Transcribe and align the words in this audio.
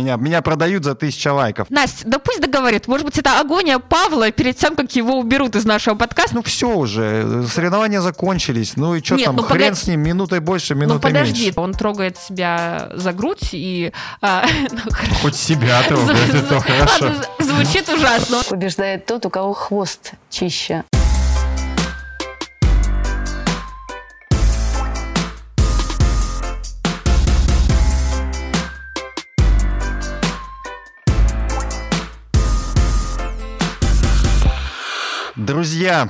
меня, 0.00 0.16
меня 0.16 0.42
продают 0.42 0.84
за 0.84 0.94
тысячу 0.94 1.34
лайков. 1.34 1.68
Настя, 1.70 2.06
да 2.06 2.18
пусть 2.18 2.40
договорит. 2.40 2.88
Может 2.88 3.06
быть, 3.06 3.18
это 3.18 3.40
агония 3.40 3.78
Павла 3.78 4.30
перед 4.30 4.56
тем, 4.56 4.76
как 4.76 4.94
его 4.96 5.18
уберут 5.18 5.56
из 5.56 5.64
нашего 5.64 5.94
подкаста? 5.94 6.34
Ну 6.34 6.42
все 6.42 6.74
уже, 6.74 7.46
соревнования 7.48 8.00
закончились. 8.00 8.76
Ну 8.76 8.94
и 8.94 9.02
что 9.02 9.18
там, 9.18 9.36
ну, 9.36 9.42
хрен 9.42 9.60
погоди... 9.60 9.80
с 9.80 9.86
ним, 9.86 10.00
минутой 10.00 10.40
больше, 10.40 10.74
минутой 10.74 10.94
ну, 10.94 11.00
подожди, 11.00 11.44
меньше. 11.46 11.60
он 11.60 11.72
трогает 11.74 12.18
себя 12.18 12.90
за 12.94 13.12
грудь 13.12 13.48
и... 13.52 13.92
А, 14.20 14.44
ну, 14.70 14.78
Хоть 15.22 15.36
себя 15.36 15.82
трогает, 15.88 16.34
это 16.34 16.60
хорошо. 16.60 17.12
Звучит 17.38 17.88
ужасно. 17.88 18.42
Побеждает 18.48 19.06
тот, 19.06 19.26
у 19.26 19.30
кого 19.30 19.52
хвост 19.52 20.12
чище. 20.30 20.84
Друзья, 35.50 36.08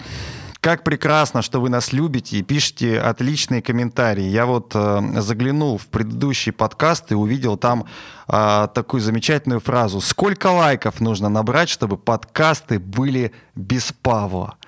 как 0.60 0.84
прекрасно, 0.84 1.40
что 1.40 1.62
вы 1.62 1.70
нас 1.70 1.94
любите 1.94 2.36
и 2.36 2.42
пишете 2.42 3.00
отличные 3.00 3.62
комментарии. 3.62 4.24
Я 4.24 4.44
вот 4.44 4.72
э, 4.74 5.00
заглянул 5.22 5.78
в 5.78 5.86
предыдущий 5.86 6.52
подкаст 6.52 7.10
и 7.10 7.14
увидел 7.14 7.56
там 7.56 7.86
э, 8.28 8.68
такую 8.74 9.00
замечательную 9.00 9.60
фразу. 9.60 10.02
Сколько 10.02 10.48
лайков 10.48 11.00
нужно 11.00 11.30
набрать, 11.30 11.70
чтобы 11.70 11.96
подкасты 11.96 12.78
были 12.78 13.32
без 13.54 13.92
Павла? 14.02 14.58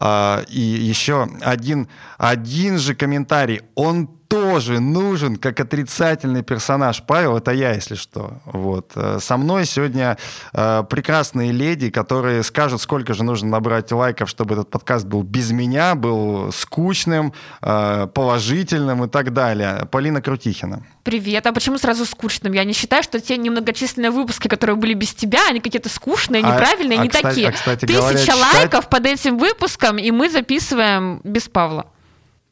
Э, 0.00 0.42
и 0.48 0.58
еще 0.58 1.28
один, 1.42 1.86
один 2.16 2.78
же 2.78 2.94
комментарий. 2.94 3.60
Он 3.74 4.08
тоже 4.28 4.78
нужен 4.78 5.36
как 5.36 5.58
отрицательный 5.58 6.42
персонаж. 6.42 7.02
Павел, 7.06 7.38
это 7.38 7.50
я, 7.50 7.72
если 7.72 7.94
что. 7.94 8.40
Вот. 8.44 8.92
Э, 8.94 9.18
со 9.20 9.38
мной 9.38 9.64
сегодня 9.64 10.18
э, 10.52 10.84
прекрасные 10.88 11.50
леди, 11.50 11.90
которые 11.90 12.42
скажут, 12.42 12.82
сколько 12.82 13.14
же 13.14 13.24
нужно 13.24 13.48
набрать 13.48 13.90
лайков, 13.90 14.28
чтобы 14.28 14.54
этот 14.54 14.70
подкаст 14.70 15.06
был 15.06 15.22
без 15.22 15.50
меня, 15.50 15.94
был 15.94 16.52
скучным, 16.52 17.32
э, 17.62 18.06
положительным 18.12 19.04
и 19.04 19.08
так 19.08 19.32
далее. 19.32 19.88
Полина 19.90 20.20
Крутихина. 20.20 20.82
Привет. 21.04 21.46
А 21.46 21.52
почему 21.52 21.78
сразу 21.78 22.04
скучным? 22.04 22.52
Я 22.52 22.64
не 22.64 22.74
считаю, 22.74 23.02
что 23.02 23.20
те 23.20 23.38
немногочисленные 23.38 24.10
выпуски, 24.10 24.46
которые 24.46 24.76
были 24.76 24.92
без 24.92 25.14
тебя, 25.14 25.40
они 25.48 25.60
какие-то 25.60 25.88
скучные, 25.88 26.44
а, 26.44 26.52
неправильные, 26.52 26.98
а, 26.98 27.02
не 27.02 27.08
а, 27.08 27.12
такие. 27.12 27.48
А, 27.48 27.52
кстати, 27.52 27.86
Тысяча 27.86 28.00
говоря, 28.00 28.18
читать... 28.18 28.54
лайков 28.54 28.88
под 28.90 29.06
этим 29.06 29.38
выпуском, 29.38 29.96
и 29.96 30.10
мы 30.10 30.28
записываем 30.28 31.22
без 31.24 31.48
Павла. 31.48 31.86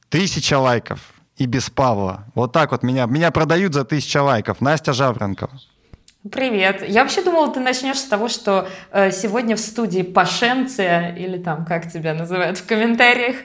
Тысяча 0.08 0.58
лайков 0.58 1.00
и 1.37 1.47
без 1.47 1.70
Павла. 1.70 2.25
Вот 2.34 2.53
так 2.53 2.73
вот 2.73 2.83
меня, 2.83 3.06
меня 3.06 3.31
продают 3.31 3.75
за 3.75 3.84
тысячу 3.84 4.23
лайков. 4.23 4.61
Настя 4.61 4.92
Жавренкова. 4.92 5.51
Привет. 6.33 6.89
Я 6.89 7.03
вообще 7.03 7.23
думала, 7.23 7.53
ты 7.53 7.61
начнешь 7.61 7.98
с 7.98 8.05
того, 8.05 8.29
что 8.29 8.69
э, 8.91 9.12
сегодня 9.12 9.55
в 9.55 9.61
студии 9.61 10.03
Пашенция, 10.03 11.14
или 11.14 11.39
там, 11.39 11.64
как 11.64 11.92
тебя 11.92 12.14
называют 12.14 12.59
в 12.59 12.67
комментариях. 12.67 13.37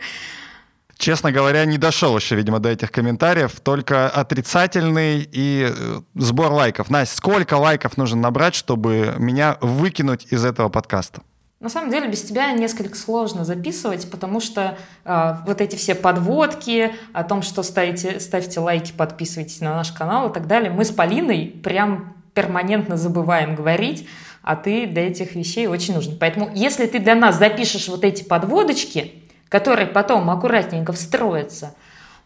Честно 0.97 1.31
говоря, 1.31 1.66
не 1.66 1.78
дошел 1.78 2.16
еще, 2.16 2.36
видимо, 2.36 2.59
до 2.59 2.69
этих 2.69 2.92
комментариев. 2.92 3.59
Только 3.59 4.08
отрицательный 4.08 5.28
и 5.31 5.69
э, 5.69 6.02
сбор 6.16 6.52
лайков. 6.52 6.89
Настя, 6.89 7.17
сколько 7.17 7.56
лайков 7.56 7.97
нужно 7.97 8.22
набрать, 8.22 8.56
чтобы 8.56 9.16
меня 9.17 9.58
выкинуть 9.62 10.28
из 10.31 10.44
этого 10.44 10.69
подкаста? 10.69 11.22
На 11.61 11.69
самом 11.69 11.91
деле 11.91 12.07
без 12.07 12.23
тебя 12.23 12.51
несколько 12.53 12.97
сложно 12.97 13.45
записывать, 13.45 14.09
потому 14.09 14.39
что 14.39 14.79
э, 15.05 15.35
вот 15.45 15.61
эти 15.61 15.75
все 15.75 15.93
подводки 15.93 16.91
о 17.13 17.23
том, 17.23 17.43
что 17.43 17.61
ставите, 17.61 18.19
ставьте 18.19 18.59
лайки, 18.59 18.91
подписывайтесь 18.91 19.61
на 19.61 19.75
наш 19.75 19.91
канал 19.91 20.31
и 20.31 20.33
так 20.33 20.47
далее, 20.47 20.71
мы 20.71 20.83
с 20.83 20.89
Полиной 20.89 21.45
прям 21.63 22.15
перманентно 22.33 22.97
забываем 22.97 23.53
говорить, 23.53 24.07
а 24.41 24.55
ты 24.55 24.87
для 24.87 25.07
этих 25.07 25.35
вещей 25.35 25.67
очень 25.67 25.93
нужен. 25.93 26.17
Поэтому 26.17 26.49
если 26.55 26.87
ты 26.87 26.97
для 26.97 27.13
нас 27.13 27.37
запишешь 27.37 27.89
вот 27.89 28.03
эти 28.03 28.23
подводочки, 28.23 29.13
которые 29.47 29.85
потом 29.85 30.31
аккуратненько 30.31 30.94
встроятся, 30.94 31.75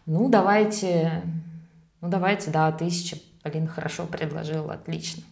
ну 0.06 0.30
давайте, 0.30 1.22
ну 2.00 2.08
давайте, 2.08 2.50
да, 2.50 2.72
тысяча. 2.72 3.18
Полина 3.42 3.68
хорошо 3.68 4.06
предложила, 4.06 4.72
отлично. 4.72 5.22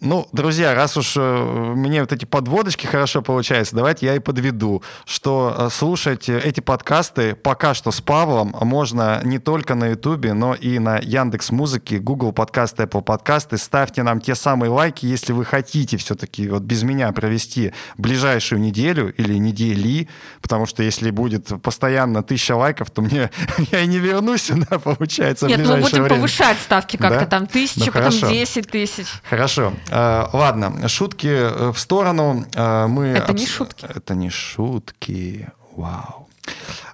Ну, 0.00 0.28
друзья, 0.30 0.74
раз 0.74 0.98
уж 0.98 1.14
э, 1.16 1.72
мне 1.74 2.02
вот 2.02 2.12
эти 2.12 2.26
подводочки 2.26 2.84
хорошо 2.84 3.22
получаются, 3.22 3.74
давайте 3.74 4.04
я 4.04 4.14
и 4.14 4.18
подведу, 4.18 4.82
что 5.06 5.54
э, 5.56 5.68
слушать 5.70 6.28
эти 6.28 6.60
подкасты 6.60 7.34
пока 7.34 7.72
что 7.72 7.90
с 7.90 8.02
Павлом 8.02 8.54
можно 8.60 9.22
не 9.24 9.38
только 9.38 9.74
на 9.74 9.86
Ютубе, 9.86 10.34
но 10.34 10.52
и 10.52 10.78
на 10.78 10.98
Яндекс 10.98 11.50
Музыке, 11.50 11.98
Google 11.98 12.32
подкасты, 12.32 12.82
Apple 12.82 13.00
подкасты. 13.00 13.56
Ставьте 13.56 14.02
нам 14.02 14.20
те 14.20 14.34
самые 14.34 14.68
лайки, 14.68 15.06
если 15.06 15.32
вы 15.32 15.46
хотите 15.46 15.96
все-таки 15.96 16.46
вот 16.46 16.62
без 16.62 16.82
меня 16.82 17.10
провести 17.12 17.72
ближайшую 17.96 18.60
неделю 18.60 19.14
или 19.14 19.38
недели, 19.38 20.08
потому 20.42 20.66
что 20.66 20.82
если 20.82 21.10
будет 21.10 21.50
постоянно 21.62 22.22
тысяча 22.22 22.54
лайков, 22.54 22.90
то 22.90 23.00
мне 23.00 23.30
я 23.72 23.80
и 23.80 23.86
не 23.86 23.98
вернусь 23.98 24.42
сюда, 24.46 24.78
получается, 24.78 25.46
Нет, 25.46 25.66
мы 25.66 25.78
будем 25.78 26.02
время. 26.02 26.08
повышать 26.16 26.58
ставки 26.58 26.98
как-то 26.98 27.20
да? 27.20 27.26
там 27.26 27.46
тысячу, 27.46 27.86
ну, 27.86 27.92
потом 27.92 28.28
десять 28.28 28.68
тысяч. 28.68 29.06
Хорошо. 29.24 29.72
Э, 29.90 30.26
ладно, 30.32 30.88
шутки 30.88 31.28
э, 31.28 31.72
в 31.72 31.78
сторону. 31.78 32.44
Э, 32.54 32.86
мы 32.86 33.06
это 33.06 33.32
обс... 33.32 33.40
не 33.40 33.46
шутки. 33.46 33.86
Это 33.86 34.14
не 34.14 34.30
шутки. 34.30 35.48
Вау. 35.74 36.28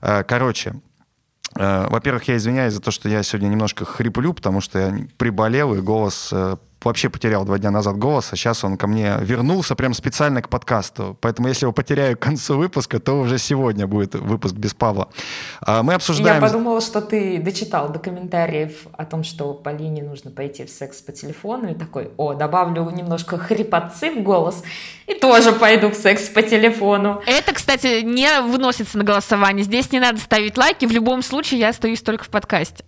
Короче, 0.00 0.74
во-первых, 1.54 2.24
я 2.24 2.36
извиняюсь 2.36 2.72
за 2.72 2.80
то, 2.80 2.90
что 2.90 3.08
я 3.08 3.22
сегодня 3.22 3.48
немножко 3.48 3.84
хриплю, 3.84 4.32
потому 4.32 4.60
что 4.60 4.78
я 4.78 5.06
приболел, 5.16 5.74
и 5.74 5.80
голос 5.80 6.32
вообще 6.84 7.08
потерял 7.08 7.44
два 7.44 7.58
дня 7.58 7.70
назад 7.70 7.96
голос, 7.96 8.32
а 8.32 8.36
сейчас 8.36 8.64
он 8.64 8.76
ко 8.76 8.86
мне 8.86 9.16
вернулся 9.20 9.74
прям 9.74 9.94
специально 9.94 10.42
к 10.42 10.48
подкасту. 10.48 11.16
Поэтому 11.20 11.48
если 11.48 11.64
его 11.64 11.72
потеряю 11.72 12.16
к 12.16 12.20
концу 12.20 12.56
выпуска, 12.56 13.00
то 13.00 13.20
уже 13.20 13.38
сегодня 13.38 13.86
будет 13.86 14.14
выпуск 14.14 14.54
без 14.54 14.74
Павла. 14.74 15.08
А, 15.60 15.82
мы 15.82 15.94
обсуждаем... 15.94 16.42
Я 16.42 16.48
подумала, 16.48 16.80
что 16.80 17.00
ты 17.00 17.38
дочитал 17.38 17.88
до 17.88 17.98
комментариев 17.98 18.86
о 18.92 19.04
том, 19.04 19.24
что 19.24 19.54
Полине 19.54 20.02
нужно 20.02 20.30
пойти 20.30 20.64
в 20.64 20.70
секс 20.70 21.00
по 21.00 21.12
телефону, 21.12 21.70
и 21.70 21.74
такой, 21.74 22.10
о, 22.16 22.34
добавлю 22.34 22.88
немножко 22.90 23.38
хрипотцы 23.38 24.10
в 24.10 24.22
голос, 24.22 24.62
и 25.06 25.14
тоже 25.14 25.52
пойду 25.52 25.90
в 25.90 25.94
секс 25.94 26.28
по 26.28 26.42
телефону. 26.42 27.22
Это, 27.26 27.52
кстати, 27.52 28.02
не 28.02 28.40
выносится 28.40 28.98
на 28.98 29.04
голосование. 29.04 29.64
Здесь 29.64 29.92
не 29.92 30.00
надо 30.00 30.18
ставить 30.18 30.56
лайки. 30.56 30.86
В 30.86 30.92
любом 30.92 31.22
случае 31.22 31.60
я 31.60 31.68
остаюсь 31.70 32.02
только 32.02 32.24
в 32.24 32.28
подкасте. 32.28 32.84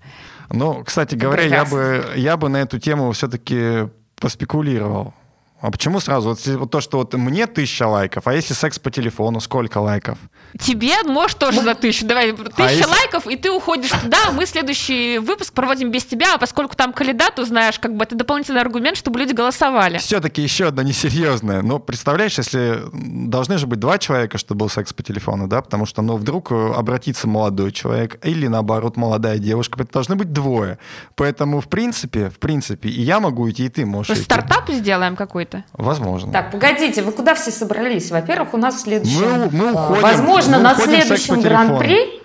Ну, 0.51 0.83
кстати 0.85 1.15
говоря, 1.15 1.45
я 1.45 1.65
бы, 1.65 2.05
я 2.17 2.37
бы 2.37 2.49
на 2.49 2.59
эту 2.59 2.79
тему 2.79 3.11
все-таки 3.13 3.89
поспекулировал. 4.17 5.15
А 5.65 5.71
почему 5.71 5.99
сразу? 5.99 6.29
Вот, 6.29 6.47
вот 6.47 6.71
то, 6.71 6.83
что 6.83 6.99
вот 6.99 7.15
мне 7.15 7.47
тысяча 7.47 7.89
лайков, 7.89 8.27
а 8.27 8.35
если 8.35 8.53
секс 8.53 8.79
по 8.79 8.91
телефону, 8.91 9.41
сколько 9.41 9.79
лайков? 9.79 10.19
Тебе, 10.61 10.93
может, 11.05 11.39
тоже 11.39 11.63
за 11.63 11.75
тысячу. 11.75 12.07
Давай, 12.07 12.33
а 12.33 12.37
тысяча 12.37 12.55
а 12.59 12.71
если... 12.71 12.91
лайков, 12.91 13.27
и 13.27 13.37
ты 13.37 13.51
уходишь 13.51 13.89
туда. 13.91 14.31
Мы 14.33 14.45
следующий 14.45 15.17
выпуск 15.17 15.55
проводим 15.55 15.91
без 15.91 16.05
тебя, 16.05 16.35
а 16.35 16.39
поскольку 16.39 16.77
там 16.77 16.93
кандидат, 16.93 17.39
узнаешь, 17.39 17.79
как 17.79 17.97
бы 17.97 18.05
это 18.05 18.15
дополнительный 18.15 18.61
аргумент, 18.61 18.99
чтобы 18.99 19.19
люди 19.19 19.33
голосовали. 19.33 19.97
Все-таки 19.97 20.43
еще 20.43 20.67
одно 20.67 20.83
несерьезное. 20.83 21.63
Но 21.63 21.79
представляешь, 21.79 22.37
если 22.37 22.83
должны 22.93 23.57
же 23.57 23.67
быть 23.67 23.81
два 23.81 23.97
человека, 23.97 24.37
чтобы 24.37 24.59
был 24.59 24.69
секс 24.69 24.93
по 24.93 25.03
телефону, 25.03 25.49
да? 25.49 25.63
Потому 25.63 25.87
что, 25.87 26.03
ну, 26.03 26.19
вдруг 26.19 26.53
обратится 26.53 27.27
молодой 27.27 27.73
человек 27.73 28.23
или, 28.23 28.49
наоборот, 28.49 28.99
молодая 28.99 29.39
девушка. 29.39 29.83
Это 29.83 29.95
должны 29.95 30.15
быть 30.15 30.31
двое. 30.31 30.79
Поэтому, 31.15 31.63
в 31.63 31.69
принципе, 31.69 32.29
в 32.29 32.39
принципе, 32.39 32.91
и 32.91 33.01
я 33.01 33.19
могу 33.19 33.49
идти, 33.51 33.65
и 33.65 33.69
ты 33.71 33.87
можешь 33.87 34.15
идти. 34.15 34.25
Стартап 34.25 34.69
сделаем 34.69 35.17
какой-то? 35.17 35.54
Это? 35.55 35.65
Возможно. 35.73 36.33
Так, 36.33 36.51
погодите, 36.51 37.03
вы 37.03 37.13
куда 37.13 37.35
все 37.35 37.51
собрались? 37.51 38.11
Во-первых, 38.11 38.55
у 38.55 38.57
нас 38.57 38.83
следующий... 38.83 39.19
Мы, 39.19 39.51
мы 39.51 39.73
уходим, 39.73 40.03
возможно, 40.03 40.57
мы 40.59 40.63
на 40.63 40.75
следующем 40.75 41.41
гран-при... 41.41 42.23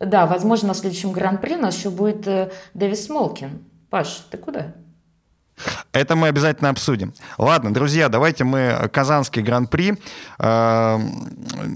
Да, 0.00 0.26
возможно, 0.26 0.68
на 0.68 0.74
следующем 0.74 1.12
гран-при 1.12 1.56
у 1.56 1.60
нас 1.60 1.76
еще 1.76 1.90
будет 1.90 2.26
э, 2.26 2.50
Дэвис 2.74 3.06
Смолкин. 3.06 3.64
Паш, 3.90 4.26
ты 4.30 4.38
куда? 4.38 4.74
Это 5.92 6.14
мы 6.14 6.28
обязательно 6.28 6.70
обсудим. 6.70 7.12
Ладно, 7.36 7.74
друзья, 7.74 8.08
давайте 8.08 8.44
мы 8.44 8.88
Казанский 8.92 9.42
гран-при 9.42 9.98
э, 10.38 10.98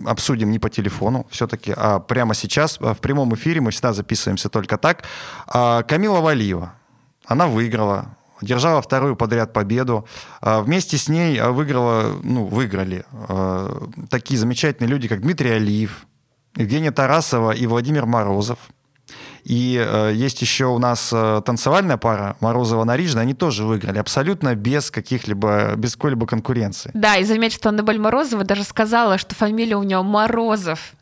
обсудим 0.07 0.51
не 0.51 0.59
по 0.59 0.71
телефону 0.71 1.27
все-таки, 1.31 1.75
а 1.77 1.99
прямо 1.99 2.35
сейчас 2.35 2.79
в 2.79 2.95
прямом 2.97 3.35
эфире. 3.35 3.61
Мы 3.61 3.71
всегда 3.73 3.93
записываемся 3.93 4.49
только 4.49 4.79
так. 4.79 5.03
Э, 5.53 5.83
Камила 5.83 6.21
Валиева, 6.21 6.75
она 7.27 7.49
выиграла 7.49 8.17
держала 8.43 8.83
вторую 8.83 9.17
подряд 9.17 9.53
победу. 9.53 10.07
А 10.41 10.61
вместе 10.61 10.99
с 10.99 11.09
ней 11.09 11.39
а, 11.39 11.51
выиграла, 11.51 12.19
ну, 12.23 12.45
выиграли 12.45 13.05
а, 13.13 13.89
такие 14.11 14.39
замечательные 14.39 14.91
люди, 14.91 15.09
как 15.09 15.23
Дмитрий 15.23 15.51
Алиев, 15.51 16.07
Евгения 16.57 16.93
Тарасова 16.93 17.53
и 17.53 17.67
Владимир 17.67 18.07
Морозов. 18.07 18.59
И 19.45 19.77
э, 19.77 20.13
есть 20.15 20.41
еще 20.41 20.67
у 20.67 20.79
нас 20.79 21.11
э, 21.13 21.43
танцевальная 21.45 21.97
пара 21.97 22.37
Морозова-Нарижна, 22.41 23.21
они 23.21 23.35
тоже 23.35 23.65
выиграли 23.65 23.99
абсолютно 23.99 24.55
без 24.55 24.91
каких-либо, 24.91 25.75
без 25.77 25.97
какой-либо 25.97 26.27
конкуренции. 26.27 26.93
Да, 26.95 27.17
и 27.17 27.25
заметь, 27.25 27.53
что 27.53 27.71
Аннабель 27.71 27.99
Морозова 27.99 28.45
даже 28.45 28.63
сказала, 28.63 29.19
что 29.19 29.35
фамилия 29.35 29.77
у 29.77 29.83
нее 29.83 30.03
Морозов. 30.03 30.93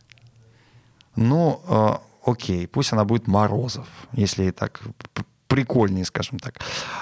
Ну, 1.16 1.60
э, 1.69 1.90
окей, 2.25 2.66
пусть 2.66 2.92
она 2.94 3.04
будет 3.04 3.26
Морозов, 3.26 3.87
если 4.12 4.50
так 4.52 4.81
прикольнее, 5.50 6.05
скажем 6.05 6.38
так. 6.38 6.55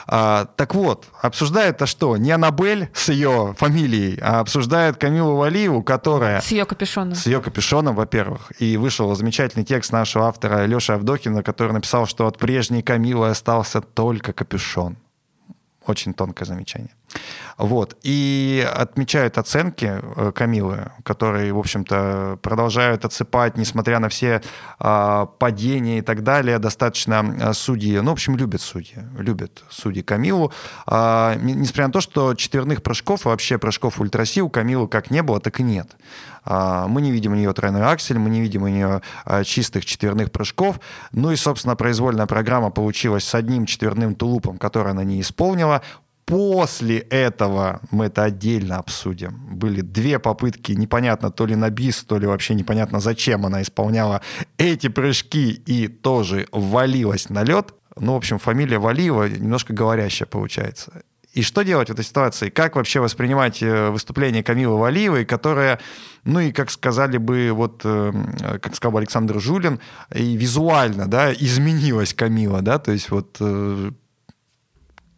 А, 0.07 0.47
так 0.57 0.75
вот, 0.75 1.07
обсуждает 1.21 1.77
это 1.77 1.87
что? 1.87 2.17
Не 2.17 2.33
Аннабель 2.33 2.89
с 2.95 3.11
ее 3.11 3.55
фамилией, 3.59 4.19
а 4.23 4.41
обсуждает 4.41 4.97
Камилу 4.97 5.37
Валиеву, 5.37 5.83
которая... 5.83 6.41
С 6.41 6.51
ее 6.51 6.65
капюшоном. 6.65 7.15
С 7.15 7.27
ее 7.27 7.41
капюшоном, 7.43 7.95
во-первых. 7.95 8.51
И 8.59 8.79
вышел 8.79 9.15
замечательный 9.15 9.65
текст 9.65 9.93
нашего 9.93 10.29
автора 10.29 10.65
Леши 10.65 10.93
Авдокина, 10.95 11.43
который 11.43 11.73
написал, 11.73 12.07
что 12.07 12.27
от 12.27 12.39
прежней 12.39 12.83
Камилы 12.83 13.29
остался 13.29 13.83
только 13.83 14.33
капюшон. 14.33 14.97
Очень 15.87 16.15
тонкое 16.15 16.47
замечание. 16.47 16.91
Вот. 17.59 17.97
И 18.03 18.67
отмечают 18.73 19.37
оценки 19.37 20.01
э, 20.01 20.33
Камилы, 20.33 20.93
которые, 21.03 21.53
в 21.53 21.59
общем-то, 21.59 22.39
продолжают 22.41 23.05
отсыпать, 23.05 23.57
несмотря 23.57 23.99
на 23.99 24.09
все 24.09 24.43
э, 24.79 25.27
падения 25.39 25.99
и 25.99 26.03
так 26.03 26.23
далее. 26.23 26.61
Достаточно 26.61 27.35
а, 27.41 27.53
судьи, 27.53 27.99
ну, 27.99 28.11
в 28.11 28.13
общем, 28.13 28.37
любят 28.37 28.61
судьи, 28.61 28.99
любят 29.19 29.65
судьи 29.71 30.03
Камилу. 30.03 30.53
Э, 30.87 31.35
несмотря 31.41 31.89
на 31.89 31.93
то, 31.93 32.01
что 32.01 32.35
четверных 32.35 32.83
прыжков, 32.83 33.25
вообще 33.25 33.59
прыжков 33.59 34.01
ультраси 34.01 34.41
у 34.41 34.49
Камилы 34.49 34.87
как 34.87 35.11
не 35.11 35.23
было, 35.23 35.41
так 35.41 35.59
и 35.59 35.63
нет. 35.65 35.97
Мы 36.45 37.03
не 37.03 37.11
видим 37.11 37.33
у 37.33 37.35
нее 37.35 37.53
тройной 37.53 37.83
аксель, 37.83 38.19
мы 38.19 38.31
не 38.31 38.41
видим 38.41 38.63
у 38.63 38.69
нее 38.69 39.03
чистых 39.45 39.85
четверных 39.85 40.33
прыжков. 40.33 40.81
Ну 41.13 41.31
и, 41.31 41.37
собственно, 41.37 41.77
произвольная 41.77 42.27
программа 42.27 42.71
получилась 42.71 43.25
с 43.25 43.35
одним 43.35 43.67
четверным 43.67 44.15
тулупом, 44.15 44.57
который 44.57 44.93
она 44.93 45.05
не 45.05 45.21
исполнила. 45.21 45.83
После 46.29 46.99
этого 46.99 47.81
мы 47.91 48.05
это 48.05 48.25
отдельно 48.25 48.77
обсудим. 48.77 49.57
Были 49.57 49.81
две 49.81 50.19
попытки, 50.19 50.73
непонятно, 50.73 51.31
то 51.31 51.47
ли 51.47 51.57
на 51.57 51.71
бис, 51.71 52.05
то 52.05 52.19
ли 52.19 52.27
вообще 52.27 52.55
непонятно, 52.55 53.01
зачем 53.01 53.47
она 53.47 53.63
исполняла 53.63 54.21
эти 54.59 54.89
прыжки 54.89 55.53
и 55.53 55.89
тоже 55.89 56.47
валилась 56.53 57.31
на 57.31 57.45
лед. 57.45 57.73
Ну, 57.97 58.13
в 58.13 58.17
общем, 58.17 58.39
фамилия 58.39 58.79
Валиева 58.79 59.27
немножко 59.27 59.73
говорящая 59.73 60.29
получается. 60.29 61.03
И 61.33 61.41
что 61.41 61.63
делать 61.63 61.89
в 61.89 61.93
этой 61.93 62.05
ситуации? 62.05 62.51
Как 62.51 62.77
вообще 62.77 63.01
воспринимать 63.01 63.63
э, 63.63 63.89
выступление 63.89 64.43
Камилы 64.43 64.79
Валиевой, 64.79 65.25
которая, 65.25 65.81
ну 66.25 66.41
и, 66.41 66.53
как 66.53 66.71
сказали 66.71 67.17
бы, 67.17 67.53
вот, 67.53 67.81
э, 67.85 68.13
как 68.61 68.75
сказал 68.75 68.93
бы 68.93 68.99
Александр 68.99 69.41
Жулин, 69.41 69.81
и 70.15 70.37
визуально, 70.37 71.09
да, 71.09 71.33
изменилась 71.33 72.13
Камила, 72.13 72.61
да, 72.61 72.79
то 72.79 72.93
есть 72.93 73.11
вот 73.11 73.39
э, 73.41 73.93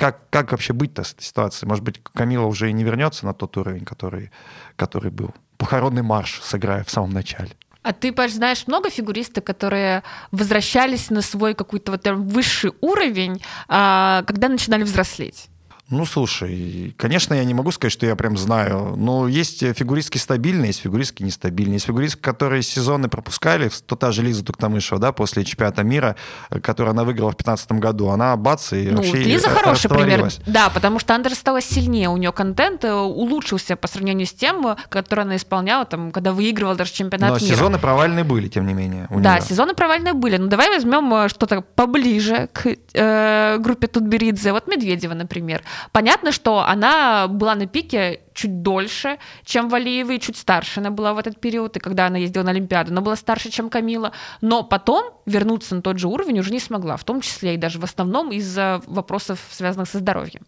как, 0.01 0.31
как 0.31 0.53
вообще 0.53 0.73
быть-то 0.73 1.05
с 1.05 1.13
этой 1.13 1.25
ситуацией? 1.25 1.69
Может 1.69 1.85
быть, 1.85 2.03
Камила 2.15 2.47
уже 2.47 2.71
и 2.71 2.73
не 2.73 2.85
вернется 2.85 3.27
на 3.27 3.35
тот 3.35 3.55
уровень, 3.59 3.85
который, 3.85 4.31
который 4.77 5.11
был. 5.11 5.35
Похоронный 5.59 6.01
марш 6.01 6.41
сыграя 6.43 6.85
в 6.85 6.91
самом 6.91 7.11
начале. 7.11 7.51
А 7.83 7.93
ты, 7.93 8.11
Паш, 8.11 8.33
знаешь 8.33 8.67
много 8.67 8.89
фигуристов, 8.89 9.45
которые 9.45 10.03
возвращались 10.33 11.11
на 11.11 11.21
свой 11.21 11.53
какой-то 11.55 11.93
вот 11.93 12.07
высший 12.07 12.73
уровень, 12.81 13.43
а, 13.69 14.23
когда 14.27 14.49
начинали 14.49 14.85
взрослеть? 14.85 15.50
Ну, 15.91 16.07
слушай, 16.07 16.95
конечно, 16.97 17.35
я 17.35 17.45
не 17.45 17.53
могу 17.53 17.73
сказать, 17.73 17.93
что 17.93 18.07
я 18.07 18.15
прям 18.15 18.37
знаю, 18.37 18.95
но 18.97 19.27
есть 19.27 19.61
фигуристки 19.77 20.19
стабильные, 20.19 20.69
есть 20.69 20.81
фигуристки 20.81 21.23
нестабильные. 21.23 21.75
Есть 21.75 21.87
фигуристки, 21.87 22.21
которые 22.21 22.63
сезоны 22.63 23.09
пропускали, 23.09 23.71
то 23.87 23.97
та 23.97 24.13
же 24.13 24.23
Лиза 24.23 24.45
Туктамышева, 24.45 25.01
да, 25.01 25.13
после 25.13 25.45
чемпионата 25.45 25.83
мира, 25.83 26.17
который 26.63 26.91
она 26.91 27.03
выиграла 27.03 27.31
в 27.31 27.37
2015 27.37 27.73
году, 27.73 28.09
она 28.09 28.37
бац, 28.37 28.73
и 28.73 28.89
ну, 28.91 28.99
вообще 28.99 29.17
Лиза 29.17 29.49
хороший 29.49 29.91
пример, 29.91 30.31
да, 30.47 30.71
потому 30.71 31.01
что 31.01 31.15
Андер 31.15 31.35
стала 31.35 31.61
сильнее, 31.61 32.09
у 32.09 32.17
нее 32.17 32.33
контент 32.33 32.85
э, 32.85 32.93
улучшился 32.93 33.77
по 33.77 33.89
сравнению 33.89 34.27
с 34.27 34.33
тем, 34.33 34.77
который 34.89 35.25
она 35.25 35.37
исполняла, 35.37 35.85
там, 35.85 36.13
когда 36.13 36.33
выигрывала 36.33 36.77
даже 36.77 36.93
чемпионат 36.93 37.31
но 37.31 37.37
мира. 37.37 37.49
Но 37.49 37.55
сезоны 37.57 37.79
провальные 37.79 38.25
были, 38.25 38.49
тем 38.49 38.67
не 38.67 38.75
менее. 38.75 39.09
да, 39.11 39.39
нее. 39.39 39.49
сезоны 39.49 39.75
провальные 39.75 40.15
были. 40.15 40.37
Ну, 40.37 40.47
давай 40.47 40.69
возьмем 40.69 41.13
э, 41.15 41.29
что-то 41.29 41.63
поближе 41.63 42.49
к 42.53 42.77
э, 42.95 43.59
группе 43.59 43.87
Тутберидзе. 43.87 44.53
Вот 44.53 44.69
Медведева, 44.69 45.15
например. 45.15 45.63
Понятно, 45.93 46.33
что 46.33 46.61
она 46.61 47.27
была 47.29 47.55
на 47.55 47.67
пике 47.67 48.21
чуть 48.35 48.63
дольше, 48.63 49.19
чем 49.45 49.69
Валиева, 49.69 50.13
и 50.13 50.21
чуть 50.21 50.37
старше 50.37 50.81
она 50.81 50.91
была 50.91 51.15
в 51.15 51.19
этот 51.19 51.41
период, 51.41 51.77
и 51.77 51.81
когда 51.81 52.07
она 52.07 52.19
ездила 52.19 52.43
на 52.43 52.51
Олимпиаду, 52.51 52.93
она 52.93 53.01
была 53.01 53.17
старше, 53.17 53.51
чем 53.51 53.71
Камила, 53.71 54.13
но 54.41 54.63
потом 54.63 55.13
вернуться 55.27 55.75
на 55.75 55.83
тот 55.83 55.99
же 55.99 56.09
уровень 56.09 56.39
уже 56.39 56.51
не 56.51 56.61
смогла, 56.61 56.97
в 56.97 57.05
том 57.05 57.21
числе 57.21 57.55
и 57.55 57.57
даже 57.57 57.79
в 57.79 57.85
основном 57.85 58.33
из-за 58.33 58.81
вопросов, 58.87 59.41
связанных 59.51 59.89
со 59.89 59.99
здоровьем. 59.99 60.43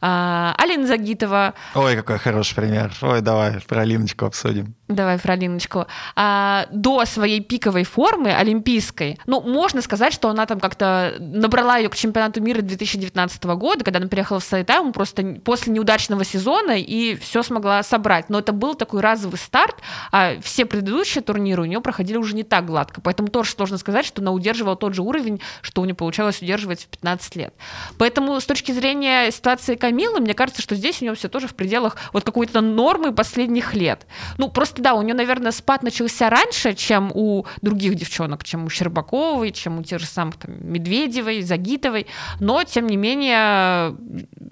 А, 0.00 0.54
Алина 0.58 0.86
Загитова... 0.86 1.54
Ой, 1.74 1.96
какой 1.96 2.18
хороший 2.18 2.54
пример. 2.54 2.92
Ой, 3.02 3.20
давай 3.20 3.60
про 3.66 3.82
Алиночку 3.82 4.26
обсудим. 4.26 4.74
Давай 4.88 5.18
про 5.18 5.32
Алиночку. 5.32 5.86
А, 6.14 6.66
до 6.70 7.04
своей 7.06 7.40
пиковой 7.40 7.84
формы, 7.84 8.32
олимпийской, 8.32 9.18
ну, 9.26 9.40
можно 9.40 9.82
сказать, 9.82 10.12
что 10.12 10.28
она 10.28 10.46
там 10.46 10.60
как-то 10.60 11.14
набрала 11.18 11.78
ее 11.78 11.88
к 11.88 11.96
чемпионату 11.96 12.40
мира 12.40 12.62
2019 12.62 13.44
года, 13.44 13.84
когда 13.84 13.98
она 13.98 14.08
приехала 14.08 14.38
в 14.38 14.44
Сайтайму 14.44 14.92
просто 14.92 15.40
после 15.44 15.72
неудачного 15.72 16.24
сезона 16.24 16.78
и 16.78 17.15
все 17.16 17.42
смогла 17.42 17.82
собрать. 17.82 18.28
Но 18.28 18.38
это 18.38 18.52
был 18.52 18.74
такой 18.74 19.00
разовый 19.00 19.38
старт, 19.38 19.76
а 20.12 20.40
все 20.40 20.64
предыдущие 20.64 21.22
турниры 21.22 21.62
у 21.62 21.64
нее 21.64 21.80
проходили 21.80 22.16
уже 22.16 22.34
не 22.34 22.42
так 22.42 22.66
гладко. 22.66 23.00
Поэтому 23.00 23.28
тоже 23.28 23.50
сложно 23.50 23.78
сказать, 23.78 24.06
что 24.06 24.22
она 24.22 24.32
удерживала 24.32 24.76
тот 24.76 24.94
же 24.94 25.02
уровень, 25.02 25.40
что 25.62 25.82
у 25.82 25.84
нее 25.84 25.94
получалось 25.94 26.42
удерживать 26.42 26.84
в 26.84 26.88
15 26.88 27.36
лет. 27.36 27.54
Поэтому 27.98 28.40
с 28.40 28.46
точки 28.46 28.72
зрения 28.72 29.30
ситуации 29.30 29.74
Камилы, 29.74 30.20
мне 30.20 30.34
кажется, 30.34 30.62
что 30.62 30.74
здесь 30.74 31.00
у 31.00 31.04
нее 31.04 31.14
все 31.14 31.28
тоже 31.28 31.48
в 31.48 31.54
пределах 31.54 31.96
вот 32.12 32.24
какой-то 32.24 32.60
нормы 32.60 33.12
последних 33.12 33.74
лет. 33.74 34.06
Ну, 34.38 34.48
просто 34.48 34.82
да, 34.82 34.94
у 34.94 35.02
нее, 35.02 35.14
наверное, 35.14 35.52
спад 35.52 35.82
начался 35.82 36.30
раньше, 36.30 36.74
чем 36.74 37.10
у 37.14 37.46
других 37.62 37.94
девчонок, 37.94 38.44
чем 38.44 38.64
у 38.64 38.70
Щербаковой, 38.70 39.52
чем 39.52 39.78
у 39.78 39.82
тех 39.82 40.00
же 40.00 40.06
самых 40.06 40.36
там, 40.36 40.54
Медведевой, 40.60 41.42
Загитовой. 41.42 42.06
Но, 42.40 42.64
тем 42.64 42.86
не 42.86 42.96
менее, 42.96 43.96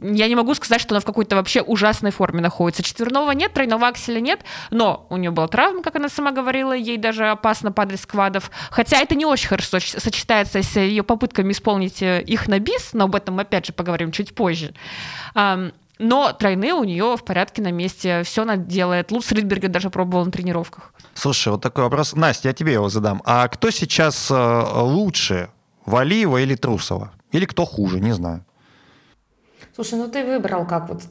я 0.03 0.29
не 0.29 0.35
могу 0.35 0.55
сказать, 0.55 0.81
что 0.81 0.95
она 0.95 1.01
в 1.01 1.05
какой-то 1.05 1.37
вообще 1.37 1.63
ужасной 1.63 2.11
форме 2.11 2.41
находится. 2.41 2.54
Четверного 2.83 3.33
нет, 3.33 3.53
тройного 3.53 3.89
акселя 3.89 4.21
нет, 4.21 4.41
но 4.71 5.07
у 5.11 5.17
нее 5.17 5.31
была 5.31 5.49
травма, 5.49 5.83
как 5.83 5.97
она 5.97 6.09
сама 6.09 6.33
говорила, 6.33 6.73
ей 6.73 6.97
даже 6.97 7.27
опасно 7.29 7.73
падать 7.73 8.01
с 8.01 8.07
квадов. 8.07 8.51
Хотя 8.71 8.99
это 9.01 9.15
не 9.15 9.27
очень 9.27 9.49
хорошо 9.49 9.79
сочетается 9.81 10.63
с 10.63 10.77
ее 10.77 11.03
попытками 11.03 11.53
исполнить 11.53 12.03
э, 12.03 12.23
их 12.23 12.49
на 12.49 12.59
бис, 12.59 12.91
но 12.93 13.05
об 13.05 13.15
этом 13.15 13.39
опять 13.39 13.67
же 13.67 13.73
поговорим 13.73 14.13
чуть 14.13 14.35
позже. 14.35 14.75
Но 15.99 16.33
тройные 16.33 16.75
у 16.75 16.85
нее 16.85 17.17
в 17.17 17.25
порядке 17.25 17.63
на 17.63 17.71
месте, 17.71 18.25
все 18.25 18.43
она 18.43 18.57
делает. 18.57 19.13
Луц 19.13 19.31
Ридберга 19.31 19.69
даже 19.69 19.91
пробовал 19.91 20.25
на 20.25 20.33
тренировках. 20.33 20.93
Слушай, 21.15 21.53
вот 21.53 21.63
такой 21.63 21.85
вопрос. 21.85 22.15
Настя, 22.15 22.49
я 22.49 22.55
тебе 22.55 22.73
его 22.73 22.89
задам. 22.89 23.23
А 23.25 23.47
кто 23.49 23.71
сейчас 23.71 24.29
э, 24.31 24.65
лучше, 24.75 25.51
Валиева 25.87 26.43
или 26.43 26.57
Трусова? 26.57 27.13
Или 27.31 27.45
кто 27.47 27.65
хуже, 27.65 28.01
не 28.01 28.13
знаю. 28.13 28.45
Слушай, 29.75 29.99
ну 29.99 30.07
ты 30.07 30.25
выбрал, 30.25 30.67
как 30.67 30.89
вот 30.89 31.03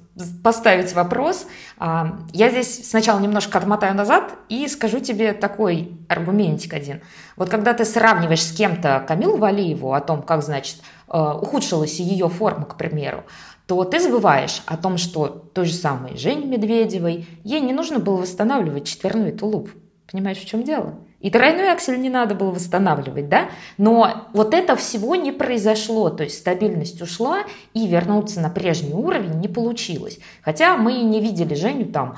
поставить 0.42 0.94
вопрос. 0.94 1.48
А, 1.77 2.20
я 2.32 2.50
здесь 2.50 2.89
сначала 2.89 3.20
немножко 3.20 3.58
отмотаю 3.58 3.93
назад 3.93 4.36
и 4.48 4.70
скажу 4.70 5.01
тебе 5.01 5.34
такой 5.34 5.98
аргументик 6.08 6.74
один. 6.74 7.01
Вот 7.36 7.50
когда 7.50 7.74
ты 7.74 7.84
сравниваешь 7.84 8.41
с 8.41 8.55
кем-то 8.55 9.03
Камилу 9.05 9.36
Валиеву 9.36 9.93
о 9.93 10.00
том, 10.00 10.22
как, 10.22 10.43
значит, 10.43 10.77
э, 11.10 11.20
ухудшилась 11.20 12.00
ее 12.00 12.29
форма, 12.29 12.63
к 12.63 12.77
примеру, 12.77 13.25
то 13.67 13.84
ты 13.84 14.00
забываешь 14.00 14.62
о 14.65 14.77
том, 14.77 14.98
что 14.98 15.27
той 15.27 15.65
же 15.65 15.74
самой 15.74 16.15
Жене 16.15 16.46
Медведевой 16.46 17.27
ей 17.43 17.60
не 17.60 17.74
нужно 17.74 18.00
было 18.00 18.15
восстанавливать 18.15 18.88
четверной 18.88 19.34
тулуп. 19.34 19.72
Понимаешь, 20.10 20.38
в 20.38 20.46
чем 20.46 20.63
дело? 20.63 20.96
И 21.24 21.30
тройной 21.30 21.72
аксель 21.72 22.00
не 22.00 22.10
надо 22.10 22.36
было 22.36 22.51
восстанавливать, 22.51 23.30
да? 23.30 23.50
Но 23.77 24.27
вот 24.34 24.53
это 24.53 24.75
всего 24.75 25.15
не 25.15 25.32
произошло, 25.32 26.10
то 26.10 26.24
есть 26.24 26.38
стабильность 26.38 27.01
ушла, 27.01 27.44
и 27.74 27.88
вернуться 27.88 28.42
на 28.42 28.50
прежний 28.50 28.94
уровень 28.94 29.39
не 29.39 29.48
получилось. 29.48 30.20
Хотя 30.42 30.75
мы 30.75 31.01
не 31.01 31.22
видели 31.22 31.56
Женю 31.56 31.86
там 31.86 32.18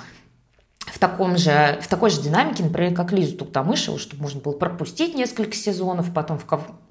в, 0.80 0.98
таком 0.98 1.38
же, 1.38 1.78
в 1.82 1.88
такой 1.88 2.10
же 2.10 2.20
динамике, 2.20 2.64
например, 2.64 2.96
как 2.96 3.12
Лизу 3.12 3.38
Туктамышеву, 3.38 4.00
чтобы 4.00 4.24
можно 4.24 4.42
было 4.42 4.54
пропустить 4.54 5.14
несколько 5.14 5.56
сезонов, 5.56 6.12
потом 6.12 6.40
в 6.40 6.46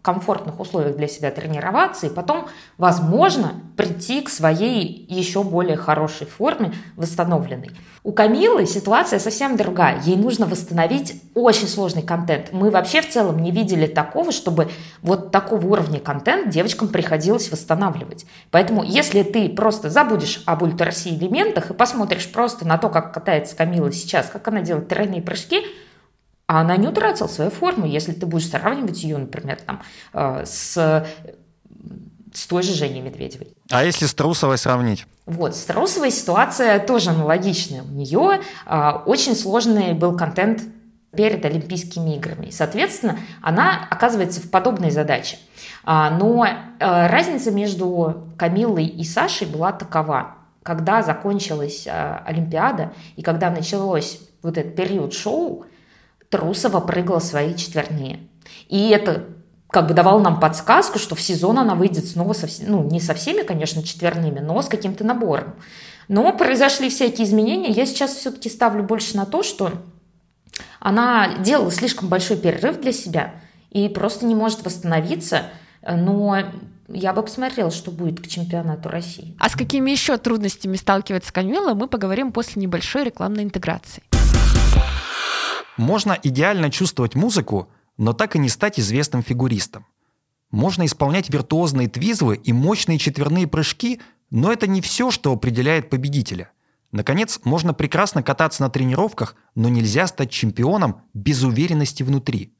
комфортных 0.05 0.61
условиях 0.61 0.97
для 0.97 1.09
себя 1.09 1.31
тренироваться, 1.31 2.07
и 2.07 2.11
потом, 2.11 2.47
возможно, 2.77 3.55
прийти 3.75 4.21
к 4.21 4.29
своей 4.29 5.07
еще 5.09 5.43
более 5.43 5.79
хорошей 5.79 6.27
форме, 6.27 6.75
восстановленной. 6.97 7.71
У 8.03 8.13
Камилы 8.13 8.67
ситуация 8.67 9.19
совсем 9.19 9.57
другая. 9.57 10.03
Ей 10.03 10.17
нужно 10.17 10.45
восстановить 10.45 11.23
очень 11.33 11.67
сложный 11.67 12.03
контент. 12.03 12.53
Мы 12.53 12.71
вообще 12.71 13.01
в 13.01 13.09
целом 13.09 13.39
не 13.39 13.51
видели 13.51 13.87
такого, 13.87 14.31
чтобы 14.31 14.69
вот 15.01 15.33
такого 15.33 15.67
уровня 15.69 16.01
контент 16.01 16.51
девочкам 16.51 16.89
приходилось 16.89 17.51
восстанавливать. 17.51 18.27
Поэтому 18.51 18.85
если 18.85 19.23
ты 19.23 19.49
просто 19.49 19.89
забудешь 19.89 20.43
об 20.45 20.63
ультраси 20.63 21.15
элементах 21.17 21.71
и 21.71 21.75
посмотришь 21.75 22.31
просто 22.31 22.69
на 22.69 22.77
то, 22.77 22.91
как 22.91 23.15
катается 23.15 23.57
Камила 23.57 23.91
сейчас, 23.91 24.27
как 24.27 24.47
она 24.49 24.61
делает 24.61 24.87
тройные 24.89 25.23
прыжки, 25.23 25.65
а 26.47 26.61
она 26.61 26.77
не 26.77 26.89
утратила 26.89 27.27
свою 27.27 27.51
форму, 27.51 27.87
если 27.87 28.13
ты 28.13 28.27
будешь 28.27 28.49
сравнивать 28.49 29.03
ее, 29.03 29.19
например, 29.19 29.59
там, 29.65 29.83
э, 30.13 30.45
с 30.47 31.07
с 32.35 32.47
той 32.47 32.63
же 32.63 32.75
Женей 32.75 33.01
Медведевой. 33.01 33.57
А 33.71 33.85
если 33.85 34.07
с 34.07 34.15
Трусовой 34.15 34.59
сравнить? 34.59 35.07
Вот, 35.25 35.55
с 35.55 35.63
Трусовой 35.65 36.11
ситуация 36.11 36.81
тоже 36.81 37.11
аналогичная. 37.11 37.83
У 37.83 37.93
нее 37.93 38.41
а, 38.67 39.03
очень 39.07 39.37
сложный 39.37 39.95
был 39.95 40.17
контент 40.17 40.63
перед 41.13 41.45
Олимпийскими 41.45 42.17
играми. 42.17 42.51
соответственно, 42.51 43.19
она 43.41 43.87
оказывается 43.89 44.41
в 44.41 44.51
подобной 44.51 44.91
задаче. 44.91 45.39
А, 45.85 46.11
но 46.11 46.45
э, 46.45 46.55
разница 46.81 47.53
между 47.53 48.33
Камиллой 48.37 48.87
и 48.87 49.05
Сашей 49.05 49.47
была 49.47 49.71
такова. 49.71 50.35
Когда 50.65 51.03
закончилась 51.03 51.87
э, 51.87 52.19
Олимпиада 52.25 52.93
и 53.15 53.23
когда 53.23 53.51
началось 53.51 54.19
вот 54.43 54.59
этот 54.59 54.75
период 54.75 55.15
шоу, 55.15 55.67
Трусова 56.35 56.81
прыгала 56.81 57.21
свои 57.21 57.55
четверные. 57.55 58.19
И 58.69 58.89
это 58.89 59.25
как 59.71 59.87
бы 59.87 59.95
давал 59.95 60.19
нам 60.19 60.41
подсказку, 60.41 60.99
что 60.99 61.15
в 61.15 61.21
сезон 61.21 61.61
она 61.61 61.77
выйдет 61.77 62.09
снова 62.09 62.33
со, 62.33 62.49
ну, 62.67 62.83
не 62.83 62.99
со 62.99 63.15
всеми, 63.15 63.45
конечно, 63.45 63.85
четверными, 63.85 64.41
но 64.41 64.61
с 64.61 64.67
каким-то 64.67 65.05
набором. 65.05 65.55
Но 66.09 66.37
произошли 66.37 66.91
всякие 66.91 67.25
изменения. 67.29 67.71
Я 67.71 67.87
сейчас 67.87 68.15
все-таки 68.17 68.51
ставлю 68.51 68.83
больше 68.83 69.17
на 69.17 69.27
то, 69.27 69.45
что 69.45 69.71
она 70.81 71.37
делала 71.39 71.71
слишком 71.71 72.09
большой 72.09 72.37
перерыв 72.37 72.81
для 72.81 72.93
себя 72.93 73.37
и 73.71 73.89
просто 73.89 74.27
не 74.27 74.35
может 74.35 74.65
восстановиться. 74.65 75.43
Но 75.89 76.37
я 76.89 77.13
бы 77.13 77.23
посмотрела, 77.23 77.71
что 77.71 77.93
будет 77.93 78.21
к 78.21 78.27
чемпионату 78.27 78.89
России. 78.89 79.37
А 79.39 79.49
с 79.49 79.55
какими 79.55 79.93
еще 79.93 80.17
трудностями 80.17 80.75
сталкивается 80.75 81.33
Камила, 81.33 81.75
мы 81.75 81.87
поговорим 81.87 82.33
после 82.33 82.61
небольшой 82.61 83.05
рекламной 83.05 83.45
интеграции. 83.45 84.03
Можно 85.77 86.19
идеально 86.23 86.71
чувствовать 86.71 87.15
музыку, 87.15 87.69
но 87.97 88.13
так 88.13 88.37
и 88.37 88.39
не 88.39 88.49
стать 88.49 88.79
известным 88.79 89.23
фигуристом. 89.23 89.87
Можно 90.51 90.87
исполнять 90.87 91.31
виртуозные 91.31 91.89
твизлы 91.89 92.37
и 92.37 92.53
мощные 92.53 92.99
четверные 92.99 93.47
прыжки, 93.47 94.01
но 94.31 94.53
это 94.53 94.67
не 94.67 94.81
все, 94.81 95.11
что 95.11 95.33
определяет 95.33 95.91
победителя. 95.91 96.51
Наконец, 96.93 97.41
можно 97.45 97.75
прекрасно 97.75 98.23
кататься 98.23 98.63
на 98.63 98.71
тренировках, 98.71 99.35
но 99.57 99.69
нельзя 99.69 100.07
стать 100.07 100.31
чемпионом 100.31 101.03
без 101.13 101.43
уверенности 101.43 102.05
внутри. 102.05 102.55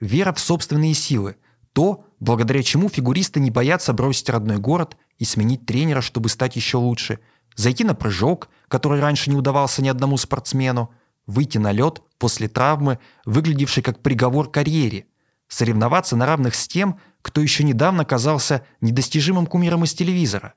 Вера 0.00 0.32
в 0.32 0.40
собственные 0.40 0.94
силы– 0.94 1.36
то, 1.78 2.04
благодаря 2.18 2.60
чему 2.64 2.88
фигуристы 2.88 3.38
не 3.38 3.52
боятся 3.52 3.92
бросить 3.92 4.28
родной 4.28 4.58
город 4.58 4.96
и 5.18 5.24
сменить 5.24 5.64
тренера, 5.64 6.00
чтобы 6.00 6.28
стать 6.28 6.56
еще 6.56 6.76
лучше, 6.76 7.20
зайти 7.54 7.84
на 7.84 7.94
прыжок, 7.94 8.48
который 8.66 9.00
раньше 9.00 9.30
не 9.30 9.36
удавался 9.36 9.80
ни 9.80 9.88
одному 9.88 10.16
спортсмену, 10.16 10.90
выйти 11.28 11.58
на 11.58 11.70
лед 11.70 12.02
после 12.18 12.48
травмы, 12.48 12.98
выглядевшей 13.24 13.84
как 13.84 14.02
приговор 14.02 14.50
карьере, 14.50 15.06
соревноваться 15.46 16.16
на 16.16 16.26
равных 16.26 16.56
с 16.56 16.66
тем, 16.66 16.98
кто 17.22 17.40
еще 17.40 17.62
недавно 17.62 18.04
казался 18.04 18.64
недостижимым 18.80 19.46
кумиром 19.46 19.84
из 19.84 19.94
телевизора. 19.94 20.54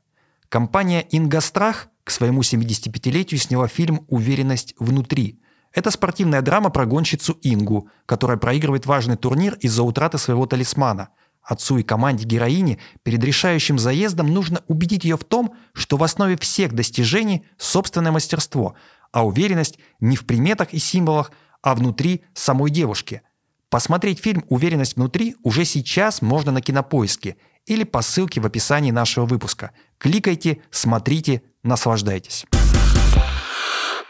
Компания 0.49 1.05
«Ингострах» 1.11 1.89
к 2.03 2.09
своему 2.09 2.41
75-летию 2.41 3.39
сняла 3.39 3.67
фильм 3.67 4.05
«Уверенность 4.07 4.73
внутри». 4.79 5.39
Это 5.73 5.91
спортивная 5.91 6.41
драма 6.41 6.69
про 6.69 6.85
гонщицу 6.85 7.37
Ингу, 7.43 7.89
которая 8.05 8.37
проигрывает 8.37 8.85
важный 8.85 9.15
турнир 9.15 9.53
из-за 9.61 9.83
утраты 9.83 10.17
своего 10.17 10.45
талисмана. 10.45 11.09
Отцу 11.43 11.77
и 11.77 11.83
команде 11.83 12.25
героини 12.25 12.79
перед 13.03 13.23
решающим 13.23 13.79
заездом 13.79 14.27
нужно 14.27 14.61
убедить 14.67 15.05
ее 15.05 15.17
в 15.17 15.23
том, 15.23 15.55
что 15.73 15.97
в 15.97 16.03
основе 16.03 16.37
всех 16.37 16.73
достижений 16.73 17.45
собственное 17.57 18.11
мастерство– 18.11 18.75
а 19.11 19.25
уверенность 19.25 19.77
не 19.99 20.15
в 20.15 20.25
приметах 20.25 20.73
и 20.73 20.79
символах, 20.79 21.31
а 21.61 21.75
внутри 21.75 22.23
самой 22.33 22.71
девушки. 22.71 23.21
Посмотреть 23.69 24.19
фильм 24.19 24.43
«Уверенность 24.49 24.95
внутри» 24.95 25.35
уже 25.43 25.63
сейчас 25.63 26.21
можно 26.21 26.51
на 26.51 26.61
Кинопоиске 26.61 27.37
или 27.65 27.83
по 27.83 28.01
ссылке 28.01 28.41
в 28.41 28.45
описании 28.45 28.91
нашего 28.91 29.25
выпуска. 29.25 29.71
Кликайте, 29.97 30.61
смотрите, 30.71 31.41
наслаждайтесь. 31.63 32.45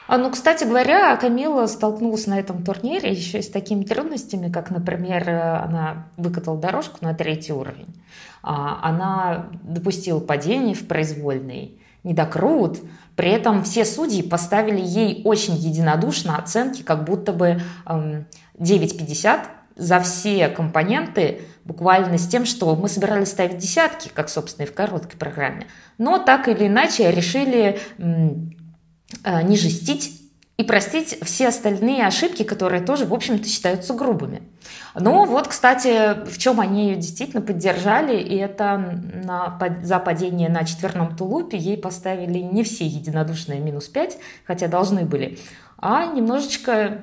А, 0.08 0.18
ну, 0.18 0.30
кстати 0.30 0.66
говоря, 0.66 1.16
Камила 1.16 1.68
столкнулась 1.68 2.28
на 2.28 2.38
этом 2.38 2.66
турнире 2.66 3.12
еще 3.12 3.42
с 3.42 3.50
такими 3.50 3.84
трудностями, 3.84 4.52
как, 4.52 4.70
например, 4.70 5.30
она 5.30 6.08
выкатала 6.18 6.58
дорожку 6.58 6.98
на 7.00 7.14
третий 7.14 7.54
уровень. 7.54 7.96
А, 8.44 8.80
она 8.82 9.48
допустила 9.64 10.20
падение 10.20 10.76
в 10.76 10.86
произвольный 10.88 11.80
недокрут, 12.04 12.80
при 13.22 13.30
этом 13.30 13.64
все 13.64 13.86
судьи 13.86 14.24
поставили 14.24 14.82
ей 14.82 15.22
очень 15.26 15.54
единодушно 15.54 16.38
оценки, 16.38 16.82
как 16.82 17.04
будто 17.04 17.32
бы 17.32 17.62
эм, 17.86 18.26
9,50 18.58 19.42
за 19.76 20.00
все 20.00 20.48
компоненты, 20.48 21.42
буквально 21.64 22.18
с 22.18 22.28
тем, 22.28 22.48
что 22.48 22.76
мы 22.76 22.90
собирались 22.90 23.28
ставить 23.28 23.60
десятки, 23.60 24.10
как, 24.12 24.28
собственно, 24.28 24.66
и 24.66 24.68
в 24.68 24.74
короткой 24.74 25.20
программе. 25.20 25.68
Но 26.00 26.18
так 26.18 26.48
или 26.48 26.66
иначе 26.66 27.12
решили 27.12 27.80
э, 28.00 29.44
не 29.44 29.56
жестить 29.56 30.21
и 30.62 30.64
простить 30.64 31.18
все 31.24 31.48
остальные 31.48 32.06
ошибки, 32.06 32.44
которые 32.44 32.84
тоже, 32.84 33.06
в 33.06 33.14
общем-то, 33.16 33.48
считаются 33.48 33.96
грубыми. 33.96 34.44
Ну 34.94 35.26
вот, 35.26 35.48
кстати, 35.48 36.24
в 36.30 36.38
чем 36.38 36.60
они 36.60 36.90
ее 36.90 36.96
действительно 36.98 37.42
поддержали, 37.42 38.22
и 38.22 38.36
это 38.36 38.78
на, 38.78 39.58
за 39.82 39.98
падение 39.98 40.50
на 40.50 40.64
четверном 40.64 41.18
тулупе 41.18 41.58
ей 41.58 41.78
поставили 41.78 42.38
не 42.38 42.64
все 42.64 42.86
единодушные 42.86 43.60
минус 43.60 43.88
5, 43.88 44.18
хотя 44.46 44.68
должны 44.68 45.04
были, 45.04 45.40
а 45.80 46.06
немножечко 46.06 47.02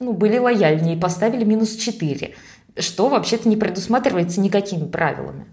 ну, 0.00 0.14
были 0.14 0.38
лояльнее 0.38 0.96
и 0.96 1.00
поставили 1.00 1.44
минус 1.44 1.76
4, 1.76 2.34
что 2.78 3.08
вообще-то 3.10 3.50
не 3.50 3.56
предусматривается 3.58 4.40
никакими 4.40 4.86
правилами. 4.86 5.46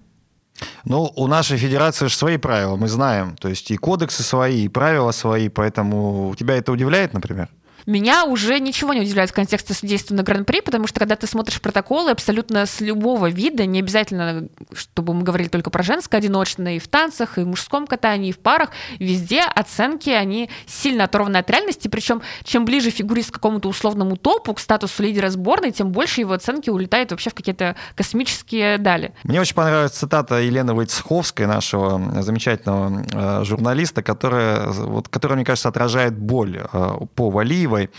Ну, 0.86 1.12
у 1.16 1.28
нашей 1.28 1.58
федерации 1.58 2.08
же 2.08 2.16
свои 2.16 2.38
правила, 2.38 2.76
мы 2.76 2.88
знаем. 2.88 3.36
То 3.38 3.50
есть 3.50 3.72
и 3.72 3.78
кодексы 3.78 4.24
свои, 4.24 4.66
и 4.66 4.70
правила 4.70 5.12
свои, 5.12 5.50
поэтому 5.50 6.34
тебя 6.38 6.56
это 6.56 6.72
удивляет, 6.72 7.14
например? 7.14 7.50
Меня 7.86 8.26
уже 8.26 8.60
ничего 8.60 8.94
не 8.94 9.02
удивляет 9.02 9.30
в 9.30 9.34
контексте 9.34 9.74
судейства 9.74 10.16
на 10.16 10.24
Гран-при, 10.24 10.62
потому 10.62 10.88
что 10.88 11.00
когда 11.00 11.16
ты 11.16 11.28
смотришь 11.28 11.62
протоколы 11.62 12.12
абсолютно 12.12 12.66
с 12.66 12.82
любого 12.82 13.30
вида, 13.30 13.66
не 13.66 13.80
обязательно, 13.80 14.48
чтобы 14.74 15.14
мы 15.14 15.24
говорили 15.24 15.50
только 15.50 15.70
про 15.70 15.84
женское 15.84 16.18
одиночное, 16.18 16.76
и 16.76 16.80
в 16.80 16.88
танцах, 16.88 17.38
и 17.38 17.42
в 17.42 17.48
мужском 17.48 17.88
катании, 17.88 18.30
и 18.30 18.34
в 18.34 18.40
парах, 18.40 18.70
везде 19.00 19.42
оценки, 19.42 20.10
они 20.10 20.50
сильно 20.66 21.06
оторваны 21.06 21.38
от 21.38 21.50
реальности, 21.50 21.88
причем 21.88 22.22
чем 22.44 22.66
ближе 22.66 22.90
фигурист 22.90 23.32
к 23.32 23.36
какому-то 23.36 23.70
условному 23.70 24.18
топу, 24.18 24.54
к 24.54 24.60
статусу 24.60 25.04
лидера 25.04 25.30
сборной, 25.30 25.72
тем 25.72 25.92
больше 25.92 26.22
его 26.22 26.34
оценки 26.34 26.70
улетают 26.70 27.12
вообще 27.12 27.30
в 27.30 27.34
какие-то 27.34 27.76
космические 27.96 28.78
дали. 28.78 29.14
Мне 29.24 29.42
очень 29.42 29.56
понравилась 29.56 29.92
цитата 29.92 30.40
Елены 30.40 30.74
Войцеховской, 30.74 31.46
нашего 31.46 32.22
замечательного 32.22 33.04
э, 33.14 33.44
журналиста, 33.44 34.04
которая, 34.04 34.68
вот, 34.68 35.08
которая, 35.08 35.38
мне 35.38 35.46
кажется, 35.46 35.70
отражает 35.70 36.18
боль 36.18 36.62
э, 36.62 36.92
по 37.16 37.30
Валиеву, 37.30 37.71
Васильевой. 37.72 37.90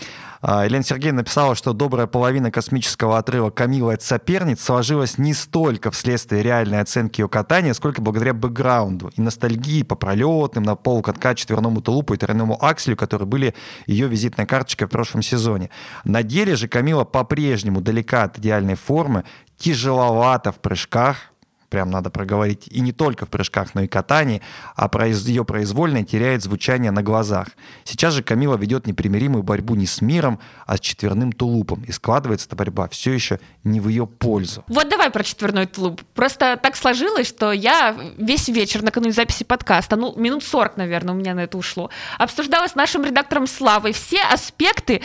А, 0.45 0.65
Елена 0.65 0.83
Сергеевна 0.83 1.19
написала, 1.19 1.55
что 1.55 1.71
добрая 1.71 2.05
половина 2.05 2.51
космического 2.51 3.17
отрыва 3.17 3.49
Камилы 3.49 3.93
от 3.93 4.01
соперниц 4.01 4.61
сложилась 4.61 5.17
не 5.17 5.33
столько 5.33 5.89
вследствие 5.89 6.43
реальной 6.43 6.81
оценки 6.81 7.21
ее 7.21 7.29
катания, 7.29 7.73
сколько 7.73 8.01
благодаря 8.01 8.33
бэкграунду 8.33 9.11
и 9.15 9.21
ностальгии 9.21 9.83
по 9.83 9.95
пролетным 9.95 10.63
на 10.63 10.75
полукатка 10.75 11.33
четверному 11.33 11.81
тулупу 11.81 12.13
и 12.13 12.17
тройному 12.17 12.61
акселю, 12.61 12.97
которые 12.97 13.25
были 13.25 13.55
ее 13.87 14.07
визитной 14.07 14.45
карточкой 14.45 14.87
в 14.87 14.91
прошлом 14.91 15.21
сезоне. 15.21 15.69
На 16.03 16.23
деле 16.23 16.57
же 16.57 16.67
Камила 16.67 17.05
по-прежнему 17.05 17.79
далека 17.79 18.23
от 18.23 18.37
идеальной 18.37 18.75
формы, 18.75 19.23
тяжеловато 19.57 20.51
в 20.51 20.59
прыжках, 20.59 21.32
прям 21.73 21.89
надо 21.89 22.11
проговорить, 22.11 22.67
и 22.67 22.81
не 22.81 22.91
только 22.91 23.25
в 23.25 23.29
прыжках, 23.29 23.73
но 23.73 23.81
и 23.81 23.87
катании, 23.87 24.43
а 24.75 24.87
ее 25.07 25.43
произвольное 25.43 26.03
теряет 26.03 26.43
звучание 26.43 26.91
на 26.91 27.01
глазах. 27.01 27.47
Сейчас 27.83 28.13
же 28.13 28.21
Камила 28.21 28.55
ведет 28.57 28.85
непримиримую 28.85 29.41
борьбу 29.41 29.73
не 29.73 29.87
с 29.87 29.99
миром, 29.99 30.39
а 30.67 30.77
с 30.77 30.79
четверным 30.79 31.31
тулупом, 31.31 31.83
и 31.87 31.91
складывается 31.91 32.45
эта 32.45 32.55
борьба 32.55 32.87
все 32.89 33.11
еще 33.11 33.39
не 33.63 33.79
в 33.79 33.87
ее 33.87 34.05
пользу. 34.05 34.63
Вот 34.67 34.87
давай 34.87 35.09
про 35.09 35.23
четверной 35.23 35.65
тулуп. 35.65 36.03
Просто 36.13 36.59
так 36.61 36.75
сложилось, 36.75 37.27
что 37.27 37.51
я 37.51 37.97
весь 38.19 38.49
вечер 38.49 38.83
накануне 38.83 39.11
записи 39.11 39.43
подкаста, 39.43 39.95
ну, 39.95 40.13
минут 40.15 40.43
40, 40.43 40.77
наверное, 40.77 41.15
у 41.15 41.17
меня 41.17 41.33
на 41.33 41.39
это 41.39 41.57
ушло, 41.57 41.89
обсуждала 42.19 42.67
с 42.67 42.75
нашим 42.75 43.03
редактором 43.03 43.47
Славой 43.47 43.93
все 43.93 44.21
аспекты 44.21 45.01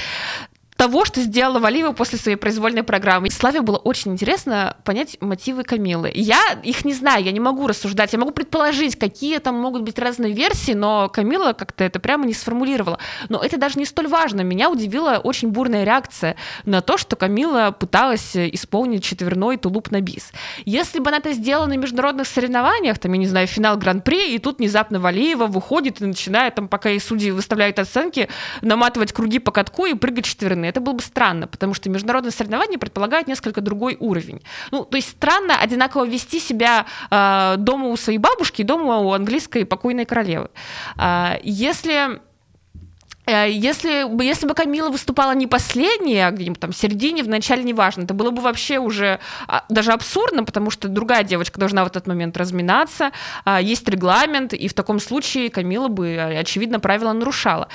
того, 0.79 1.05
что 1.05 1.21
сделала 1.21 1.59
Валиева 1.59 1.91
после 1.91 2.19
своей 2.19 2.37
произвольной 2.37 2.85
программы. 2.85 3.31
Славе 3.31 3.63
было 3.63 3.79
очень 3.79 4.13
интересно 4.13 4.77
понять 4.85 5.17
мотивы 5.21 5.65
Камилы. 5.65 6.13
Я 6.15 6.39
их 6.63 6.85
не 6.85 6.95
знаю, 6.95 7.25
я 7.25 7.33
не 7.33 7.41
могу 7.41 7.67
рассуждать, 7.67 8.13
я 8.13 8.19
могу 8.21 8.31
предположить, 8.31 8.97
какие 8.97 9.39
там 9.39 9.57
могут 9.57 9.83
быть 9.83 9.99
разные 9.99 10.33
версии, 10.33 10.73
но 10.73 11.09
Камила 11.09 11.53
как-то 11.53 11.83
это 11.83 11.99
прямо 11.99 12.27
не 12.27 12.33
сформулировала. 12.33 13.01
Но 13.29 13.41
это 13.41 13.59
даже 13.59 13.77
не 13.77 13.87
столь 13.87 14.07
важно. 14.07 14.43
Меня 14.43 14.71
удивила 14.71 15.21
очень 15.23 15.49
бурная 15.49 15.83
реакция 15.83 16.37
на 16.65 16.81
то, 16.81 16.97
что 16.97 17.17
Камила 17.17 17.73
пыталась 17.73 18.37
исполнить 18.37 19.03
четверной 19.03 19.57
тулуп 19.57 19.91
на 19.91 20.01
бис. 20.01 20.31
Если 20.65 21.01
бы 21.01 21.09
она 21.09 21.19
это 21.19 21.33
сделала 21.33 21.67
на 21.67 21.77
международных 21.77 22.29
соревнованиях, 22.29 23.01
там, 23.01 23.13
я 23.15 23.19
не 23.19 23.27
знаю, 23.27 23.49
финал 23.49 23.79
Гран-при, 23.79 24.33
и 24.37 24.39
тут 24.39 24.59
внезапно 24.59 25.01
Валиева 25.01 25.47
выходит 25.47 26.01
и 26.01 26.05
начинает, 26.05 26.55
там, 26.55 26.69
пока 26.69 26.91
и 26.91 27.01
судьи 27.01 27.33
выставляют 27.33 27.81
оценки, 27.81 28.29
наматывать 28.63 29.13
круги 29.13 29.41
по 29.41 29.51
катку 29.51 29.85
и 29.87 29.95
прыгать 29.95 30.25
четверные 30.25 30.68
это 30.69 30.81
было 30.81 30.95
бы 30.95 31.03
странно, 31.03 31.47
потому 31.47 31.75
что 31.75 31.91
международные 31.91 32.33
соревнования 32.33 32.79
предполагают 32.79 33.29
несколько 33.29 33.61
другой 33.61 33.97
уровень. 33.99 34.43
Ну, 34.71 34.85
то 34.85 34.97
есть 34.97 35.11
странно 35.11 35.59
одинаково 35.61 36.07
вести 36.07 36.41
себя 36.41 36.87
э, 37.11 37.55
дома 37.59 37.89
у 37.89 37.97
своей 37.97 38.19
бабушки 38.19 38.63
и 38.63 38.65
дома 38.65 38.99
у 38.99 39.13
английской 39.13 39.65
покойной 39.65 40.05
королевы. 40.05 40.51
Э, 40.97 41.39
если 41.43 42.21
если, 43.29 44.25
если 44.25 44.47
бы 44.47 44.55
Камила 44.55 44.91
выступала 44.91 45.35
не 45.35 45.47
последняя, 45.47 46.29
а 46.29 46.31
где-нибудь 46.31 46.61
там 46.61 46.73
в 46.73 46.77
середине, 46.77 47.23
в 47.23 47.29
начале, 47.29 47.63
неважно, 47.63 48.03
это 48.03 48.15
было 48.15 48.31
бы 48.31 48.41
вообще 48.41 48.79
уже 48.79 49.21
а, 49.47 49.65
даже 49.69 49.93
абсурдно, 49.93 50.45
потому 50.45 50.71
что 50.71 50.89
другая 50.89 51.25
девочка 51.25 51.59
должна 51.59 51.85
в 51.85 51.89
этот 51.89 52.07
момент 52.07 52.37
разминаться, 52.37 53.13
а, 53.45 53.61
есть 53.61 53.89
регламент, 53.89 54.53
и 54.53 54.69
в 54.69 54.75
таком 54.75 55.01
случае 55.01 55.51
Камила 55.51 55.89
бы, 55.89 56.17
а, 56.19 56.39
очевидно, 56.39 56.81
правила 56.81 57.13
нарушала. 57.13 57.69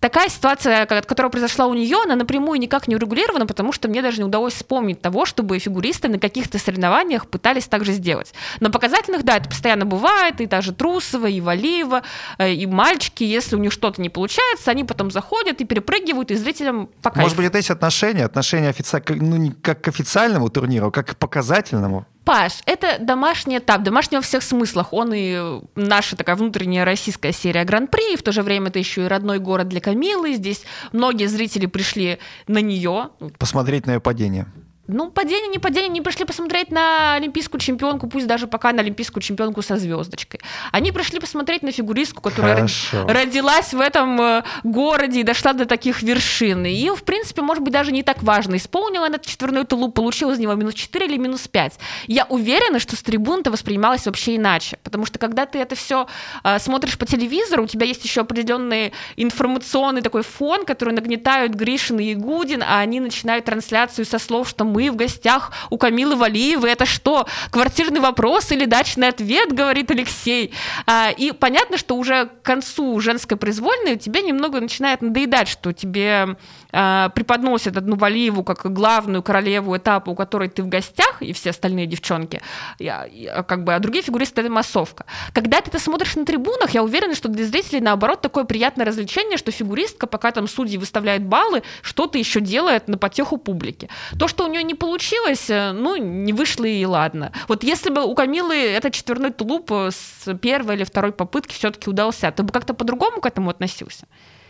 Такая 0.00 0.28
ситуация, 0.28 0.86
которая 0.86 1.30
произошла 1.30 1.66
у 1.66 1.74
нее, 1.74 1.98
она 2.02 2.16
напрямую 2.16 2.58
никак 2.58 2.88
не 2.88 2.96
урегулирована, 2.96 3.46
потому 3.46 3.72
что 3.72 3.88
мне 3.88 4.02
даже 4.02 4.18
не 4.18 4.24
удалось 4.24 4.54
вспомнить 4.54 5.00
того, 5.00 5.26
чтобы 5.26 5.58
фигуристы 5.58 6.08
на 6.08 6.18
каких-то 6.18 6.58
соревнованиях 6.58 7.28
пытались 7.28 7.66
так 7.66 7.84
же 7.84 7.92
сделать. 7.92 8.32
На 8.58 8.70
показательных, 8.70 9.22
да, 9.22 9.36
это 9.36 9.48
постоянно 9.48 9.84
бывает, 9.84 10.40
и 10.40 10.46
даже 10.46 10.72
Трусова, 10.72 11.26
и 11.26 11.40
Валиева, 11.40 12.02
э, 12.38 12.52
и 12.52 12.66
мальчики, 12.66 13.22
если 13.22 13.54
у 13.54 13.58
них 13.58 13.72
что-то 13.72 14.00
не 14.00 14.08
получается, 14.08 14.61
нравится, 14.62 14.70
они 14.70 14.84
потом 14.84 15.10
заходят 15.10 15.60
и 15.60 15.64
перепрыгивают, 15.64 16.30
и 16.30 16.36
зрителям 16.36 16.88
пока. 17.02 17.20
Может 17.20 17.36
быть, 17.36 17.46
это 17.46 17.58
есть 17.58 17.70
отношения, 17.70 18.24
отношения 18.24 18.68
офици... 18.68 19.02
ну, 19.08 19.36
не 19.36 19.50
как 19.50 19.82
к 19.82 19.88
официальному 19.88 20.48
турниру, 20.48 20.88
а 20.88 20.90
как 20.90 21.06
к 21.08 21.16
показательному? 21.16 22.06
Паш, 22.24 22.62
это 22.66 22.98
домашний 23.00 23.58
этап, 23.58 23.82
домашний 23.82 24.18
во 24.18 24.22
всех 24.22 24.42
смыслах. 24.42 24.92
Он 24.92 25.12
и 25.12 25.60
наша 25.74 26.16
такая 26.16 26.36
внутренняя 26.36 26.84
российская 26.84 27.32
серия 27.32 27.64
Гран-при, 27.64 28.14
и 28.14 28.16
в 28.16 28.22
то 28.22 28.30
же 28.30 28.42
время 28.42 28.68
это 28.68 28.78
еще 28.78 29.04
и 29.04 29.08
родной 29.08 29.38
город 29.38 29.68
для 29.68 29.80
Камилы. 29.80 30.34
Здесь 30.34 30.62
многие 30.92 31.26
зрители 31.26 31.66
пришли 31.66 32.18
на 32.46 32.60
нее. 32.60 33.10
Посмотреть 33.38 33.86
на 33.86 33.94
ее 33.94 34.00
падение. 34.00 34.46
Ну, 34.88 35.10
падение, 35.10 35.48
не 35.48 35.58
падение, 35.58 35.90
они 35.90 36.00
пришли 36.00 36.24
посмотреть 36.24 36.72
на 36.72 37.14
олимпийскую 37.14 37.60
чемпионку, 37.60 38.08
пусть 38.08 38.26
даже 38.26 38.48
пока 38.48 38.72
на 38.72 38.80
олимпийскую 38.80 39.22
чемпионку 39.22 39.62
со 39.62 39.76
звездочкой. 39.76 40.40
Они 40.72 40.90
пришли 40.90 41.20
посмотреть 41.20 41.62
на 41.62 41.70
фигуристку, 41.70 42.20
которая 42.20 42.56
Хорошо. 42.56 43.06
родилась 43.06 43.72
в 43.72 43.80
этом 43.80 44.20
э, 44.20 44.42
городе 44.64 45.20
и 45.20 45.22
дошла 45.22 45.52
до 45.52 45.66
таких 45.66 46.02
вершин. 46.02 46.66
И, 46.66 46.90
в 46.90 47.04
принципе, 47.04 47.42
может 47.42 47.62
быть, 47.62 47.72
даже 47.72 47.92
не 47.92 48.02
так 48.02 48.24
важно, 48.24 48.56
исполнила 48.56 49.06
она 49.06 49.20
четверной 49.20 49.64
тулуп, 49.64 49.94
получила 49.94 50.32
из 50.32 50.40
него 50.40 50.54
минус 50.54 50.74
4 50.74 51.06
или 51.06 51.16
минус 51.16 51.46
5. 51.46 51.78
Я 52.08 52.24
уверена, 52.24 52.80
что 52.80 52.96
с 52.96 53.02
трибун 53.04 53.40
это 53.40 53.52
воспринималось 53.52 54.06
вообще 54.06 54.34
иначе, 54.34 54.78
потому 54.82 55.06
что 55.06 55.20
когда 55.20 55.46
ты 55.46 55.60
это 55.60 55.76
все 55.76 56.08
э, 56.42 56.58
смотришь 56.58 56.98
по 56.98 57.06
телевизору, 57.06 57.64
у 57.64 57.66
тебя 57.68 57.86
есть 57.86 58.04
еще 58.04 58.22
определенный 58.22 58.92
информационный 59.16 60.02
такой 60.02 60.24
фон, 60.24 60.64
который 60.64 60.92
нагнетают 60.92 61.54
Гришин 61.54 62.00
и 62.00 62.10
Ягудин, 62.10 62.64
а 62.64 62.80
они 62.80 62.98
начинают 62.98 63.44
трансляцию 63.44 64.06
со 64.06 64.18
слов, 64.18 64.48
что 64.48 64.71
мы 64.72 64.90
в 64.90 64.96
гостях 64.96 65.52
у 65.70 65.76
Камилы 65.76 66.16
Валиевой. 66.16 66.72
Это 66.72 66.86
что, 66.86 67.26
квартирный 67.50 68.00
вопрос 68.00 68.50
или 68.52 68.64
дачный 68.64 69.08
ответ, 69.08 69.52
говорит 69.52 69.90
Алексей. 69.90 70.52
А, 70.86 71.10
и 71.10 71.32
понятно, 71.32 71.76
что 71.76 71.96
уже 71.96 72.26
к 72.26 72.42
концу 72.42 72.98
женской 73.00 73.36
произвольной 73.36 73.96
тебе 73.96 74.22
немного 74.22 74.60
начинает 74.60 75.02
надоедать, 75.02 75.48
что 75.48 75.72
тебе 75.72 76.36
а, 76.72 77.10
преподносят 77.10 77.76
одну 77.76 77.96
Валиеву 77.96 78.42
как 78.44 78.72
главную 78.72 79.22
королеву 79.22 79.76
этапа, 79.76 80.10
у 80.10 80.14
которой 80.14 80.48
ты 80.48 80.62
в 80.62 80.68
гостях, 80.68 81.20
и 81.20 81.32
все 81.32 81.50
остальные 81.50 81.86
девчонки, 81.86 82.40
а, 82.80 83.42
как 83.42 83.64
бы, 83.64 83.74
а 83.74 83.78
другие 83.78 84.02
фигуристы— 84.02 84.40
это 84.42 84.50
массовка. 84.50 85.04
Когда 85.32 85.60
ты 85.60 85.70
это 85.70 85.78
смотришь 85.78 86.16
на 86.16 86.24
трибунах, 86.24 86.70
я 86.70 86.82
уверена, 86.82 87.14
что 87.14 87.28
для 87.28 87.44
зрителей, 87.44 87.80
наоборот, 87.80 88.20
такое 88.20 88.44
приятное 88.44 88.86
развлечение, 88.86 89.36
что 89.36 89.50
фигуристка, 89.52 90.06
пока 90.06 90.30
там 90.32 90.48
судьи 90.48 90.78
выставляют 90.78 91.22
баллы, 91.22 91.62
что-то 91.82 92.18
еще 92.18 92.40
делает 92.40 92.88
на 92.88 92.98
потеху 92.98 93.36
публики. 93.36 93.88
То, 94.18 94.28
что 94.28 94.44
у 94.44 94.48
нее 94.48 94.61
не 94.62 94.74
получилось, 94.74 95.50
э, 95.50 95.72
ну, 95.72 95.96
не 95.96 96.32
вышло 96.32 96.64
и 96.64 96.84
ладно. 96.84 97.32
Вот 97.48 97.64
если 97.64 97.90
бы 97.90 98.04
у 98.04 98.14
Камилы 98.14 98.54
этот 98.54 98.92
четверной 98.94 99.30
тулуп 99.30 99.70
э, 99.72 99.90
с 99.90 100.34
первой 100.34 100.76
или 100.76 100.84
второй 100.84 101.12
попытки 101.12 101.54
все-таки 101.54 101.90
удался, 101.90 102.30
ты 102.30 102.42
бы 102.42 102.52
как-то 102.52 102.74
по-другому 102.74 103.20
к 103.20 103.26
этому 103.26 103.50
относился? 103.50 104.06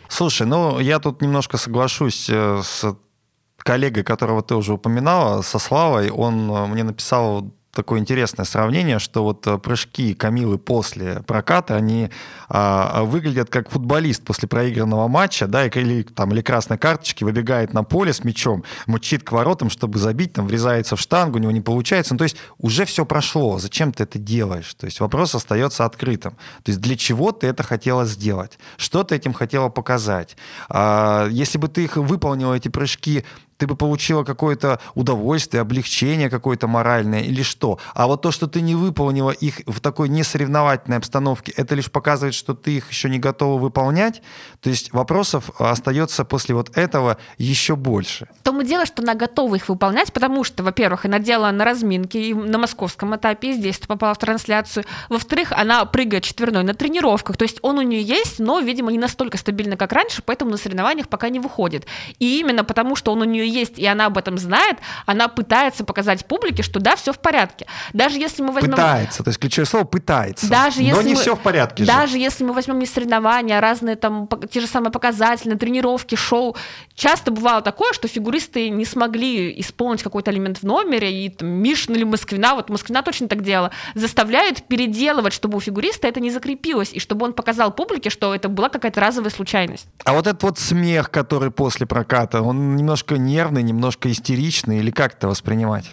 Слушай, 0.07 0.47
ну, 0.47 0.79
я 0.79 0.99
тут 0.99 1.21
немножко 1.21 1.57
соглашусь 1.57 2.29
э, 2.29 2.61
с 2.63 2.95
коллегой, 3.57 4.03
которого 4.03 4.41
ты 4.41 4.55
уже 4.55 4.73
упоминала, 4.73 5.41
со 5.41 5.59
Славой. 5.59 6.09
Он 6.09 6.69
мне 6.69 6.83
написал 6.83 7.53
такое 7.73 7.99
интересное 7.99 8.45
сравнение, 8.45 8.99
что 8.99 9.23
вот 9.23 9.45
э, 9.47 9.57
прыжки 9.57 10.13
Камилы 10.13 10.57
после 10.57 11.23
проката, 11.23 11.75
они 11.75 12.09
а, 12.47 13.03
выглядят 13.03 13.49
как 13.49 13.69
футболист 13.69 14.23
после 14.23 14.47
проигранного 14.47 15.07
матча, 15.07 15.47
да, 15.47 15.65
или, 15.65 16.03
там, 16.03 16.31
или 16.31 16.41
красной 16.41 16.77
карточки, 16.77 17.23
выбегает 17.23 17.73
на 17.73 17.83
поле 17.83 18.13
с 18.13 18.23
мячом, 18.23 18.63
мучит 18.85 19.23
к 19.23 19.31
воротам, 19.31 19.71
чтобы 19.71 19.97
забить, 19.97 20.33
там, 20.33 20.47
врезается 20.47 20.95
в 20.95 20.99
штангу, 20.99 21.39
у 21.39 21.41
него 21.41 21.51
не 21.51 21.61
получается. 21.61 22.13
Ну, 22.13 22.19
то 22.19 22.25
есть 22.25 22.37
уже 22.59 22.85
все 22.85 23.05
прошло, 23.05 23.57
зачем 23.57 23.91
ты 23.91 24.03
это 24.03 24.19
делаешь? 24.19 24.73
То 24.75 24.85
есть 24.85 24.99
вопрос 24.99 25.33
остается 25.33 25.85
открытым. 25.85 26.33
То 26.63 26.69
есть 26.69 26.79
для 26.79 26.95
чего 26.95 27.31
ты 27.31 27.47
это 27.47 27.63
хотела 27.63 28.05
сделать? 28.05 28.59
Что 28.77 29.03
ты 29.03 29.15
этим 29.15 29.33
хотела 29.33 29.69
показать? 29.69 30.37
А, 30.69 31.27
если 31.29 31.57
бы 31.57 31.67
ты 31.67 31.83
их 31.85 31.97
выполнила, 31.97 32.53
эти 32.53 32.67
прыжки, 32.67 33.25
ты 33.63 33.67
бы 33.67 33.77
получила 33.77 34.25
какое-то 34.25 34.81
удовольствие, 34.93 35.61
облегчение 35.61 36.29
какое-то 36.29 36.67
моральное 36.67 37.21
или 37.21 37.43
что. 37.43 37.79
А 37.93 38.07
вот 38.07 38.21
то, 38.21 38.29
что 38.29 38.47
ты 38.47 38.59
не 38.59 38.75
выполнила 38.75 39.31
их 39.31 39.61
в 39.65 39.79
такой 39.79 40.09
несоревновательной 40.09 40.97
обстановке, 40.97 41.53
это 41.55 41.73
лишь 41.73 41.89
показывает, 41.89 42.33
что 42.33 42.55
ты 42.55 42.71
их 42.75 42.89
еще 42.89 43.09
не 43.09 43.19
готова 43.19 43.57
выполнять. 43.57 44.21
То 44.59 44.69
есть 44.69 44.91
вопросов 44.91 45.49
остается 45.59 46.25
после 46.25 46.55
вот 46.55 46.77
этого 46.77 47.15
еще 47.37 47.77
больше. 47.77 48.27
В 48.41 48.43
том 48.43 48.59
и 48.59 48.65
дело, 48.65 48.85
что 48.85 49.01
она 49.01 49.15
готова 49.15 49.55
их 49.55 49.69
выполнять, 49.69 50.11
потому 50.11 50.43
что, 50.43 50.61
во-первых, 50.61 51.05
она 51.05 51.19
делала 51.19 51.51
на 51.51 51.63
разминке 51.63 52.21
и 52.21 52.33
на 52.33 52.57
московском 52.57 53.15
этапе, 53.15 53.51
и 53.51 53.53
здесь 53.53 53.79
попала 53.79 54.13
в 54.13 54.17
трансляцию. 54.17 54.83
Во-вторых, 55.07 55.53
она 55.53 55.85
прыгает 55.85 56.25
четверной 56.25 56.65
на 56.65 56.73
тренировках. 56.73 57.37
То 57.37 57.43
есть 57.43 57.59
он 57.61 57.77
у 57.77 57.81
нее 57.81 58.01
есть, 58.01 58.39
но, 58.39 58.59
видимо, 58.59 58.91
не 58.91 58.97
настолько 58.97 59.37
стабильно, 59.37 59.77
как 59.77 59.93
раньше, 59.93 60.21
поэтому 60.21 60.51
на 60.51 60.57
соревнованиях 60.57 61.07
пока 61.07 61.29
не 61.29 61.39
выходит. 61.39 61.85
И 62.19 62.41
именно 62.41 62.65
потому, 62.65 62.97
что 62.97 63.13
он 63.13 63.21
у 63.21 63.25
нее 63.25 63.47
есть, 63.53 63.79
и 63.79 63.85
она 63.85 64.07
об 64.07 64.17
этом 64.17 64.37
знает, 64.37 64.77
она 65.05 65.27
пытается 65.27 65.83
показать 65.83 66.25
публике, 66.25 66.63
что 66.63 66.79
да, 66.79 66.95
все 66.95 67.13
в 67.13 67.19
порядке. 67.19 67.67
Даже 67.93 68.17
если 68.17 68.41
мы 68.41 68.51
возьмем... 68.51 68.71
Пытается, 68.71 69.23
то 69.23 69.29
есть 69.29 69.39
ключевое 69.39 69.65
слово 69.65 69.83
пытается. 69.85 70.49
Даже 70.49 70.81
если 70.81 70.95
но 70.95 71.01
не 71.01 71.13
мы... 71.13 71.21
все 71.21 71.35
в 71.35 71.39
порядке 71.39 71.85
Даже 71.85 72.13
же. 72.13 72.17
если 72.17 72.43
мы 72.43 72.53
возьмем 72.53 72.79
не 72.79 72.85
соревнования, 72.85 73.57
а 73.57 73.61
разные 73.61 73.95
там 73.95 74.27
те 74.49 74.59
же 74.59 74.67
самые 74.67 74.91
показатели, 74.91 75.53
тренировки, 75.55 76.15
шоу, 76.15 76.55
часто 76.95 77.31
бывало 77.31 77.61
такое, 77.61 77.93
что 77.93 78.07
фигуристы 78.07 78.69
не 78.69 78.85
смогли 78.85 79.59
исполнить 79.59 80.03
какой-то 80.03 80.31
элемент 80.31 80.59
в 80.59 80.63
номере, 80.63 81.25
и 81.25 81.29
там, 81.29 81.47
Мишин 81.47 81.95
или 81.95 82.03
Москвина, 82.03 82.55
вот 82.55 82.69
Москвина 82.69 83.03
точно 83.03 83.27
так 83.27 83.43
делала, 83.43 83.71
заставляют 83.95 84.63
переделывать, 84.63 85.33
чтобы 85.33 85.57
у 85.57 85.59
фигуриста 85.59 86.07
это 86.07 86.19
не 86.19 86.31
закрепилось, 86.31 86.91
и 86.93 86.99
чтобы 86.99 87.25
он 87.25 87.33
показал 87.33 87.71
публике, 87.71 88.09
что 88.09 88.33
это 88.33 88.49
была 88.49 88.69
какая-то 88.69 88.99
разовая 89.01 89.31
случайность. 89.31 89.87
А 90.05 90.13
вот 90.13 90.27
этот 90.27 90.43
вот 90.43 90.59
смех, 90.59 91.11
который 91.11 91.51
после 91.51 91.85
проката, 91.85 92.41
он 92.41 92.75
немножко 92.75 93.17
не 93.17 93.42
нервный, 93.43 93.63
немножко 93.63 94.09
истеричный, 94.09 94.79
или 94.79 94.91
как 94.91 95.15
это 95.15 95.27
воспринимать? 95.27 95.91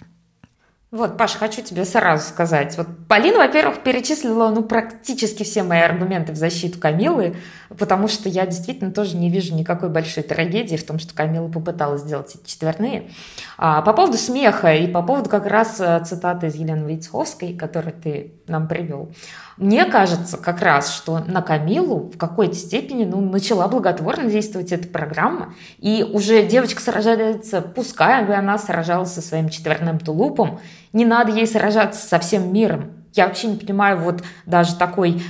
Вот, 0.89 1.17
Паша, 1.17 1.37
хочу 1.37 1.61
тебе 1.61 1.85
сразу 1.85 2.27
сказать. 2.27 2.77
Вот 2.77 2.85
Полина, 3.07 3.37
во-первых, 3.37 3.81
перечислила 3.81 4.49
ну, 4.49 4.61
практически 4.61 5.43
все 5.43 5.63
мои 5.63 5.79
аргументы 5.79 6.33
в 6.33 6.35
защиту 6.35 6.79
Камилы, 6.79 7.37
потому 7.69 8.09
что 8.09 8.27
я 8.27 8.45
действительно 8.45 8.91
тоже 8.91 9.15
не 9.15 9.29
вижу 9.29 9.55
никакой 9.55 9.87
большой 9.87 10.23
трагедии 10.23 10.75
в 10.75 10.85
том, 10.85 10.99
что 10.99 11.13
Камила 11.13 11.47
попыталась 11.47 12.01
сделать 12.01 12.35
эти 12.35 12.45
четверные. 12.45 13.09
А, 13.57 13.81
по 13.81 13.93
поводу 13.93 14.17
смеха 14.17 14.73
и 14.75 14.85
по 14.85 15.01
поводу 15.01 15.29
как 15.29 15.45
раз 15.45 15.79
э, 15.79 16.03
цитаты 16.05 16.47
из 16.47 16.55
Елены 16.55 16.83
Войцеховской, 16.83 17.53
которую 17.53 17.93
ты 17.93 18.33
нам 18.47 18.67
привел. 18.67 19.13
Мне 19.61 19.85
кажется 19.85 20.39
как 20.39 20.63
раз, 20.63 20.91
что 20.91 21.19
на 21.19 21.43
Камилу 21.43 22.09
в 22.11 22.17
какой-то 22.17 22.55
степени 22.55 23.05
ну, 23.05 23.21
начала 23.21 23.67
благотворно 23.67 24.27
действовать 24.27 24.71
эта 24.71 24.87
программа, 24.87 25.53
и 25.77 26.03
уже 26.03 26.43
девочка 26.47 26.81
сражается, 26.81 27.61
пускай 27.61 28.25
бы 28.25 28.33
она 28.33 28.57
сражалась 28.57 29.13
со 29.13 29.21
своим 29.21 29.49
четверным 29.49 29.99
тулупом, 29.99 30.59
не 30.93 31.05
надо 31.05 31.31
ей 31.31 31.45
сражаться 31.45 32.03
со 32.03 32.17
всем 32.17 32.51
миром. 32.51 32.93
Я 33.13 33.27
вообще 33.27 33.49
не 33.49 33.57
понимаю 33.57 33.99
вот 33.99 34.23
даже 34.47 34.75
такой, 34.75 35.21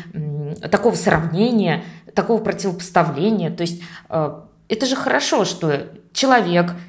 такого 0.72 0.96
сравнения, 0.96 1.84
такого 2.16 2.42
противопоставления. 2.42 3.52
То 3.52 3.64
есть 3.64 3.84
э, 4.08 4.40
это 4.70 4.86
же 4.86 4.96
хорошо, 4.96 5.44
что 5.44 5.88
человек– 6.14 6.72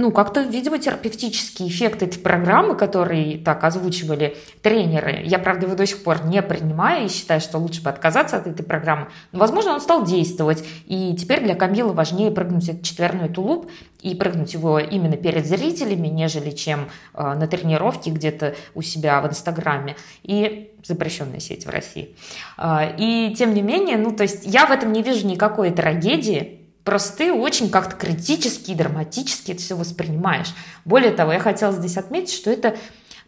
ну, 0.00 0.12
как-то, 0.12 0.42
видимо, 0.42 0.78
терапевтический 0.78 1.66
эффект 1.66 2.04
этой 2.04 2.20
программы, 2.20 2.76
которые 2.76 3.36
так 3.36 3.64
озвучивали 3.64 4.36
тренеры, 4.62 5.22
я, 5.24 5.40
правда, 5.40 5.66
его 5.66 5.74
до 5.74 5.86
сих 5.86 6.04
пор 6.04 6.24
не 6.24 6.40
принимаю 6.40 7.06
и 7.06 7.08
считаю, 7.08 7.40
что 7.40 7.58
лучше 7.58 7.82
бы 7.82 7.90
отказаться 7.90 8.36
от 8.36 8.46
этой 8.46 8.62
программы, 8.62 9.08
но, 9.32 9.40
возможно, 9.40 9.72
он 9.72 9.80
стал 9.80 10.04
действовать, 10.04 10.64
и 10.86 11.16
теперь 11.16 11.42
для 11.42 11.56
Камилы 11.56 11.92
важнее 11.94 12.30
прыгнуть 12.30 12.68
этот 12.68 12.84
четверной 12.84 13.28
тулуп 13.28 13.68
и 14.00 14.14
прыгнуть 14.14 14.54
его 14.54 14.78
именно 14.78 15.16
перед 15.16 15.44
зрителями, 15.44 16.06
нежели 16.06 16.52
чем 16.52 16.88
э, 17.14 17.34
на 17.34 17.48
тренировке 17.48 18.12
где-то 18.12 18.54
у 18.76 18.82
себя 18.82 19.20
в 19.20 19.26
Инстаграме. 19.26 19.96
И 20.22 20.70
запрещенная 20.84 21.40
сеть 21.40 21.66
в 21.66 21.70
России. 21.70 22.14
Э, 22.56 22.94
и 22.96 23.34
тем 23.36 23.52
не 23.52 23.62
менее, 23.62 23.96
ну, 23.96 24.12
то 24.12 24.22
есть 24.22 24.46
я 24.46 24.66
в 24.66 24.70
этом 24.70 24.92
не 24.92 25.02
вижу 25.02 25.26
никакой 25.26 25.72
трагедии, 25.72 26.57
Просто 26.88 27.18
ты 27.18 27.32
очень 27.34 27.68
как-то 27.68 27.96
критически 27.96 28.70
и 28.70 28.74
драматически 28.74 29.52
это 29.52 29.60
все 29.60 29.76
воспринимаешь. 29.76 30.54
Более 30.86 31.10
того, 31.10 31.32
я 31.34 31.38
хотела 31.38 31.70
здесь 31.70 31.98
отметить, 31.98 32.32
что 32.32 32.50
это 32.50 32.76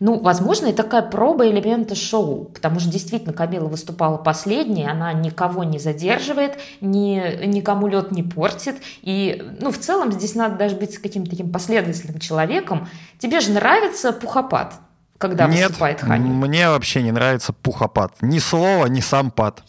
Ну, 0.03 0.19
возможно, 0.19 0.69
и 0.69 0.73
такая 0.73 1.03
проба 1.03 1.47
элемента 1.47 1.95
шоу, 1.95 2.47
потому 2.47 2.81
что 2.81 2.89
действительно 2.89 3.35
Камила 3.35 3.67
выступала 3.69 4.17
последней, 4.17 4.87
она 4.89 5.13
никого 5.13 5.63
не 5.63 5.79
задерживает, 5.79 6.59
ни, 6.81 7.45
никому 7.45 7.87
лед 7.87 8.11
не 8.11 8.23
портит. 8.23 8.77
И, 9.03 9.45
ну, 9.61 9.71
в 9.71 9.77
целом 9.77 10.11
здесь 10.11 10.35
надо 10.35 10.57
даже 10.57 10.77
быть 10.77 10.97
каким-то 10.97 11.29
таким 11.29 11.53
последовательным 11.53 12.19
человеком. 12.19 12.89
Тебе 13.19 13.41
же 13.41 13.51
нравится 13.51 14.15
пухопад, 14.15 14.73
когда 15.19 15.47
Нет, 15.47 15.67
выступает 15.69 16.01
Ханя? 16.01 16.25
мне 16.25 16.71
вообще 16.71 17.03
не 17.03 17.13
нравится 17.13 17.53
пухопад. 17.53 18.15
Ни 18.23 18.39
слова, 18.39 18.87
ни 18.87 19.01
сам 19.01 19.31
пад. 19.31 19.63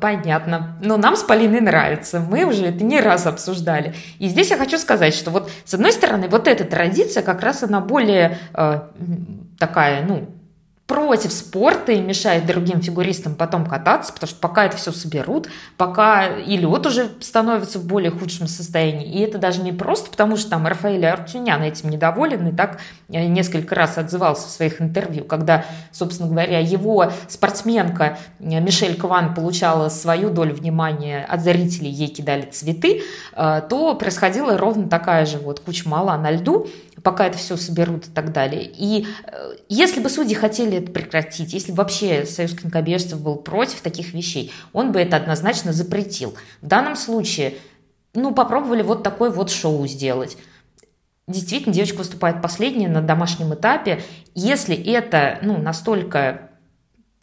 Понятно. 0.00 0.76
Но 0.82 0.98
нам 0.98 1.16
с 1.16 1.22
Полиной 1.22 1.60
нравится. 1.60 2.20
Мы 2.20 2.44
уже 2.44 2.66
это 2.66 2.84
не 2.84 3.00
раз 3.00 3.26
обсуждали. 3.26 3.94
И 4.18 4.28
здесь 4.28 4.50
я 4.50 4.58
хочу 4.58 4.76
сказать, 4.76 5.14
что 5.14 5.30
вот 5.30 5.50
с 5.64 5.72
одной 5.72 5.92
стороны, 5.92 6.28
вот 6.28 6.48
эта 6.48 6.64
традиция 6.64 7.22
как 7.22 7.42
раз 7.42 7.62
она 7.62 7.80
более 7.80 8.38
э, 8.52 8.80
такая, 9.58 10.04
ну, 10.04 10.28
против 10.90 11.32
спорта 11.32 11.92
и 11.92 12.00
мешает 12.00 12.46
другим 12.46 12.82
фигуристам 12.82 13.36
потом 13.36 13.64
кататься, 13.64 14.12
потому 14.12 14.28
что 14.28 14.40
пока 14.40 14.64
это 14.64 14.76
все 14.76 14.90
соберут, 14.90 15.48
пока 15.76 16.26
и 16.26 16.56
лед 16.56 16.84
уже 16.84 17.10
становится 17.20 17.78
в 17.78 17.86
более 17.86 18.10
худшем 18.10 18.48
состоянии. 18.48 19.06
И 19.06 19.20
это 19.20 19.38
даже 19.38 19.62
не 19.62 19.72
просто 19.72 20.10
потому, 20.10 20.36
что 20.36 20.50
там 20.50 20.66
Рафаэль 20.66 21.06
Артюнян 21.06 21.62
этим 21.62 21.90
недоволен 21.90 22.48
и 22.48 22.52
так 22.52 22.80
э, 23.08 23.24
несколько 23.26 23.76
раз 23.76 23.98
отзывался 23.98 24.48
в 24.48 24.50
своих 24.50 24.82
интервью, 24.82 25.22
когда, 25.22 25.64
собственно 25.92 26.28
говоря, 26.28 26.58
его 26.58 27.12
спортсменка 27.28 28.18
э, 28.40 28.58
Мишель 28.58 28.96
Кван 28.96 29.32
получала 29.36 29.90
свою 29.90 30.30
долю 30.30 30.56
внимания 30.56 31.24
от 31.24 31.40
зрителей, 31.42 31.90
ей 31.90 32.08
кидали 32.08 32.46
цветы, 32.50 33.02
э, 33.36 33.62
то 33.70 33.94
происходила 33.94 34.58
ровно 34.58 34.88
такая 34.88 35.24
же 35.24 35.38
вот 35.38 35.60
куча 35.60 35.88
мала 35.88 36.16
на 36.16 36.32
льду, 36.32 36.66
пока 37.02 37.26
это 37.26 37.38
все 37.38 37.56
соберут 37.56 38.06
и 38.06 38.10
так 38.10 38.32
далее. 38.32 38.64
И 38.64 39.06
э, 39.24 39.52
если 39.68 40.00
бы 40.00 40.08
судьи 40.08 40.34
хотели 40.34 40.78
это 40.78 40.90
прекратить, 40.90 41.52
если 41.52 41.72
бы 41.72 41.78
вообще 41.78 42.24
Союз 42.24 42.54
конькобежцев 42.54 43.20
был 43.20 43.36
против 43.36 43.80
таких 43.80 44.12
вещей, 44.12 44.52
он 44.72 44.92
бы 44.92 45.00
это 45.00 45.16
однозначно 45.16 45.72
запретил. 45.72 46.34
В 46.60 46.66
данном 46.66 46.96
случае, 46.96 47.54
ну, 48.14 48.34
попробовали 48.34 48.82
вот 48.82 49.02
такое 49.02 49.30
вот 49.30 49.50
шоу 49.50 49.86
сделать. 49.86 50.36
Действительно, 51.26 51.74
девочка 51.74 51.98
выступает 51.98 52.42
последняя 52.42 52.88
на 52.88 53.02
домашнем 53.02 53.54
этапе. 53.54 54.02
Если 54.34 54.76
это, 54.76 55.38
ну, 55.42 55.58
настолько 55.58 56.50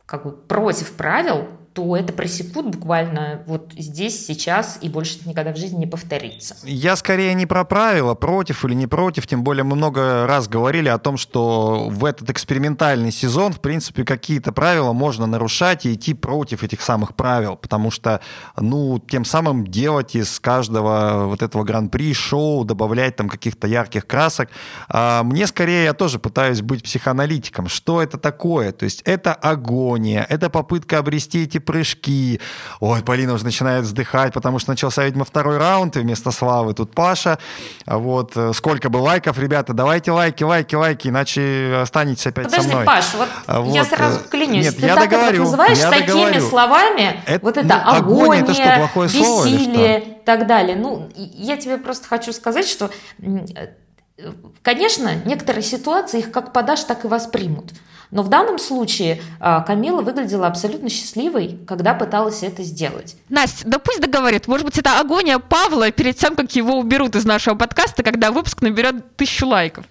как 0.06 0.24
бы 0.24 0.32
против 0.32 0.94
правил, 0.94 1.48
то 1.78 1.96
это 1.96 2.12
просекут 2.12 2.76
буквально 2.76 3.44
вот 3.46 3.72
здесь, 3.78 4.26
сейчас, 4.26 4.80
и 4.82 4.90
больше 4.90 5.20
никогда 5.26 5.54
в 5.54 5.58
жизни 5.58 5.78
не 5.78 5.86
повторится. 5.86 6.56
Я 6.64 6.96
скорее 6.96 7.36
не 7.36 7.46
про 7.46 7.66
правила, 7.66 8.16
против 8.16 8.66
или 8.66 8.74
не 8.74 8.88
против, 8.88 9.28
тем 9.28 9.44
более 9.44 9.64
мы 9.64 9.76
много 9.76 10.26
раз 10.26 10.48
говорили 10.48 10.90
о 10.90 10.98
том, 10.98 11.18
что 11.18 11.88
в 11.92 12.04
этот 12.04 12.32
экспериментальный 12.32 13.12
сезон, 13.12 13.54
в 13.54 13.60
принципе, 13.60 14.04
какие-то 14.04 14.52
правила 14.52 14.92
можно 14.92 15.28
нарушать 15.28 15.86
и 15.86 15.94
идти 15.94 16.16
против 16.16 16.64
этих 16.64 16.82
самых 16.82 17.14
правил, 17.14 17.56
потому 17.56 17.92
что, 17.92 18.22
ну, 18.60 18.98
тем 18.98 19.24
самым 19.24 19.68
делать 19.68 20.16
из 20.16 20.40
каждого 20.40 21.28
вот 21.28 21.44
этого 21.44 21.64
гран-при 21.64 22.12
шоу, 22.16 22.66
добавлять 22.66 23.18
там 23.18 23.30
каких-то 23.30 23.68
ярких 23.68 24.08
красок. 24.08 24.50
А 24.90 25.22
мне 25.22 25.46
скорее, 25.46 25.84
я 25.84 25.94
тоже 25.94 26.18
пытаюсь 26.18 26.62
быть 26.62 26.84
психоаналитиком. 26.84 27.68
Что 27.68 28.02
это 28.02 28.18
такое? 28.18 28.72
То 28.72 28.86
есть 28.86 29.04
это 29.04 29.36
агония, 29.36 30.26
это 30.28 30.50
попытка 30.50 30.98
обрести 30.98 31.44
эти 31.44 31.60
прыжки. 31.68 32.40
Ой, 32.80 33.04
Полина 33.04 33.34
уже 33.34 33.44
начинает 33.44 33.84
вздыхать, 33.84 34.34
потому 34.34 34.58
что 34.58 34.72
начался, 34.72 35.04
видимо, 35.06 35.26
второй 35.26 35.58
раунд, 35.58 35.96
и 35.98 36.00
вместо 36.00 36.32
Славы 36.32 36.74
тут 36.74 36.96
Паша. 36.96 37.38
Вот, 37.86 38.32
э, 38.36 38.54
сколько 38.54 38.90
бы 38.90 38.98
лайков, 38.98 39.38
ребята, 39.38 39.74
давайте 39.74 40.12
лайки, 40.12 40.44
лайки, 40.44 40.74
лайки, 40.76 41.10
иначе 41.10 41.82
останетесь 41.84 42.26
опять 42.26 42.46
Подожди, 42.46 42.70
со 42.70 42.74
мной. 42.74 42.86
Паш, 42.86 43.06
вот, 43.14 43.30
вот 43.48 43.76
я 43.76 43.86
сразу 43.86 44.20
вклинюсь. 44.20 44.66
Нет, 44.66 44.78
Ты 44.78 44.86
я 44.86 44.96
так 44.96 45.10
договорю, 45.10 45.34
это 45.34 45.44
называешь 45.44 45.78
я 45.78 45.92
такими 45.92 46.08
договорю. 46.08 46.50
словами, 46.50 47.22
Это, 47.28 47.46
вот 47.46 47.58
это 47.58 47.68
ну, 47.68 47.74
агония, 47.74 47.98
агония, 47.98 48.44
это 48.44 48.54
что, 48.54 48.76
плохое 48.78 49.10
слово 49.10 49.46
или 49.46 49.58
бессилие 49.58 50.00
что? 50.00 50.10
и 50.10 50.14
так 50.26 50.48
далее. 50.48 50.76
Ну, 50.78 51.10
я 51.16 51.58
тебе 51.58 51.78
просто 51.78 52.08
хочу 52.08 52.32
сказать, 52.32 52.68
что, 52.68 52.90
конечно, 54.64 55.12
некоторые 55.26 55.64
ситуации 55.64 56.20
их 56.20 56.32
как 56.32 56.54
подашь, 56.54 56.84
так 56.84 57.06
и 57.06 57.08
воспримут. 57.08 57.74
Но 58.12 58.24
в 58.24 58.30
данном 58.30 58.58
случае 58.58 59.22
а, 59.40 59.62
Камила 59.62 60.02
выглядела 60.02 60.48
абсолютно 60.48 60.90
счастливой, 60.90 61.60
когда 61.68 61.94
пыталась 61.94 62.44
это 62.44 62.64
сделать. 62.64 63.16
Настя, 63.30 63.68
да 63.68 63.80
пусть 63.80 64.00
договорит. 64.00 64.48
Может 64.48 64.66
быть, 64.66 64.78
это 64.78 65.00
агония 65.00 65.40
Павла 65.40 65.92
перед 65.92 66.18
тем, 66.18 66.36
как 66.36 66.56
его 66.56 66.78
уберут 66.78 67.16
из 67.16 67.26
нашего 67.26 67.56
подкаста, 67.56 68.04
когда 68.04 68.32
выпуск 68.32 68.62
наберет 68.62 69.16
тысячу 69.18 69.48
лайков. 69.48 69.86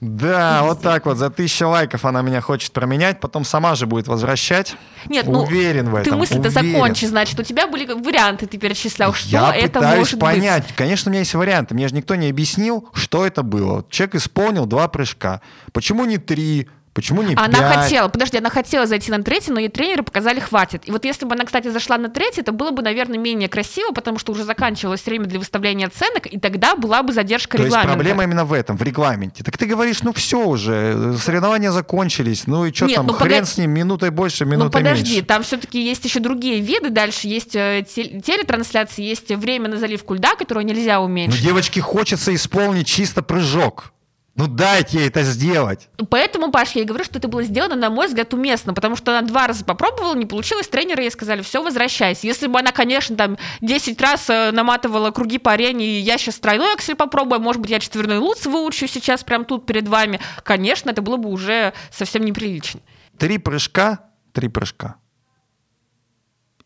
Да, 0.00 0.64
вот 0.64 0.82
так 0.82 1.06
вот, 1.06 1.16
за 1.16 1.30
тысячу 1.30 1.66
лайков 1.66 2.04
она 2.04 2.20
меня 2.20 2.42
хочет 2.42 2.72
променять, 2.72 3.20
потом 3.20 3.44
сама 3.44 3.74
же 3.74 3.86
будет 3.86 4.06
возвращать. 4.06 4.76
Нет, 5.08 5.26
ну, 5.26 5.42
уверен 5.42 5.88
в 5.88 5.94
этом. 5.94 6.12
Ты 6.12 6.18
мысль-то 6.18 6.50
закончи, 6.50 7.06
значит, 7.06 7.40
у 7.40 7.42
тебя 7.42 7.66
были 7.66 7.90
варианты, 7.90 8.46
ты 8.46 8.58
перечислял, 8.58 9.14
что 9.14 9.28
Я 9.28 9.54
это 9.54 9.80
пытаюсь 9.80 9.98
может 9.98 10.20
понять. 10.20 10.66
быть. 10.66 10.76
Конечно, 10.76 11.08
у 11.08 11.12
меня 11.12 11.20
есть 11.20 11.34
варианты. 11.34 11.74
Мне 11.74 11.88
же 11.88 11.94
никто 11.94 12.16
не 12.16 12.28
объяснил, 12.28 12.88
что 12.92 13.26
это 13.26 13.42
было. 13.42 13.86
Человек 13.88 14.16
исполнил 14.16 14.66
два 14.66 14.88
прыжка. 14.88 15.40
Почему 15.72 16.04
не 16.04 16.18
три? 16.18 16.68
Почему 16.94 17.22
не 17.22 17.34
Она 17.34 17.58
пять? 17.58 17.74
хотела, 17.74 18.06
подожди, 18.08 18.38
она 18.38 18.50
хотела 18.50 18.86
зайти 18.86 19.10
на 19.10 19.20
третий, 19.22 19.50
но 19.50 19.58
ей 19.58 19.68
тренеры 19.68 20.04
показали 20.04 20.38
хватит. 20.38 20.82
И 20.86 20.92
вот 20.92 21.04
если 21.04 21.26
бы 21.26 21.34
она, 21.34 21.44
кстати, 21.44 21.66
зашла 21.68 21.98
на 21.98 22.08
третий, 22.08 22.40
это 22.40 22.52
было 22.52 22.70
бы, 22.70 22.82
наверное, 22.82 23.18
менее 23.18 23.48
красиво, 23.48 23.90
потому 23.90 24.18
что 24.20 24.30
уже 24.30 24.44
заканчивалось 24.44 25.04
время 25.04 25.24
для 25.26 25.40
выставления 25.40 25.88
оценок, 25.88 26.26
и 26.32 26.38
тогда 26.38 26.76
была 26.76 27.02
бы 27.02 27.12
задержка 27.12 27.56
То 27.56 27.64
есть 27.64 27.74
регламента. 27.74 27.94
проблема 27.94 28.22
именно 28.22 28.44
в 28.44 28.52
этом, 28.52 28.76
в 28.78 28.82
регламенте. 28.82 29.42
Так 29.42 29.58
ты 29.58 29.66
говоришь, 29.66 30.02
ну 30.02 30.12
все 30.12 30.38
уже, 30.46 31.16
соревнования 31.20 31.72
закончились, 31.72 32.46
ну 32.46 32.64
и 32.64 32.72
что 32.72 32.86
там, 32.88 33.06
ну 33.08 33.12
хрен 33.12 33.28
погоди. 33.30 33.46
с 33.50 33.58
ним, 33.58 33.72
минутой 33.72 34.10
больше, 34.10 34.44
Ну 34.44 34.52
минутой 34.52 34.80
подожди, 34.82 35.14
меньше. 35.14 35.26
там 35.26 35.42
все-таки 35.42 35.82
есть 35.82 36.04
еще 36.04 36.20
другие 36.20 36.60
виды. 36.60 36.90
Дальше 36.90 37.26
есть 37.26 37.56
э, 37.56 37.84
те- 37.92 38.20
телетрансляции, 38.20 39.02
есть 39.02 39.30
время 39.30 39.68
на 39.68 39.78
заливку 39.78 40.14
льда, 40.14 40.36
которое 40.36 40.64
нельзя 40.64 40.98
Ну 40.98 41.06
уменьшить. 41.06 41.42
девочке 41.42 41.80
хочется 41.80 42.32
исполнить 42.34 42.86
чисто 42.86 43.22
прыжок. 43.22 43.90
Ну 44.36 44.48
дайте 44.48 44.98
ей 44.98 45.08
это 45.08 45.22
сделать. 45.22 45.88
Поэтому, 46.10 46.50
Паш, 46.50 46.72
я 46.72 46.82
и 46.82 46.84
говорю, 46.84 47.04
что 47.04 47.18
это 47.18 47.28
было 47.28 47.44
сделано, 47.44 47.76
на 47.76 47.88
мой 47.88 48.08
взгляд, 48.08 48.34
уместно, 48.34 48.74
потому 48.74 48.96
что 48.96 49.16
она 49.16 49.26
два 49.26 49.46
раза 49.46 49.64
попробовала, 49.64 50.16
не 50.16 50.26
получилось, 50.26 50.66
тренеры 50.66 51.02
ей 51.02 51.10
сказали, 51.12 51.42
все, 51.42 51.62
возвращайся. 51.62 52.26
Если 52.26 52.48
бы 52.48 52.58
она, 52.58 52.72
конечно, 52.72 53.14
там 53.14 53.38
10 53.60 54.00
раз 54.00 54.28
э, 54.28 54.50
наматывала 54.50 55.12
круги 55.12 55.38
по 55.38 55.52
арене, 55.52 55.86
и 55.86 56.00
я 56.00 56.18
сейчас 56.18 56.40
тройной 56.40 56.74
аксель 56.74 56.96
попробую, 56.96 57.40
может 57.40 57.62
быть, 57.62 57.70
я 57.70 57.78
четверной 57.78 58.18
луц 58.18 58.44
выучу 58.44 58.88
сейчас 58.88 59.22
прям 59.22 59.44
тут 59.44 59.66
перед 59.66 59.86
вами, 59.86 60.18
конечно, 60.42 60.90
это 60.90 61.00
было 61.00 61.16
бы 61.16 61.28
уже 61.28 61.72
совсем 61.92 62.24
неприлично. 62.24 62.80
Три 63.18 63.38
прыжка, 63.38 64.10
три 64.32 64.48
прыжка. 64.48 64.96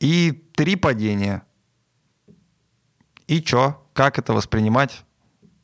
И 0.01 0.33
три 0.55 0.77
падения. 0.77 1.43
И 3.27 3.43
чё? 3.43 3.83
Как 3.93 4.19
это 4.19 4.33
воспринимать? 4.33 5.03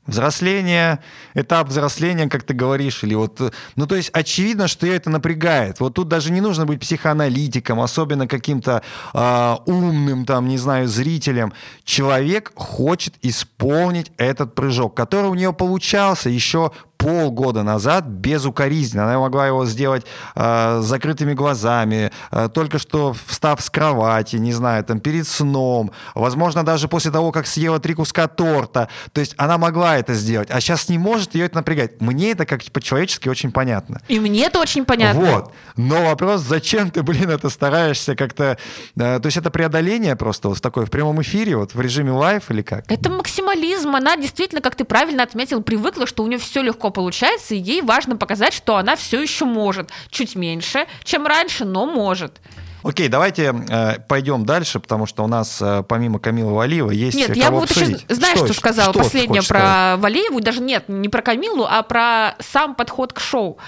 Взросление, 0.06 1.00
этап 1.34 1.68
взросления, 1.68 2.28
как 2.28 2.42
ты 2.42 2.52
говоришь, 2.52 3.02
или 3.04 3.14
вот, 3.14 3.40
э, 3.40 3.50
ну 3.74 3.86
то 3.86 3.94
есть 3.94 4.10
очевидно, 4.12 4.68
что 4.68 4.86
ее 4.86 4.96
это 4.96 5.08
напрягает. 5.08 5.80
Вот 5.80 5.94
тут 5.94 6.08
даже 6.08 6.30
не 6.30 6.42
нужно 6.42 6.66
быть 6.66 6.80
психоаналитиком, 6.80 7.80
особенно 7.80 8.28
каким-то 8.28 8.82
а, 9.14 9.62
умным, 9.64 10.26
там, 10.26 10.46
не 10.46 10.58
знаю, 10.58 10.88
зрителем. 10.88 11.54
Человек 11.84 12.52
хочет 12.54 13.14
исполнить 13.22 14.12
этот 14.18 14.54
прыжок, 14.54 14.94
который 14.94 15.30
у 15.30 15.34
нее 15.34 15.54
получался 15.54 16.28
еще 16.28 16.72
полгода 17.04 17.62
назад 17.62 18.06
безукоризненно. 18.06 19.04
Она 19.04 19.18
могла 19.18 19.46
его 19.46 19.66
сделать 19.66 20.06
э, 20.34 20.80
с 20.82 20.84
закрытыми 20.84 21.34
глазами, 21.34 22.10
э, 22.30 22.48
только 22.52 22.78
что 22.78 23.14
встав 23.26 23.60
с 23.60 23.68
кровати, 23.68 24.36
не 24.36 24.52
знаю, 24.52 24.84
там 24.84 25.00
перед 25.00 25.28
сном, 25.28 25.90
возможно, 26.14 26.64
даже 26.64 26.88
после 26.88 27.10
того, 27.10 27.30
как 27.30 27.46
съела 27.46 27.78
три 27.78 27.94
куска 27.94 28.26
торта. 28.26 28.88
То 29.12 29.20
есть 29.20 29.34
она 29.36 29.58
могла 29.58 29.98
это 29.98 30.14
сделать, 30.14 30.48
а 30.50 30.60
сейчас 30.60 30.88
не 30.88 30.98
может, 30.98 31.34
ее 31.34 31.44
это 31.44 31.56
напрягает. 31.56 32.00
Мне 32.00 32.30
это 32.30 32.46
как 32.46 32.64
по-человечески 32.72 33.28
очень 33.28 33.52
понятно. 33.52 34.00
И 34.08 34.18
мне 34.18 34.46
это 34.46 34.58
очень 34.58 34.86
понятно. 34.86 35.20
Вот. 35.20 35.52
Но 35.76 36.06
вопрос, 36.06 36.40
зачем 36.40 36.90
ты, 36.90 37.02
блин, 37.02 37.28
это 37.28 37.50
стараешься 37.50 38.16
как-то... 38.16 38.56
э, 38.96 39.18
то 39.20 39.26
есть 39.26 39.36
это 39.36 39.50
преодоление 39.50 40.16
просто 40.16 40.48
вот 40.48 40.58
в 40.58 40.60
такой, 40.62 40.86
в 40.86 40.90
прямом 40.90 41.20
эфире, 41.20 41.56
вот 41.56 41.74
в 41.74 41.80
режиме 41.80 42.12
live 42.12 42.50
или 42.50 42.62
как? 42.62 42.90
Это 42.90 43.10
максимализм. 43.10 43.94
Она 43.94 44.16
действительно, 44.16 44.62
как 44.62 44.74
ты 44.74 44.84
правильно 44.84 45.22
отметил, 45.22 45.62
привыкла, 45.62 46.06
что 46.06 46.22
у 46.22 46.26
нее 46.26 46.38
все 46.38 46.62
легко 46.62 46.93
получается, 46.94 47.54
и 47.54 47.58
ей 47.58 47.82
важно 47.82 48.16
показать, 48.16 48.54
что 48.54 48.76
она 48.76 48.96
все 48.96 49.20
еще 49.20 49.44
может. 49.44 49.90
Чуть 50.08 50.34
меньше, 50.34 50.86
чем 51.02 51.26
раньше, 51.26 51.64
но 51.64 51.84
может. 51.84 52.40
Окей, 52.84 53.08
давайте 53.08 53.54
э, 53.70 53.98
пойдем 54.08 54.44
дальше, 54.44 54.78
потому 54.78 55.06
что 55.06 55.24
у 55.24 55.26
нас 55.26 55.58
э, 55.62 55.82
помимо 55.88 56.18
Камилы 56.18 56.52
Валиева 56.52 56.90
есть 56.90 57.16
Нет, 57.16 57.28
кого 57.28 57.40
я 57.40 57.50
бы 57.50 57.60
вот 57.60 57.70
еще, 57.70 57.98
знаешь, 58.08 58.36
что, 58.36 58.46
еще? 58.48 58.58
сказала 58.58 58.92
Что 58.92 59.02
последнее 59.02 59.40
про 59.40 59.58
сказать? 59.58 60.00
Валееву, 60.00 60.40
даже 60.40 60.60
нет, 60.60 60.84
не 60.88 61.08
про 61.08 61.22
Камилу, 61.22 61.66
а 61.68 61.82
про 61.82 62.34
сам 62.40 62.74
подход 62.74 63.14
к 63.14 63.20
шоу. 63.20 63.58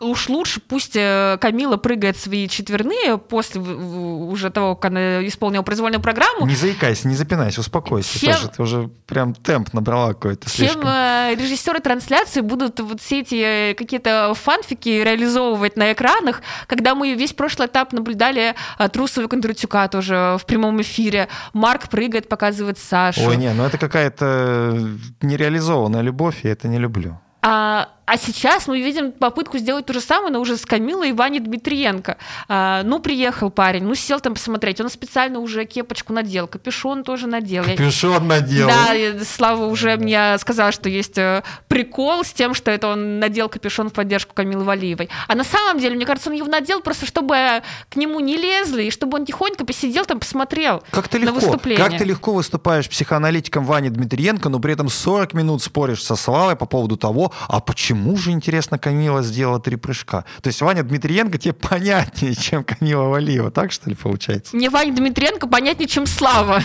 Уж 0.00 0.28
лучше 0.28 0.60
пусть 0.60 0.96
э, 0.96 1.36
Камила 1.40 1.76
прыгает 1.76 2.16
свои 2.16 2.48
четверные 2.48 3.18
после 3.18 3.60
уже 3.60 4.50
того, 4.50 4.74
как 4.74 4.90
она 4.90 5.26
исполнила 5.26 5.62
произвольную 5.62 6.00
программу. 6.00 6.46
Не 6.46 6.56
заикайся, 6.56 7.06
не 7.06 7.14
запинайся, 7.14 7.60
успокойся. 7.60 8.18
Чем, 8.18 8.32
тоже, 8.32 8.48
ты 8.48 8.62
уже 8.62 8.90
прям 9.06 9.34
темп 9.34 9.72
набрала 9.74 10.14
какой-то 10.14 10.48
слишком. 10.48 10.82
Чем 10.82 10.90
э, 10.90 11.34
режиссеры 11.38 11.80
трансляции 11.80 12.40
будут 12.40 12.80
вот 12.80 13.00
все 13.00 13.20
эти 13.20 13.74
какие-то 13.74 14.32
фанфики 14.34 14.88
реализовывать 14.88 15.76
на 15.76 15.92
экранах, 15.92 16.42
когда 16.66 16.94
мы 16.94 17.14
весь 17.14 17.34
прошлый 17.34 17.68
этап 17.68 17.92
наблюдали 17.92 18.54
э, 18.78 18.88
Трусова 18.88 19.26
и 19.26 19.28
Кондратюка 19.28 19.88
тоже 19.88 20.38
в 20.40 20.46
прямом 20.46 20.80
эфире. 20.80 21.28
Марк 21.52 21.88
прыгает, 21.90 22.28
показывает 22.28 22.78
Сашу. 22.78 23.28
Ой, 23.28 23.36
не, 23.36 23.52
ну 23.52 23.64
это 23.64 23.76
какая-то 23.76 24.78
нереализованная 25.20 26.00
любовь, 26.00 26.40
я 26.42 26.52
это 26.52 26.68
не 26.68 26.78
люблю. 26.78 27.20
А, 27.42 27.88
а 28.10 28.16
сейчас 28.16 28.66
мы 28.66 28.80
видим 28.80 29.12
попытку 29.12 29.56
сделать 29.58 29.86
то 29.86 29.92
же 29.92 30.00
самое, 30.00 30.32
но 30.32 30.40
уже 30.40 30.56
с 30.56 30.66
Камилой 30.66 31.10
и 31.10 31.12
Ваней 31.12 31.38
Дмитриенко. 31.38 32.16
А, 32.48 32.82
ну, 32.82 32.98
приехал 32.98 33.50
парень, 33.50 33.84
ну, 33.84 33.94
сел 33.94 34.18
там 34.18 34.34
посмотреть. 34.34 34.80
Он 34.80 34.90
специально 34.90 35.38
уже 35.38 35.64
кепочку 35.64 36.12
надел, 36.12 36.48
капюшон 36.48 37.04
тоже 37.04 37.28
надел. 37.28 37.62
Капюшон 37.62 38.26
надел? 38.26 38.66
Да, 38.66 38.88
Слава 39.24 39.66
уже 39.66 39.96
мне 39.96 40.36
сказала, 40.38 40.72
что 40.72 40.88
есть 40.88 41.18
э, 41.18 41.44
прикол 41.68 42.24
с 42.24 42.32
тем, 42.32 42.52
что 42.54 42.72
это 42.72 42.88
он 42.88 43.20
надел 43.20 43.48
капюшон 43.48 43.90
в 43.90 43.92
поддержку 43.92 44.34
Камилы 44.34 44.64
Валиевой. 44.64 45.08
А 45.28 45.36
на 45.36 45.44
самом 45.44 45.78
деле, 45.78 45.94
мне 45.94 46.04
кажется, 46.04 46.30
он 46.30 46.34
его 46.34 46.48
надел 46.48 46.80
просто, 46.80 47.06
чтобы 47.06 47.62
к 47.88 47.94
нему 47.94 48.18
не 48.18 48.36
лезли, 48.36 48.82
и 48.82 48.90
чтобы 48.90 49.18
он 49.18 49.24
тихонько 49.24 49.64
посидел 49.64 50.04
там, 50.04 50.18
посмотрел 50.18 50.82
как 50.90 51.06
ты 51.06 51.18
легко, 51.18 51.34
на 51.34 51.40
выступление. 51.40 51.84
Как 51.84 51.96
ты 51.96 52.02
легко 52.02 52.32
выступаешь 52.32 52.88
психоаналитиком 52.88 53.64
Вани 53.64 53.88
Дмитриенко, 53.88 54.48
но 54.48 54.58
при 54.58 54.72
этом 54.72 54.88
40 54.88 55.32
минут 55.34 55.62
споришь 55.62 56.02
со 56.02 56.16
Славой 56.16 56.56
по 56.56 56.66
поводу 56.66 56.96
того, 56.96 57.32
а 57.46 57.60
почему 57.60 57.99
же, 58.16 58.30
интересно, 58.30 58.78
Камила 58.78 59.22
сделала 59.22 59.60
три 59.60 59.76
прыжка? 59.76 60.24
То 60.42 60.48
есть 60.48 60.60
Ваня 60.60 60.82
Дмитриенко 60.82 61.38
тебе 61.38 61.54
понятнее, 61.54 62.34
чем 62.34 62.64
Камила 62.64 63.04
Валиева, 63.04 63.50
так 63.50 63.72
что 63.72 63.88
ли 63.90 63.96
получается? 63.96 64.56
Мне 64.56 64.70
Ваня 64.70 64.94
Дмитриенко 64.94 65.46
понятнее, 65.46 65.88
чем 65.88 66.06
Слава. 66.06 66.62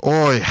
Ой, 0.00 0.42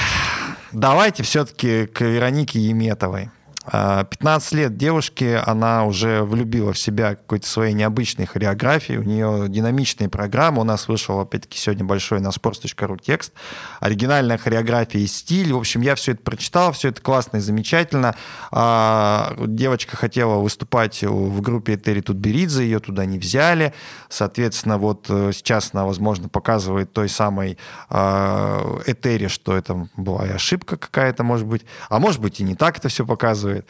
давайте 0.72 1.24
все-таки 1.24 1.88
к 1.88 2.02
Веронике 2.02 2.60
Еметовой. 2.60 3.30
15 3.72 4.54
а, 4.54 4.56
лет 4.56 4.78
девушки, 4.78 5.40
она 5.46 5.86
уже 5.86 6.24
влюбила 6.24 6.74
в 6.74 6.80
себя 6.80 7.16
какой-то 7.16 7.48
своей 7.48 7.74
необычной 7.74 8.26
хореографии, 8.26 8.94
у 8.94 9.04
нее 9.04 9.46
динамичные 9.48 10.10
программы, 10.10 10.62
у 10.62 10.64
нас 10.64 10.88
вышел, 10.88 11.20
опять-таки, 11.20 11.60
сегодня 11.60 11.86
большой 11.86 12.20
на 12.20 12.30
sports.ru 12.30 13.00
текст, 13.00 13.34
оригинальная 13.80 14.38
хореография 14.38 15.02
и 15.02 15.08
стиль, 15.08 15.54
в 15.54 15.58
общем, 15.58 15.82
я 15.82 15.94
все 15.96 16.14
это 16.14 16.24
прочитал, 16.24 16.72
все 16.72 16.90
это 16.90 17.02
классно 17.02 17.38
и 17.38 17.40
замечательно. 17.42 18.16
А, 18.52 19.36
девочка 19.38 19.96
хотела 19.96 20.40
выступать 20.40 21.04
в 21.04 21.42
группе 21.42 21.76
Этери 21.76 22.02
Тутберидзе, 22.02 22.64
ее 22.64 22.80
туда 22.80 23.06
не 23.06 23.20
взяли, 23.20 23.74
соответственно, 24.10 24.78
вот 24.78 25.06
э, 25.10 25.32
сейчас 25.34 25.70
она, 25.74 25.86
возможно, 25.86 26.28
показывает 26.28 26.92
той 26.92 27.10
самой 27.10 27.58
а, 27.90 28.82
Этери, 28.88 29.28
что 29.28 29.56
это 29.56 29.88
была 29.96 30.22
ошибка 30.22 30.78
какая-то, 30.78 31.24
может 31.24 31.46
быть, 31.46 31.66
а 31.90 32.00
может 32.00 32.20
быть 32.20 32.40
и 32.40 32.44
не 32.44 32.56
так 32.56 32.80
это 32.80 32.90
все 32.90 33.06
показывает, 33.06 33.59
делает. 33.60 33.70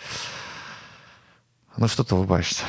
Ну 1.77 1.87
что 1.87 2.03
ты 2.03 2.15
улыбаешься? 2.15 2.63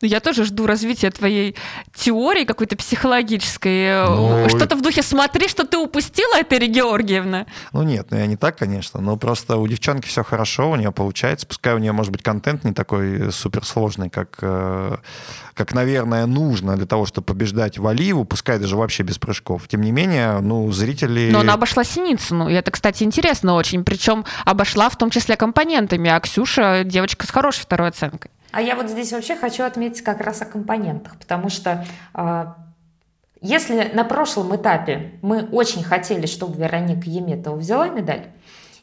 Я 0.00 0.20
тоже 0.20 0.44
жду 0.44 0.66
развития 0.66 1.10
твоей 1.10 1.56
теории 1.94 2.44
какой-то 2.44 2.76
психологической. 2.76 4.06
Ну, 4.06 4.48
Что-то 4.48 4.76
в 4.76 4.82
духе 4.82 5.02
«смотри, 5.02 5.48
что 5.48 5.66
ты 5.66 5.78
упустила, 5.78 6.40
Этери 6.40 6.66
Георгиевна». 6.66 7.46
Ну 7.72 7.82
нет, 7.82 8.08
ну 8.10 8.18
я 8.18 8.26
не 8.26 8.36
так, 8.36 8.58
конечно. 8.58 9.00
Но 9.00 9.16
просто 9.16 9.56
у 9.56 9.66
девчонки 9.66 10.06
все 10.06 10.22
хорошо, 10.22 10.70
у 10.70 10.76
нее 10.76 10.92
получается. 10.92 11.46
Пускай 11.46 11.74
у 11.74 11.78
нее, 11.78 11.92
может 11.92 12.12
быть, 12.12 12.22
контент 12.22 12.64
не 12.64 12.72
такой 12.72 13.32
суперсложный, 13.32 14.10
как, 14.10 14.38
э, 14.40 14.96
как, 15.54 15.74
наверное, 15.74 16.26
нужно 16.26 16.76
для 16.76 16.86
того, 16.86 17.06
чтобы 17.06 17.26
побеждать 17.26 17.78
Валиеву, 17.78 18.24
пускай 18.24 18.58
даже 18.58 18.76
вообще 18.76 19.02
без 19.02 19.18
прыжков. 19.18 19.68
Тем 19.68 19.80
не 19.82 19.92
менее, 19.92 20.40
ну, 20.40 20.70
зрители... 20.72 21.30
Но 21.30 21.40
она 21.40 21.54
обошла 21.54 21.84
Синицыну, 21.84 22.48
и 22.48 22.54
это, 22.54 22.70
кстати, 22.70 23.02
интересно 23.02 23.54
очень. 23.54 23.84
Причем 23.84 24.24
обошла 24.44 24.88
в 24.88 24.96
том 24.96 25.10
числе 25.10 25.36
компонентами, 25.36 26.10
а 26.10 26.20
Ксюша 26.20 26.82
девочка 26.84 27.26
с 27.26 27.30
хорошей 27.30 27.62
второй 27.62 27.88
оценкой. 27.88 28.30
А 28.56 28.62
я 28.62 28.74
вот 28.74 28.88
здесь 28.88 29.12
вообще 29.12 29.36
хочу 29.36 29.64
отметить 29.64 30.00
как 30.00 30.22
раз 30.22 30.40
о 30.40 30.46
компонентах, 30.46 31.18
потому 31.18 31.50
что 31.50 31.84
а, 32.14 32.56
если 33.42 33.90
на 33.92 34.02
прошлом 34.02 34.56
этапе 34.56 35.18
мы 35.20 35.44
очень 35.44 35.84
хотели, 35.84 36.24
чтобы 36.24 36.56
Вероника 36.56 37.06
Еметова 37.06 37.56
взяла 37.56 37.90
медаль, 37.90 38.28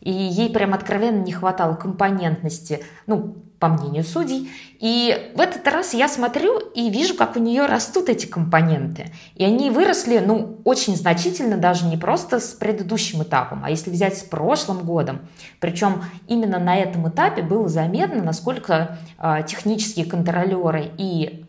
и 0.04 0.12
ей 0.12 0.50
прям 0.50 0.74
откровенно 0.74 1.24
не 1.24 1.32
хватало 1.32 1.76
компонентности, 1.76 2.84
ну, 3.08 3.38
по 3.60 3.70
мнению 3.70 4.04
судей. 4.04 4.52
И 4.80 5.32
в 5.36 5.40
этот 5.40 5.66
раз 5.70 5.94
я 5.94 6.10
смотрю 6.10 6.60
и 6.60 6.90
вижу, 6.90 7.16
как 7.16 7.38
у 7.38 7.40
нее 7.40 7.66
растут 7.66 8.10
эти 8.10 8.26
компоненты. 8.26 9.14
И 9.36 9.46
они 9.46 9.70
выросли, 9.70 10.20
ну, 10.20 10.60
очень 10.66 10.98
значительно, 10.98 11.56
даже 11.56 11.86
не 11.86 11.96
просто 11.96 12.42
с 12.42 12.50
предыдущим 12.50 13.24
этапом, 13.24 13.64
а 13.64 13.70
если 13.70 13.90
взять 13.90 14.18
с 14.18 14.24
прошлым 14.24 14.80
годом. 14.80 15.22
Причем 15.62 16.04
именно 16.28 16.60
на 16.60 16.76
этом 16.76 17.08
этапе 17.08 17.42
было 17.42 17.70
заметно, 17.70 18.22
насколько 18.22 18.98
э, 19.18 19.44
технические 19.48 20.06
контролеры 20.06 20.92
и 20.98 21.43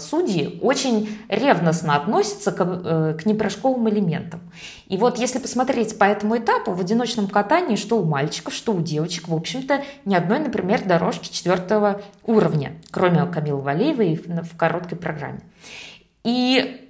судьи 0.00 0.58
очень 0.62 1.18
ревностно 1.28 1.96
относятся 1.96 2.52
к, 2.52 2.60
э, 2.60 3.16
к 3.20 3.26
непрыжковым 3.26 3.88
элементам. 3.88 4.40
И 4.86 4.96
вот 4.96 5.18
если 5.18 5.38
посмотреть 5.38 5.98
по 5.98 6.04
этому 6.04 6.38
этапу, 6.38 6.72
в 6.72 6.80
одиночном 6.80 7.28
катании, 7.28 7.76
что 7.76 8.00
у 8.00 8.04
мальчиков, 8.04 8.52
что 8.52 8.72
у 8.72 8.80
девочек, 8.80 9.28
в 9.28 9.34
общем-то, 9.34 9.82
ни 10.04 10.14
одной, 10.14 10.40
например, 10.40 10.84
дорожки 10.84 11.32
четвертого 11.32 12.02
уровня, 12.24 12.72
кроме 12.90 13.24
Камилы 13.26 13.60
Валеевой 13.60 14.16
в 14.16 14.56
короткой 14.56 14.98
программе. 14.98 15.40
И 16.24 16.86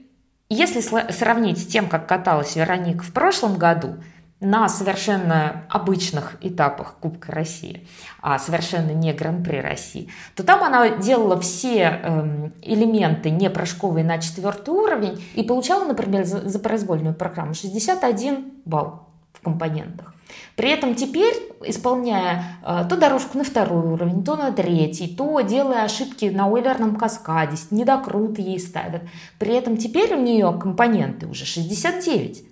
если 0.48 0.80
сравнить 0.80 1.58
с 1.58 1.66
тем, 1.66 1.88
как 1.88 2.08
каталась 2.08 2.56
Вероника 2.56 3.04
в 3.04 3.12
прошлом 3.12 3.56
году, 3.56 3.96
на 4.40 4.68
совершенно 4.68 5.66
обычных 5.68 6.36
этапах 6.40 6.96
Кубка 7.00 7.32
России, 7.32 7.86
а 8.22 8.38
совершенно 8.38 8.90
не 8.90 9.12
Гран-при 9.12 9.58
России, 9.58 10.08
то 10.34 10.42
там 10.42 10.64
она 10.64 10.88
делала 10.88 11.38
все 11.40 12.00
э, 12.02 12.50
элементы 12.62 13.30
не 13.30 13.50
прыжковые 13.50 14.04
на 14.04 14.18
четвертый 14.18 14.70
уровень 14.70 15.22
и 15.34 15.42
получала, 15.42 15.84
например, 15.84 16.24
за, 16.24 16.48
за 16.48 16.58
произвольную 16.58 17.14
программу 17.14 17.52
61 17.52 18.52
балл 18.64 19.08
в 19.34 19.42
компонентах. 19.42 20.14
При 20.56 20.70
этом 20.70 20.94
теперь, 20.94 21.34
исполняя 21.64 22.58
э, 22.64 22.84
то 22.88 22.96
дорожку 22.96 23.36
на 23.36 23.44
второй 23.44 23.92
уровень, 23.92 24.24
то 24.24 24.36
на 24.36 24.52
третий, 24.52 25.08
то 25.08 25.40
делая 25.42 25.84
ошибки 25.84 26.26
на 26.26 26.48
ойлерном 26.48 26.96
каскаде, 26.96 27.56
недокруты 27.70 28.40
ей 28.40 28.58
ставят, 28.58 29.02
при 29.38 29.54
этом 29.54 29.76
теперь 29.76 30.14
у 30.14 30.20
нее 30.20 30.56
компоненты 30.58 31.26
уже 31.26 31.44
69. 31.44 32.44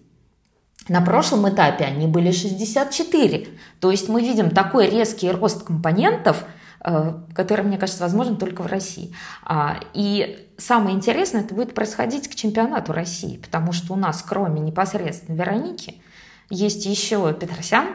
На 0.89 1.03
прошлом 1.03 1.49
этапе 1.49 1.85
они 1.85 2.07
были 2.07 2.31
64. 2.31 3.49
То 3.81 3.91
есть 3.91 4.09
мы 4.09 4.23
видим 4.23 4.51
такой 4.51 4.89
резкий 4.89 5.31
рост 5.31 5.65
компонентов, 5.65 6.45
э, 6.85 7.15
который, 7.35 7.65
мне 7.65 7.79
кажется, 7.79 8.03
возможен 8.03 8.37
только 8.37 8.63
в 8.63 8.67
России. 8.67 9.15
А, 9.45 9.81
и 9.93 10.49
самое 10.57 10.97
интересное, 10.97 11.43
это 11.43 11.55
будет 11.55 11.75
происходить 11.75 12.29
к 12.29 12.35
чемпионату 12.35 12.93
России, 12.93 13.37
потому 13.37 13.73
что 13.73 13.93
у 13.93 13.97
нас, 13.97 14.25
кроме 14.27 14.61
непосредственно 14.61 15.37
Вероники, 15.37 16.03
есть 16.51 16.87
еще 16.87 17.35
Петросян, 17.35 17.87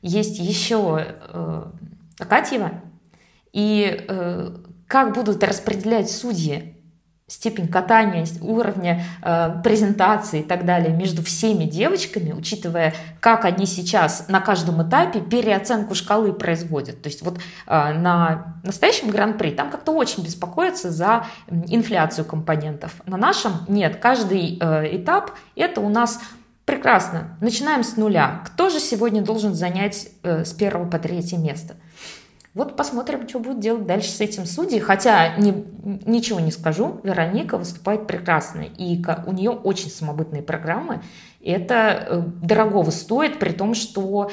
есть 0.00 0.38
еще 0.38 1.06
э, 1.06 1.64
Акатьева. 2.18 2.82
И 3.52 4.04
э, 4.08 4.56
как 4.86 5.14
будут 5.14 5.44
распределять 5.44 6.10
судьи 6.10 6.77
степень 7.28 7.68
катания, 7.68 8.26
уровня 8.40 9.04
э, 9.22 9.60
презентации 9.62 10.40
и 10.40 10.42
так 10.42 10.64
далее 10.64 10.94
между 10.94 11.22
всеми 11.22 11.64
девочками, 11.64 12.32
учитывая, 12.32 12.94
как 13.20 13.44
они 13.44 13.66
сейчас 13.66 14.28
на 14.28 14.40
каждом 14.40 14.82
этапе 14.82 15.20
переоценку 15.20 15.94
шкалы 15.94 16.32
производят. 16.32 17.02
То 17.02 17.08
есть 17.08 17.22
вот 17.22 17.38
э, 17.38 17.40
на 17.92 18.56
настоящем 18.64 19.10
гран-при 19.10 19.50
там 19.50 19.70
как-то 19.70 19.92
очень 19.92 20.24
беспокоятся 20.24 20.90
за 20.90 21.26
инфляцию 21.48 22.24
компонентов. 22.24 23.02
На 23.04 23.18
нашем 23.18 23.52
нет. 23.68 23.96
Каждый 23.96 24.58
э, 24.58 24.96
этап 24.96 25.32
это 25.54 25.82
у 25.82 25.90
нас 25.90 26.18
прекрасно. 26.64 27.36
Начинаем 27.42 27.84
с 27.84 27.96
нуля. 27.96 28.42
Кто 28.46 28.70
же 28.70 28.80
сегодня 28.80 29.20
должен 29.20 29.54
занять 29.54 30.08
э, 30.22 30.44
с 30.46 30.54
первого 30.54 30.88
по 30.88 30.98
третье 30.98 31.36
место? 31.36 31.76
Вот 32.54 32.76
посмотрим, 32.76 33.28
что 33.28 33.40
будет 33.40 33.60
делать 33.60 33.86
дальше 33.86 34.10
с 34.10 34.20
этим 34.20 34.46
судьей. 34.46 34.80
Хотя 34.80 35.36
не, 35.36 35.64
ничего 36.06 36.40
не 36.40 36.50
скажу, 36.50 37.00
Вероника 37.02 37.58
выступает 37.58 38.06
прекрасно. 38.06 38.62
И 38.62 39.02
у 39.26 39.32
нее 39.32 39.50
очень 39.50 39.90
самобытные 39.90 40.42
программы. 40.42 41.02
Это 41.40 41.74
э, 42.08 42.22
дорогого 42.42 42.90
стоит, 42.90 43.38
при 43.38 43.50
том, 43.50 43.74
что 43.74 44.30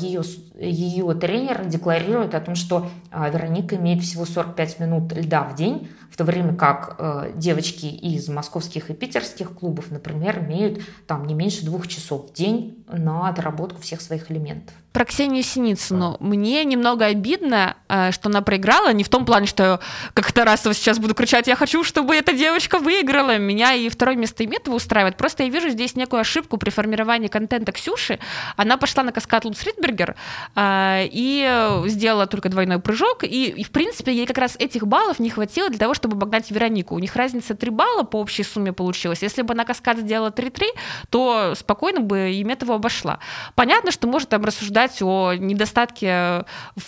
ее, 0.00 0.22
ее 0.58 1.14
тренер 1.14 1.64
декларирует 1.66 2.34
о 2.34 2.40
том, 2.40 2.56
что 2.56 2.88
Вероника 3.12 3.76
имеет 3.76 4.02
всего 4.02 4.24
45 4.24 4.80
минут 4.80 5.12
льда 5.12 5.44
в 5.44 5.54
день, 5.54 5.88
в 6.10 6.16
то 6.16 6.24
время 6.24 6.54
как 6.54 6.96
э, 6.98 7.32
девочки 7.36 7.86
из 7.86 8.28
московских 8.28 8.90
и 8.90 8.94
питерских 8.94 9.54
клубов, 9.54 9.90
например, 9.90 10.40
имеют 10.40 10.80
там 11.06 11.24
не 11.26 11.34
меньше 11.34 11.64
двух 11.64 11.86
часов 11.86 12.30
в 12.30 12.32
день 12.32 12.84
на 12.88 13.28
отработку 13.28 13.80
всех 13.80 14.00
своих 14.00 14.30
элементов. 14.30 14.74
Про 14.92 15.04
Ксению 15.04 15.44
Синицыну. 15.44 16.16
Мне 16.18 16.64
немного 16.64 17.06
обидно, 17.06 17.76
э, 17.88 18.10
что 18.10 18.28
она 18.28 18.42
проиграла. 18.42 18.92
Не 18.92 19.04
в 19.04 19.08
том 19.08 19.24
плане, 19.24 19.46
что 19.46 19.78
как 20.14 20.32
Тарасова 20.32 20.74
сейчас 20.74 20.98
буду 20.98 21.14
кричать, 21.14 21.46
я 21.46 21.54
хочу, 21.54 21.84
чтобы 21.84 22.16
эта 22.16 22.32
девочка 22.32 22.78
выиграла. 22.78 23.38
Меня 23.38 23.72
и 23.74 23.88
второе 23.88 24.16
место 24.16 24.44
Иметова 24.44 24.74
устраивает. 24.74 25.16
Просто 25.16 25.44
я 25.44 25.48
вижу 25.48 25.68
здесь 25.68 25.94
некую 25.94 26.20
ошибку 26.20 26.56
при 26.56 26.70
формировании 26.70 27.28
контента 27.28 27.70
Ксюши. 27.70 28.18
Она 28.56 28.76
пошла 28.78 29.04
на 29.04 29.12
каскад 29.12 29.44
Луц 29.44 29.62
Ридбергер 29.62 30.16
э, 30.56 31.06
и 31.12 31.82
сделала 31.86 32.26
только 32.26 32.48
двойной 32.48 32.80
прыжок. 32.80 33.22
И, 33.22 33.44
и, 33.46 33.62
в 33.62 33.70
принципе, 33.70 34.12
ей 34.12 34.26
как 34.26 34.38
раз 34.38 34.56
этих 34.58 34.88
баллов 34.88 35.20
не 35.20 35.30
хватило 35.30 35.68
для 35.68 35.78
того, 35.78 35.94
чтобы 35.94 36.16
обогнать 36.16 36.50
Веронику. 36.50 36.96
У 36.96 36.98
них 36.98 37.14
разница 37.14 37.54
3 37.54 37.70
балла 37.70 38.02
по 38.02 38.16
общей 38.16 38.42
сумме 38.42 38.72
получилась. 38.72 39.22
Если 39.22 39.42
бы 39.42 39.54
она 39.54 39.64
каскад 39.64 39.98
сделала 39.98 40.30
3-3, 40.30 40.64
то 41.10 41.54
спокойно 41.56 42.00
бы 42.00 42.40
Иметова 42.40 42.74
обошла. 42.74 43.20
Понятно, 43.54 43.92
что 43.92 44.08
может 44.08 44.28
там 44.30 44.44
рассуждать 44.44 44.79
о 45.02 45.34
недостатке 45.34 46.44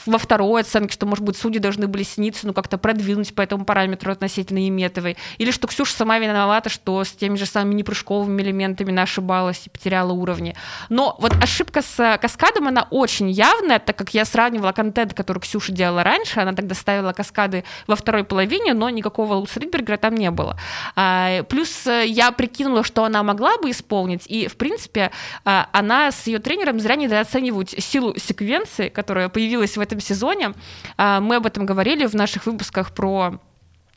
во 0.07 0.19
второй 0.19 0.63
оценке, 0.63 0.93
что, 0.93 1.07
может 1.07 1.25
быть, 1.25 1.37
судьи 1.37 1.59
должны 1.59 1.87
были 1.87 2.03
сниться, 2.03 2.47
ну, 2.47 2.53
как-то 2.53 2.79
продвинуть 2.79 3.35
по 3.35 3.43
этому 3.43 3.65
параметру 3.65 4.13
относительно 4.13 4.67
Иметовой. 4.69 5.17
Или 5.39 5.51
что 5.51 5.67
Ксюша 5.67 5.95
сама 5.95 6.19
виновата, 6.19 6.69
что 6.69 7.03
с 7.05 7.11
теми 7.11 7.37
же 7.37 7.47
самыми 7.47 7.75
непрыжковыми 7.75 8.43
элементами 8.43 8.91
она 8.91 9.03
ошибалась 9.03 9.67
и 9.67 9.71
потеряла 9.71 10.13
уровни. 10.13 10.55
Но 10.89 11.17
вот 11.19 11.33
ошибка 11.43 11.83
с 11.83 12.19
каскадом, 12.21 12.69
она 12.69 12.87
очень 12.91 13.31
явная, 13.31 13.79
так 13.79 13.97
как 13.97 14.15
я 14.15 14.25
сравнивала 14.25 14.73
контент, 14.73 15.15
который 15.15 15.41
Ксюша 15.41 15.73
делала 15.73 16.03
раньше, 16.05 16.41
она 16.41 16.53
тогда 16.53 16.75
ставила 16.75 17.13
каскады 17.13 17.65
во 17.87 17.97
второй 17.97 18.25
половине, 18.25 18.75
но 18.75 18.91
никакого 18.91 19.35
Луц 19.35 19.57
Ридбергера 19.57 19.97
там 19.97 20.15
не 20.15 20.31
было. 20.31 20.57
А, 20.97 21.43
плюс 21.45 21.87
э, 21.87 22.07
я 22.07 22.31
прикинула, 22.33 22.85
что 22.85 23.05
она 23.05 23.23
могла 23.23 23.59
бы 23.59 23.71
исполнить, 23.71 24.27
и, 24.27 24.49
в 24.49 24.57
принципе, 24.57 25.11
она 25.45 26.11
с 26.11 26.27
ее 26.27 26.39
тренером 26.39 26.81
зря 26.81 26.97
недооценивают 26.97 27.73
силу 27.83 28.15
секвенции, 28.17 28.89
которая 28.89 29.29
появилась 29.29 29.77
в 29.77 29.81
этом 29.81 30.01
сезоне. 30.01 30.55
А, 30.97 31.21
мы 31.21 31.37
об 31.37 31.47
этом 31.47 31.67
говорили 31.67 32.07
в 32.07 32.15
наших 32.15 32.47
выпусках 32.47 32.93
про 32.95 33.41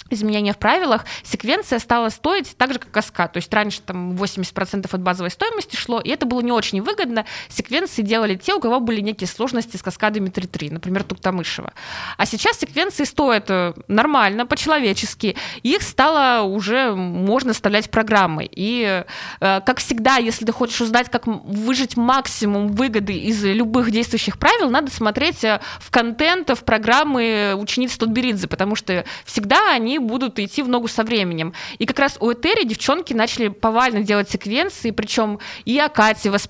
изменения 0.09 0.53
в 0.53 0.57
правилах, 0.57 1.05
секвенция 1.23 1.79
стала 1.79 2.09
стоить 2.09 2.55
так 2.57 2.73
же, 2.73 2.79
как 2.79 2.91
каскад. 2.91 3.33
То 3.33 3.37
есть 3.37 3.51
раньше 3.53 3.81
там 3.81 4.13
80% 4.13 4.87
от 4.91 5.01
базовой 5.01 5.31
стоимости 5.31 5.75
шло, 5.75 5.99
и 5.99 6.09
это 6.09 6.25
было 6.25 6.41
не 6.41 6.51
очень 6.51 6.81
выгодно. 6.81 7.25
Секвенции 7.49 8.03
делали 8.03 8.35
те, 8.35 8.53
у 8.53 8.59
кого 8.59 8.79
были 8.79 9.01
некие 9.01 9.27
сложности 9.27 9.77
с 9.77 9.81
каскадами 9.81 10.29
3.3, 10.29 10.73
например, 10.73 11.03
Туктамышева. 11.03 11.73
А 12.17 12.25
сейчас 12.25 12.59
секвенции 12.59 13.03
стоят 13.03 13.49
э, 13.49 13.73
нормально, 13.87 14.45
по-человечески. 14.45 15.35
Их 15.63 15.81
стало 15.81 16.43
уже 16.43 16.93
можно 16.93 17.53
вставлять 17.53 17.89
программой. 17.89 18.49
И, 18.51 19.03
э, 19.39 19.61
как 19.65 19.79
всегда, 19.79 20.17
если 20.17 20.45
ты 20.45 20.51
хочешь 20.51 20.81
узнать, 20.81 21.09
как 21.09 21.25
выжить 21.25 21.97
максимум 21.97 22.67
выгоды 22.67 23.13
из 23.13 23.43
любых 23.43 23.89
действующих 23.89 24.37
правил, 24.37 24.69
надо 24.69 24.91
смотреть 24.91 25.43
э, 25.43 25.59
в 25.79 25.89
контент, 25.89 26.49
в 26.49 26.63
программы 26.63 27.55
учениц 27.57 27.97
Тутберидзе, 27.97 28.47
потому 28.47 28.75
что 28.75 29.03
всегда 29.25 29.71
они 29.71 29.94
будут 29.99 30.39
идти 30.39 30.61
в 30.61 30.67
ногу 30.67 30.87
со 30.87 31.03
временем. 31.03 31.53
И 31.77 31.85
как 31.85 31.99
раз 31.99 32.17
у 32.19 32.31
Этери 32.31 32.65
девчонки 32.65 33.13
начали 33.13 33.49
повально 33.49 34.01
делать 34.01 34.29
секвенции, 34.29 34.91
причем 34.91 35.39
и 35.65 35.77
Акатьева 35.79 36.37
с 36.37 36.47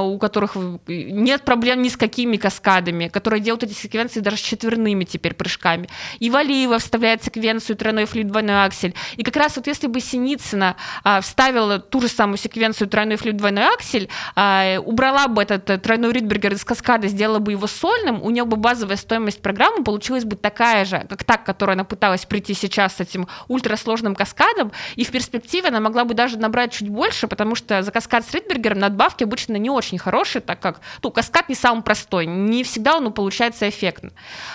у 0.00 0.18
которых 0.18 0.56
нет 0.86 1.42
проблем 1.42 1.82
ни 1.82 1.88
с 1.88 1.96
какими 1.96 2.36
каскадами, 2.36 3.08
которые 3.08 3.40
делают 3.40 3.64
эти 3.64 3.72
секвенции 3.72 4.20
даже 4.20 4.36
с 4.36 4.40
четверными 4.40 5.04
теперь 5.04 5.34
прыжками. 5.34 5.88
И 6.18 6.30
Валиева 6.30 6.78
вставляет 6.78 7.22
секвенцию 7.22 7.76
тройной 7.76 8.06
флип, 8.06 8.28
двойной 8.28 8.64
аксель. 8.64 8.94
И 9.16 9.22
как 9.22 9.36
раз 9.36 9.56
вот 9.56 9.66
если 9.66 9.86
бы 9.86 10.00
Синицына 10.00 10.76
а, 11.04 11.20
вставила 11.20 11.78
ту 11.78 12.00
же 12.00 12.08
самую 12.08 12.38
секвенцию 12.38 12.88
тройной 12.88 13.16
флип, 13.16 13.36
двойной 13.36 13.64
аксель, 13.64 14.08
а, 14.34 14.78
убрала 14.78 15.28
бы 15.28 15.42
этот 15.42 15.68
э, 15.70 15.78
тройной 15.78 16.12
Ридбергер 16.12 16.52
из 16.52 16.64
каскада, 16.64 17.08
сделала 17.08 17.38
бы 17.38 17.52
его 17.52 17.66
сольным, 17.66 18.22
у 18.22 18.30
нее 18.30 18.44
бы 18.44 18.56
базовая 18.56 18.96
стоимость 18.96 19.40
программы 19.42 19.84
получилась 19.84 20.24
бы 20.24 20.36
такая 20.36 20.84
же, 20.84 21.06
как 21.08 21.24
та, 21.24 21.36
к 21.36 21.44
которой 21.44 21.72
она 21.72 21.84
пыталась 21.84 22.24
прийти 22.24 22.51
идти 22.52 22.54
сейчас 22.54 22.96
с 22.96 23.00
этим 23.00 23.26
ультрасложным 23.48 24.14
каскадом, 24.14 24.72
и 24.96 25.04
в 25.04 25.10
перспективе 25.10 25.68
она 25.68 25.80
могла 25.80 26.04
бы 26.04 26.14
даже 26.14 26.38
набрать 26.38 26.72
чуть 26.72 26.88
больше, 26.88 27.26
потому 27.26 27.54
что 27.54 27.82
за 27.82 27.90
каскад 27.90 28.24
с 28.24 28.32
Ридбергером 28.32 28.78
надбавки 28.78 29.24
обычно 29.24 29.56
не 29.56 29.70
очень 29.70 29.98
хорошие, 29.98 30.42
так 30.42 30.60
как 30.60 30.80
ну, 31.02 31.10
каскад 31.10 31.48
не 31.48 31.54
самый 31.54 31.82
простой, 31.82 32.26
не 32.26 32.62
всегда 32.64 32.96
он 32.96 33.12
получается 33.12 33.68
эффектно. 33.68 34.10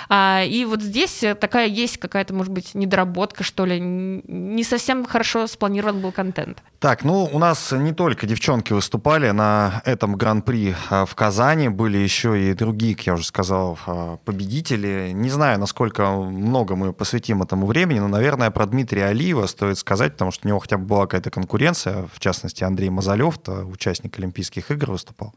А, 0.09 0.43
и 0.43 0.65
вот 0.65 0.81
здесь 0.81 1.23
такая 1.39 1.67
есть 1.67 1.97
какая-то, 1.97 2.33
может 2.33 2.51
быть, 2.51 2.75
недоработка, 2.75 3.43
что 3.43 3.65
ли, 3.65 3.79
не 3.79 4.63
совсем 4.63 5.05
хорошо 5.05 5.47
спланирован 5.47 5.99
был 5.99 6.11
контент. 6.11 6.61
Так, 6.79 7.03
ну 7.03 7.27
у 7.31 7.39
нас 7.39 7.71
не 7.71 7.91
только 7.91 8.27
девчонки 8.27 8.73
выступали 8.73 9.31
на 9.31 9.81
этом 9.85 10.15
гран-при 10.15 10.75
а, 10.89 11.05
в 11.05 11.15
Казани, 11.15 11.69
были 11.69 11.97
еще 11.97 12.39
и 12.39 12.53
другие, 12.53 12.95
как 12.95 13.07
я 13.07 13.13
уже 13.13 13.25
сказал, 13.25 13.79
а, 13.85 14.17
победители. 14.17 15.11
Не 15.13 15.29
знаю, 15.29 15.59
насколько 15.59 16.11
много 16.11 16.75
мы 16.75 16.93
посвятим 16.93 17.41
этому 17.41 17.65
времени, 17.65 17.86
но, 17.95 18.07
наверное, 18.07 18.51
про 18.51 18.65
Дмитрия 18.65 19.05
Алиева 19.05 19.45
стоит 19.47 19.77
сказать, 19.77 20.13
потому 20.13 20.31
что 20.31 20.47
у 20.47 20.49
него 20.49 20.59
хотя 20.59 20.77
бы 20.77 20.85
была 20.85 21.01
какая-то 21.01 21.31
конкуренция, 21.31 22.07
в 22.13 22.19
частности, 22.19 22.63
Андрей 22.63 22.89
Мазалев, 22.89 23.39
участник 23.47 24.17
Олимпийских 24.19 24.71
игр 24.71 24.91
выступал. 24.91 25.33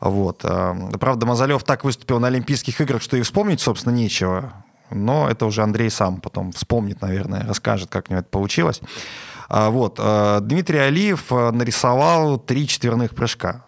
Вот. 0.00 0.40
А, 0.44 0.74
правда, 1.00 1.26
Мазалев 1.26 1.64
так 1.64 1.84
выступил 1.84 2.20
на 2.20 2.28
Олимпийских 2.28 2.80
играх, 2.80 3.02
что 3.02 3.16
и 3.16 3.22
вспомнить, 3.22 3.60
собственно, 3.60 3.94
нечего. 3.94 4.52
Но 4.90 5.28
это 5.28 5.46
уже 5.46 5.62
Андрей 5.62 5.90
сам 5.90 6.20
потом 6.20 6.52
вспомнит, 6.52 7.00
наверное, 7.00 7.44
расскажет, 7.46 7.90
как 7.90 8.06
у 8.08 8.12
него 8.12 8.20
это 8.20 8.28
получилось. 8.28 8.80
А, 9.48 9.70
вот. 9.70 9.98
А, 9.98 10.40
Дмитрий 10.40 10.78
Алиев 10.78 11.32
а, 11.32 11.52
нарисовал 11.52 12.38
три 12.38 12.66
четверных 12.66 13.14
прыжка 13.14 13.65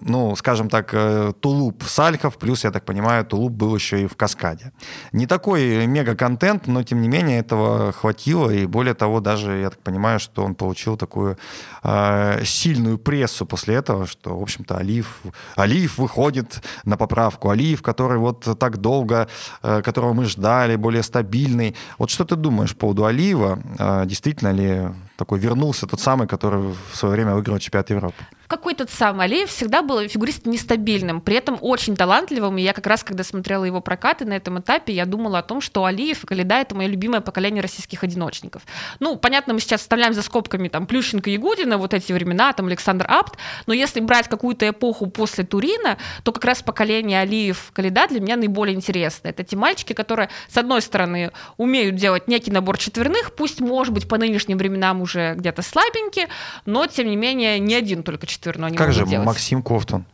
ну, 0.00 0.36
скажем 0.36 0.68
так, 0.68 0.90
э, 0.92 1.32
тулуп 1.40 1.82
Сальхов, 1.82 2.38
плюс, 2.38 2.64
я 2.64 2.70
так 2.70 2.84
понимаю, 2.84 3.24
тулуп 3.24 3.52
был 3.52 3.74
еще 3.74 4.02
и 4.02 4.06
в 4.06 4.16
Каскаде. 4.16 4.72
Не 5.12 5.26
такой 5.26 5.86
мега-контент, 5.86 6.66
но, 6.66 6.82
тем 6.82 7.00
не 7.00 7.08
менее, 7.08 7.40
этого 7.40 7.92
хватило, 7.92 8.50
и 8.50 8.66
более 8.66 8.94
того, 8.94 9.20
даже, 9.20 9.58
я 9.58 9.70
так 9.70 9.80
понимаю, 9.80 10.20
что 10.20 10.44
он 10.44 10.54
получил 10.54 10.96
такую 10.96 11.38
э, 11.82 12.44
сильную 12.44 12.98
прессу 12.98 13.46
после 13.46 13.76
этого, 13.76 14.06
что, 14.06 14.38
в 14.38 14.42
общем-то, 14.42 14.76
Алиев, 14.76 15.20
Алиев 15.56 15.98
выходит 15.98 16.62
на 16.84 16.96
поправку, 16.96 17.50
Алиев, 17.50 17.82
который 17.82 18.18
вот 18.18 18.58
так 18.58 18.78
долго, 18.78 19.28
э, 19.62 19.82
которого 19.82 20.12
мы 20.12 20.24
ждали, 20.24 20.76
более 20.76 21.02
стабильный. 21.02 21.74
Вот 21.98 22.10
что 22.10 22.24
ты 22.24 22.36
думаешь 22.36 22.72
по 22.74 22.88
поводу 22.88 23.04
Алиева? 23.04 23.58
Э, 23.78 24.04
действительно 24.06 24.52
ли 24.52 24.88
такой 25.18 25.40
вернулся 25.40 25.86
тот 25.86 26.00
самый, 26.00 26.28
который 26.28 26.74
в 26.92 26.96
свое 26.96 27.12
время 27.12 27.34
выиграл 27.34 27.58
чемпионат 27.58 27.90
Европы? 27.90 28.24
какой 28.48 28.74
тот 28.74 28.90
самый 28.90 29.26
Алиев 29.26 29.50
всегда 29.50 29.82
был 29.82 30.08
фигуристом 30.08 30.52
нестабильным, 30.52 31.20
при 31.20 31.36
этом 31.36 31.58
очень 31.60 31.94
талантливым. 31.94 32.56
И 32.56 32.62
я 32.62 32.72
как 32.72 32.86
раз, 32.86 33.04
когда 33.04 33.22
смотрела 33.22 33.64
его 33.64 33.80
прокаты 33.80 34.24
на 34.24 34.32
этом 34.32 34.58
этапе, 34.58 34.94
я 34.94 35.04
думала 35.04 35.40
о 35.40 35.42
том, 35.42 35.60
что 35.60 35.84
Алиев 35.84 36.24
и 36.24 36.26
Калида— 36.26 36.54
это 36.56 36.74
мое 36.74 36.88
любимое 36.88 37.20
поколение 37.20 37.62
российских 37.62 38.02
одиночников. 38.02 38.62
Ну, 39.00 39.16
понятно, 39.16 39.52
мы 39.52 39.60
сейчас 39.60 39.82
вставляем 39.82 40.14
за 40.14 40.22
скобками 40.22 40.68
там 40.68 40.86
Плющенко, 40.86 41.28
Ягудина, 41.28 41.76
вот 41.76 41.92
эти 41.92 42.10
времена, 42.12 42.52
там 42.54 42.66
Александр 42.66 43.06
Апт, 43.08 43.36
но 43.66 43.74
если 43.74 44.00
брать 44.00 44.28
какую-то 44.28 44.68
эпоху 44.68 45.06
после 45.08 45.44
Турина, 45.44 45.98
то 46.22 46.32
как 46.32 46.44
раз 46.46 46.62
поколение 46.62 47.20
Алиев, 47.20 47.70
Калида 47.74 48.08
для 48.08 48.20
меня 48.20 48.36
наиболее 48.36 48.74
интересно. 48.74 49.28
Это 49.28 49.44
те 49.44 49.56
мальчики, 49.56 49.92
которые, 49.92 50.30
с 50.48 50.56
одной 50.56 50.80
стороны, 50.80 51.32
умеют 51.58 51.96
делать 51.96 52.28
некий 52.28 52.50
набор 52.50 52.78
четверных, 52.78 53.34
пусть, 53.34 53.60
может 53.60 53.92
быть, 53.92 54.08
по 54.08 54.16
нынешним 54.16 54.56
временам 54.56 55.02
уже 55.02 55.07
где-то 55.36 55.62
слабенькие, 55.62 56.28
но, 56.66 56.86
тем 56.86 57.08
не 57.08 57.16
менее, 57.16 57.58
не 57.58 57.74
один 57.74 58.02
только 58.02 58.26
четверной 58.26 58.68
они 58.68 58.76
Как 58.76 58.92
же 58.92 59.06
делать. 59.06 59.26
Максим 59.26 59.62
Кофтон? 59.62 60.06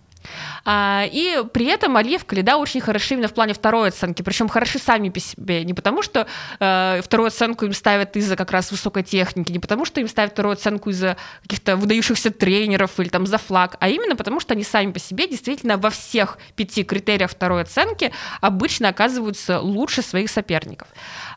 А, 0.65 1.05
и 1.11 1.43
при 1.53 1.67
этом 1.67 1.97
Алиев, 1.97 2.25
Калида 2.25 2.57
очень 2.57 2.81
хороши 2.81 3.15
именно 3.15 3.29
в 3.29 3.35
плане 3.35 3.55
второй 3.55 3.89
оценки. 3.89 4.23
Причем 4.23 4.49
хороши 4.49 4.79
сами 4.79 5.11
по 5.11 5.21
себе. 5.21 5.65
Не 5.65 5.75
потому, 5.75 6.03
что 6.03 6.27
э, 6.61 7.01
вторую 7.03 7.29
оценку 7.29 7.65
им 7.65 7.73
ставят 7.73 8.17
из-за 8.17 8.37
как 8.37 8.51
раз 8.51 8.71
высокой 8.71 9.03
техники, 9.03 9.53
не 9.53 9.59
потому, 9.59 9.85
что 9.85 10.01
им 10.01 10.09
ставят 10.09 10.33
вторую 10.33 10.55
оценку 10.55 10.91
из-за 10.91 11.17
каких-то 11.43 11.77
выдающихся 11.77 12.31
тренеров 12.31 12.99
или 12.99 13.09
там 13.09 13.27
за 13.27 13.39
флаг, 13.39 13.77
а 13.81 13.89
именно 13.89 14.17
потому, 14.17 14.41
что 14.41 14.55
они 14.55 14.65
сами 14.65 14.93
по 14.93 14.99
себе 14.99 15.29
действительно 15.29 15.77
во 15.77 15.91
всех 15.91 16.39
пяти 16.57 16.85
критериях 16.85 17.31
второй 17.31 17.63
оценки 17.63 18.13
обычно 18.41 18.89
оказываются 18.89 19.61
лучше 19.61 20.03
своих 20.03 20.31
соперников. 20.31 20.89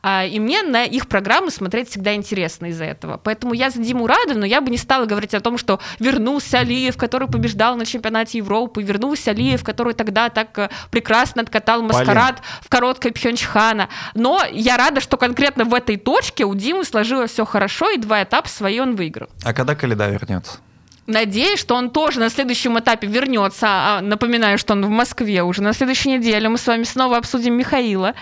А, 0.02 0.26
и 0.26 0.40
мне 0.40 0.64
на 0.64 0.84
их 0.84 1.08
программы 1.08 1.52
смотреть 1.52 1.90
всегда 1.90 2.16
интересно 2.16 2.68
из-за 2.68 2.86
этого. 2.86 3.20
Поэтому 3.24 3.54
я 3.54 3.70
за 3.70 3.82
Диму 3.82 4.08
рада, 4.08 4.34
но 4.36 4.46
я 4.46 4.62
бы 4.62 4.70
не 4.70 4.78
стала 4.78 5.06
говорить 5.06 5.34
о 5.34 5.40
том, 5.40 5.58
что 5.58 5.80
вернулся 6.00 6.60
Алиев, 6.60 6.98
который 6.98 7.28
побеждал 7.28 7.76
на 7.76 7.86
чемпионате 7.86 8.40
Европы, 8.40 8.82
вернулся 8.84 9.32
Алиев, 9.32 9.64
который 9.64 9.94
тогда 9.94 10.30
так 10.30 10.58
э, 10.58 10.70
прекрасно 10.92 11.42
откатал 11.42 11.82
маскарад 11.82 12.38
Полин. 12.38 12.62
в 12.62 12.70
короткой 12.70 13.12
Пхенчхана. 13.12 13.90
Но 14.14 14.44
я 14.52 14.78
рада, 14.78 15.02
что 15.02 15.18
конкретно 15.18 15.66
в 15.66 15.74
этой 15.74 15.98
точке 15.98 16.46
у 16.46 16.56
Димы 16.56 16.84
сложилось 16.84 17.32
все 17.32 17.46
хорошо, 17.46 17.90
и 17.90 17.98
два 17.98 18.24
этапа 18.24 18.48
свои 18.48 18.80
он 18.80 18.96
выиграл. 18.96 19.28
А 19.44 19.54
когда 19.54 19.76
Каледа 19.76 20.10
вернется? 20.10 20.60
Надеюсь, 21.08 21.60
что 21.60 21.76
он 21.76 21.90
тоже 21.90 22.20
на 22.20 22.30
следующем 22.30 22.78
этапе 22.78 23.08
вернется. 23.08 23.66
А, 23.70 24.02
напоминаю, 24.02 24.58
что 24.58 24.74
он 24.74 24.86
в 24.86 24.90
Москве 24.90 25.42
уже 25.42 25.64
на 25.64 25.72
следующей 25.72 26.18
неделе. 26.18 26.50
Мы 26.50 26.58
с 26.58 26.68
вами 26.68 26.84
снова 26.84 27.18
обсудим 27.18 27.54
Михаила. 27.54 28.14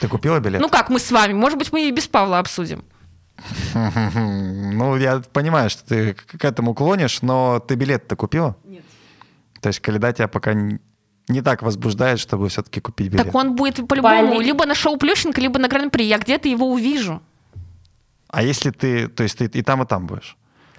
Ты 0.00 0.08
купила 0.08 0.38
билет? 0.38 0.60
Ну 0.60 0.68
как 0.68 0.90
мы 0.90 0.98
с 0.98 1.10
вами? 1.10 1.32
Может 1.32 1.58
быть, 1.58 1.72
мы 1.72 1.88
и 1.88 1.90
без 1.90 2.06
Павла 2.06 2.38
обсудим. 2.38 2.84
Ну, 3.74 4.96
я 4.96 5.22
понимаю, 5.32 5.70
что 5.70 5.84
ты 5.86 6.14
к 6.14 6.44
этому 6.44 6.74
клонишь, 6.74 7.22
но 7.22 7.58
ты 7.60 7.74
билет-то 7.74 8.16
купила? 8.16 8.56
Нет. 8.64 8.84
То 9.62 9.68
есть 9.68 9.80
Каледа 9.80 10.12
тебя 10.12 10.28
пока 10.28 10.52
не 10.54 11.42
так 11.42 11.62
возбуждает, 11.62 12.18
чтобы 12.18 12.48
все-таки 12.50 12.80
купить 12.80 13.08
билет. 13.08 13.24
Так 13.24 13.34
он 13.34 13.56
будет 13.56 13.88
по-любому 13.88 14.40
либо 14.40 14.66
на 14.66 14.74
шоу 14.74 14.98
Плющенко, 14.98 15.40
либо 15.40 15.58
на 15.58 15.68
Гран-при. 15.68 16.04
Я 16.04 16.18
где-то 16.18 16.48
его 16.48 16.70
увижу. 16.70 17.22
А 18.28 18.42
если 18.42 18.70
ты, 18.70 19.08
то 19.08 19.22
есть 19.22 19.38
ты 19.38 19.46
и 19.46 19.62
там, 19.62 19.82
и 19.82 19.86
там 19.86 20.06
будешь? 20.06 20.36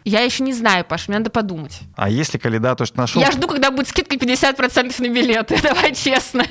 Я 0.07 0.21
еще 0.21 0.41
не 0.43 0.53
знаю, 0.53 0.85
Паш, 0.85 1.09
мне 1.09 1.17
надо 1.17 1.29
подумать. 1.29 1.81
А 1.97 2.09
если 2.09 2.37
Каледа, 2.37 2.75
то 2.75 2.85
что 2.85 2.97
нашел... 2.97 3.21
Я 3.21 3.29
жду, 3.29 3.45
когда 3.45 3.71
будет 3.71 3.89
скидка 3.89 4.15
50% 4.15 4.95
на 5.01 5.09
билеты, 5.09 5.59
давай 5.63 5.93
честно. 5.93 6.45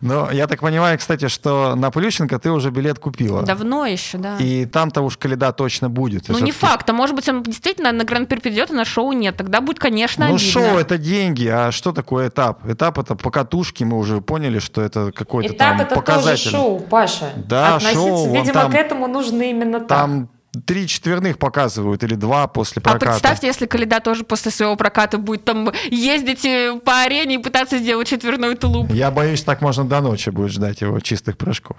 Ну, 0.00 0.28
я 0.32 0.48
так 0.48 0.58
понимаю, 0.58 0.98
кстати, 0.98 1.28
что 1.28 1.76
на 1.76 1.92
Плющенко 1.92 2.40
ты 2.40 2.50
уже 2.50 2.70
билет 2.70 2.98
купила. 2.98 3.44
Давно 3.44 3.86
еще, 3.86 4.18
да. 4.18 4.36
И 4.38 4.66
там-то 4.66 5.02
уж 5.02 5.16
Каледа 5.16 5.52
точно 5.52 5.88
будет. 5.88 6.28
Ну, 6.28 6.40
не 6.40 6.50
факт, 6.50 6.90
а 6.90 6.92
может 6.92 7.14
быть 7.14 7.28
он 7.28 7.44
действительно 7.44 7.92
на 7.92 8.02
Гран-при 8.02 8.40
придет, 8.40 8.72
а 8.72 8.74
на 8.74 8.84
шоу 8.84 9.12
нет. 9.12 9.36
Тогда 9.36 9.60
будет, 9.60 9.78
конечно, 9.78 10.26
Ну, 10.26 10.34
обидно. 10.34 10.50
шоу— 10.50 10.78
это 10.80 10.98
деньги, 10.98 11.46
а 11.46 11.70
что 11.70 11.92
такое 11.92 12.28
этап? 12.28 12.68
Этап— 12.68 12.98
это 13.00 13.14
покатушки, 13.14 13.84
мы 13.84 13.98
уже 13.98 14.20
поняли, 14.20 14.58
что 14.58 14.82
это 14.82 15.12
какой-то 15.12 15.54
там 15.54 15.78
показатель. 15.78 15.94
Этап— 15.94 16.08
это 16.08 16.22
тоже 16.24 16.50
шоу, 16.50 16.80
Паша. 16.80 17.32
Да, 17.36 17.76
Относиться, 17.76 17.94
шоу. 18.00 18.34
Видимо, 18.34 18.52
там, 18.52 18.72
к 18.72 18.74
этому 18.74 19.06
нужно 19.06 19.42
именно 19.42 19.78
так. 19.78 19.88
Там 19.88 20.28
три 20.66 20.86
четверных 20.86 21.38
показывают 21.38 22.02
или 22.02 22.14
два 22.14 22.46
после 22.46 22.82
проката. 22.82 23.06
А 23.06 23.08
представьте, 23.10 23.46
если 23.46 23.66
Каледа 23.66 24.00
тоже 24.00 24.24
после 24.24 24.50
своего 24.50 24.76
проката 24.76 25.18
будет 25.18 25.44
там 25.44 25.70
ездить 25.90 26.44
э, 26.44 26.78
по 26.84 27.02
арене 27.02 27.36
и 27.36 27.38
пытаться 27.38 27.78
сделать 27.78 28.08
четверной 28.08 28.56
тулуп. 28.56 28.90
Я 28.90 29.10
боюсь, 29.10 29.42
так 29.42 29.60
можно 29.60 29.84
до 29.84 30.00
ночи 30.00 30.30
будет 30.30 30.52
ждать 30.52 30.80
его 30.80 30.98
чистых 31.00 31.36
прыжков. 31.36 31.76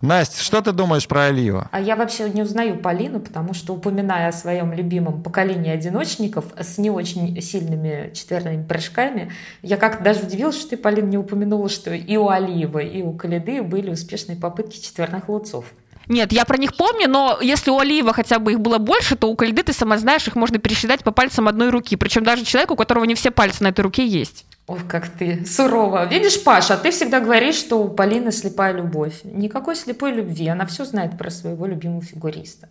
Настя, 0.00 0.44
что 0.44 0.60
ты 0.60 0.70
думаешь 0.70 1.08
про 1.08 1.24
Алиева? 1.24 1.68
А 1.72 1.80
я 1.80 1.96
вообще 1.96 2.30
не 2.30 2.42
узнаю 2.42 2.78
Полину, 2.78 3.18
потому 3.18 3.52
что, 3.52 3.74
упоминая 3.74 4.28
о 4.28 4.32
своем 4.32 4.72
любимом 4.72 5.24
поколении 5.24 5.72
одиночников 5.72 6.44
с 6.56 6.78
не 6.78 6.88
очень 6.88 7.40
сильными 7.42 8.12
четверными 8.14 8.62
прыжками, 8.62 9.32
я 9.62 9.76
как-то 9.76 10.04
даже 10.04 10.20
удивилась, 10.20 10.56
что 10.56 10.70
ты, 10.70 10.76
Полин, 10.76 11.10
не 11.10 11.18
упомянула, 11.18 11.68
что 11.68 11.92
и 11.92 12.16
у 12.16 12.28
Алиева, 12.28 12.78
и 12.78 13.02
у 13.02 13.12
Каледы 13.12 13.60
были 13.62 13.90
успешные 13.90 14.38
попытки 14.38 14.80
четверных 14.80 15.28
луцов. 15.28 15.64
Нет, 16.08 16.32
я 16.32 16.44
про 16.44 16.56
них 16.56 16.74
помню, 16.74 17.08
но 17.08 17.38
если 17.40 17.70
у 17.70 17.78
Алиева 17.78 18.12
хотя 18.12 18.38
бы 18.38 18.52
их 18.52 18.60
было 18.60 18.78
больше, 18.78 19.14
то 19.14 19.30
у 19.30 19.36
Кальды, 19.36 19.62
ты 19.62 19.72
сама 19.72 19.98
знаешь, 19.98 20.26
их 20.26 20.36
можно 20.36 20.58
пересчитать 20.58 21.04
по 21.04 21.10
пальцам 21.10 21.48
одной 21.48 21.70
руки. 21.70 21.96
Причем 21.96 22.24
даже 22.24 22.44
человеку, 22.44 22.74
у 22.74 22.76
которого 22.76 23.04
не 23.04 23.14
все 23.14 23.30
пальцы 23.30 23.62
на 23.62 23.68
этой 23.68 23.82
руке 23.82 24.06
есть. 24.06 24.46
Ой, 24.66 24.80
как 24.88 25.08
ты 25.08 25.44
сурово. 25.46 26.06
Видишь, 26.06 26.42
Паша, 26.42 26.76
ты 26.76 26.90
всегда 26.90 27.20
говоришь, 27.20 27.56
что 27.56 27.82
у 27.82 27.88
Полины 27.88 28.32
слепая 28.32 28.74
любовь. 28.74 29.20
Никакой 29.24 29.76
слепой 29.76 30.12
любви. 30.12 30.48
Она 30.48 30.66
все 30.66 30.84
знает 30.84 31.16
про 31.16 31.30
своего 31.30 31.66
любимого 31.66 32.02
фигуриста. 32.02 32.68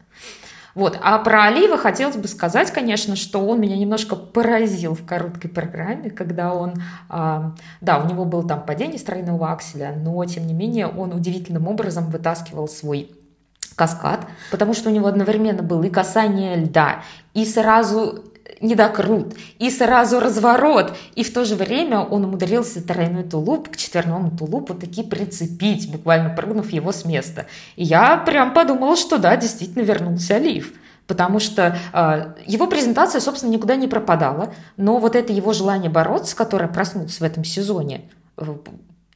Вот. 0.75 0.95
А 1.01 1.17
про 1.17 1.45
Алиева 1.45 1.75
хотелось 1.75 2.17
бы 2.17 2.27
сказать, 2.27 2.69
конечно, 2.69 3.15
что 3.15 3.39
он 3.39 3.59
меня 3.59 3.75
немножко 3.75 4.15
поразил 4.15 4.93
в 4.93 5.03
короткой 5.07 5.49
программе, 5.49 6.11
когда 6.11 6.53
он, 6.53 6.75
э, 7.09 7.41
да, 7.81 7.97
у 7.97 8.07
него 8.07 8.25
было 8.25 8.47
там 8.47 8.63
падение 8.63 8.99
стройного 8.99 9.51
акселя, 9.51 9.95
но 9.97 10.23
тем 10.25 10.45
не 10.45 10.53
менее 10.53 10.85
он 10.85 11.13
удивительным 11.13 11.67
образом 11.67 12.11
вытаскивал 12.11 12.67
свой 12.67 13.09
каскад, 13.77 14.25
потому 14.51 14.73
что 14.73 14.89
у 14.89 14.91
него 14.91 15.07
одновременно 15.07 15.63
было 15.63 15.83
и 15.83 15.89
касание 15.89 16.57
льда, 16.57 17.03
и 17.33 17.45
сразу 17.45 18.23
недокрут, 18.59 19.35
и 19.59 19.69
сразу 19.69 20.19
разворот, 20.19 20.97
и 21.15 21.23
в 21.23 21.31
то 21.31 21.45
же 21.45 21.55
время 21.55 21.99
он 21.99 22.25
умудрился 22.25 22.85
тройной 22.85 23.23
тулуп 23.23 23.69
к 23.69 23.77
четверному 23.77 24.35
тулупу 24.35 24.73
таки 24.73 25.03
прицепить, 25.03 25.91
буквально 25.91 26.29
прыгнув 26.31 26.71
его 26.71 26.91
с 26.91 27.05
места. 27.05 27.45
И 27.75 27.83
я 27.83 28.17
прям 28.17 28.53
подумала, 28.53 28.97
что 28.97 29.19
да, 29.19 29.37
действительно 29.37 29.83
вернулся 29.83 30.35
Олив 30.35 30.73
потому 31.05 31.39
что 31.39 31.77
э, 31.93 32.33
его 32.45 32.67
презентация, 32.67 33.21
собственно, 33.21 33.51
никуда 33.51 33.77
не 33.77 33.87
пропадала, 33.87 34.53
но 34.75 34.97
вот 34.97 35.15
это 35.15 35.31
его 35.31 35.53
желание 35.53 35.89
бороться, 35.89 36.35
которое 36.35 36.67
проснулось 36.67 37.21
в 37.21 37.23
этом 37.23 37.45
сезоне, 37.45 38.09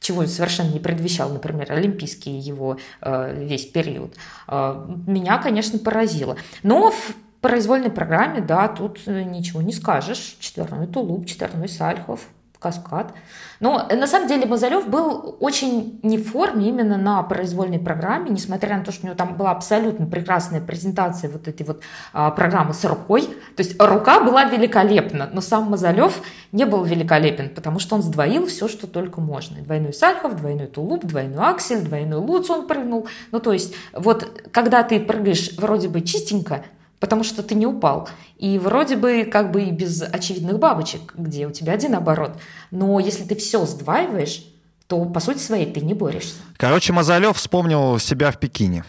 чего 0.02 0.26
совершенно 0.26 0.70
не 0.70 0.80
предвещал, 0.80 1.30
например, 1.30 1.72
олимпийский 1.72 2.32
его 2.32 2.76
э, 3.00 3.44
весь 3.44 3.66
период, 3.66 4.14
э, 4.48 4.86
меня, 5.06 5.38
конечно, 5.38 5.78
поразило. 5.78 6.36
Но 6.62 6.90
в 6.90 7.14
произвольной 7.40 7.90
программе, 7.90 8.40
да, 8.40 8.68
тут 8.68 9.00
э, 9.06 9.22
ничего 9.22 9.62
не 9.62 9.72
скажешь. 9.72 10.36
Четверной 10.40 10.86
тулуп, 10.86 11.26
четверной 11.26 11.68
сальхов, 11.68 12.28
каскад. 12.62 13.12
Но 13.60 13.86
на 13.88 14.06
самом 14.06 14.28
деле 14.28 14.46
Мазарев 14.46 14.88
был 14.88 15.36
очень 15.40 16.00
не 16.02 16.18
в 16.18 16.30
форме 16.30 16.68
именно 16.68 16.96
на 16.96 17.22
произвольной 17.22 17.78
программе, 17.78 18.30
несмотря 18.30 18.76
на 18.76 18.84
то, 18.84 18.90
что 18.90 19.04
у 19.04 19.06
него 19.06 19.16
там 19.16 19.36
была 19.36 19.50
абсолютно 19.52 20.06
прекрасная 20.06 20.60
презентация 20.60 21.30
вот 21.30 21.46
этой 21.46 21.64
вот 21.64 21.82
а, 22.12 22.30
программы 22.30 22.74
с 22.74 22.84
рукой. 22.84 23.22
То 23.56 23.62
есть 23.62 23.80
рука 23.80 24.20
была 24.20 24.44
великолепна, 24.44 25.30
но 25.32 25.40
сам 25.40 25.70
Мазалев 25.70 26.22
не 26.50 26.64
был 26.64 26.84
великолепен, 26.84 27.50
потому 27.50 27.78
что 27.78 27.94
он 27.96 28.02
сдвоил 28.02 28.46
все, 28.46 28.66
что 28.66 28.86
только 28.86 29.20
можно. 29.20 29.62
Двойной 29.62 29.92
Сальхов, 29.92 30.36
двойной 30.36 30.66
Тулуп, 30.66 31.04
двойной 31.04 31.44
Аксель, 31.44 31.82
двойной 31.82 32.18
Луц 32.18 32.50
он 32.50 32.66
прыгнул. 32.66 33.06
Ну, 33.30 33.40
то 33.40 33.52
есть 33.52 33.74
вот 33.92 34.48
когда 34.50 34.82
ты 34.82 34.98
прыгаешь 35.00 35.56
вроде 35.56 35.88
бы 35.88 36.00
чистенько, 36.00 36.64
потому 37.02 37.24
что 37.24 37.42
ты 37.42 37.56
не 37.56 37.66
упал. 37.66 38.08
И 38.38 38.60
вроде 38.60 38.94
бы 38.94 39.24
как 39.24 39.50
бы 39.50 39.64
и 39.64 39.72
без 39.72 40.00
очевидных 40.02 40.60
бабочек, 40.60 41.14
где 41.16 41.48
у 41.48 41.50
тебя 41.50 41.72
один 41.72 41.96
оборот. 41.96 42.38
Но 42.70 43.00
если 43.00 43.24
ты 43.24 43.34
все 43.34 43.66
сдваиваешь, 43.66 44.44
то 44.86 45.04
по 45.06 45.18
сути 45.18 45.38
своей 45.38 45.66
ты 45.66 45.80
не 45.80 45.94
борешься. 45.94 46.36
Короче, 46.56 46.92
Мазалев 46.92 47.36
вспомнил 47.36 47.98
себя 47.98 48.30
в 48.30 48.38
Пекине. 48.38 48.84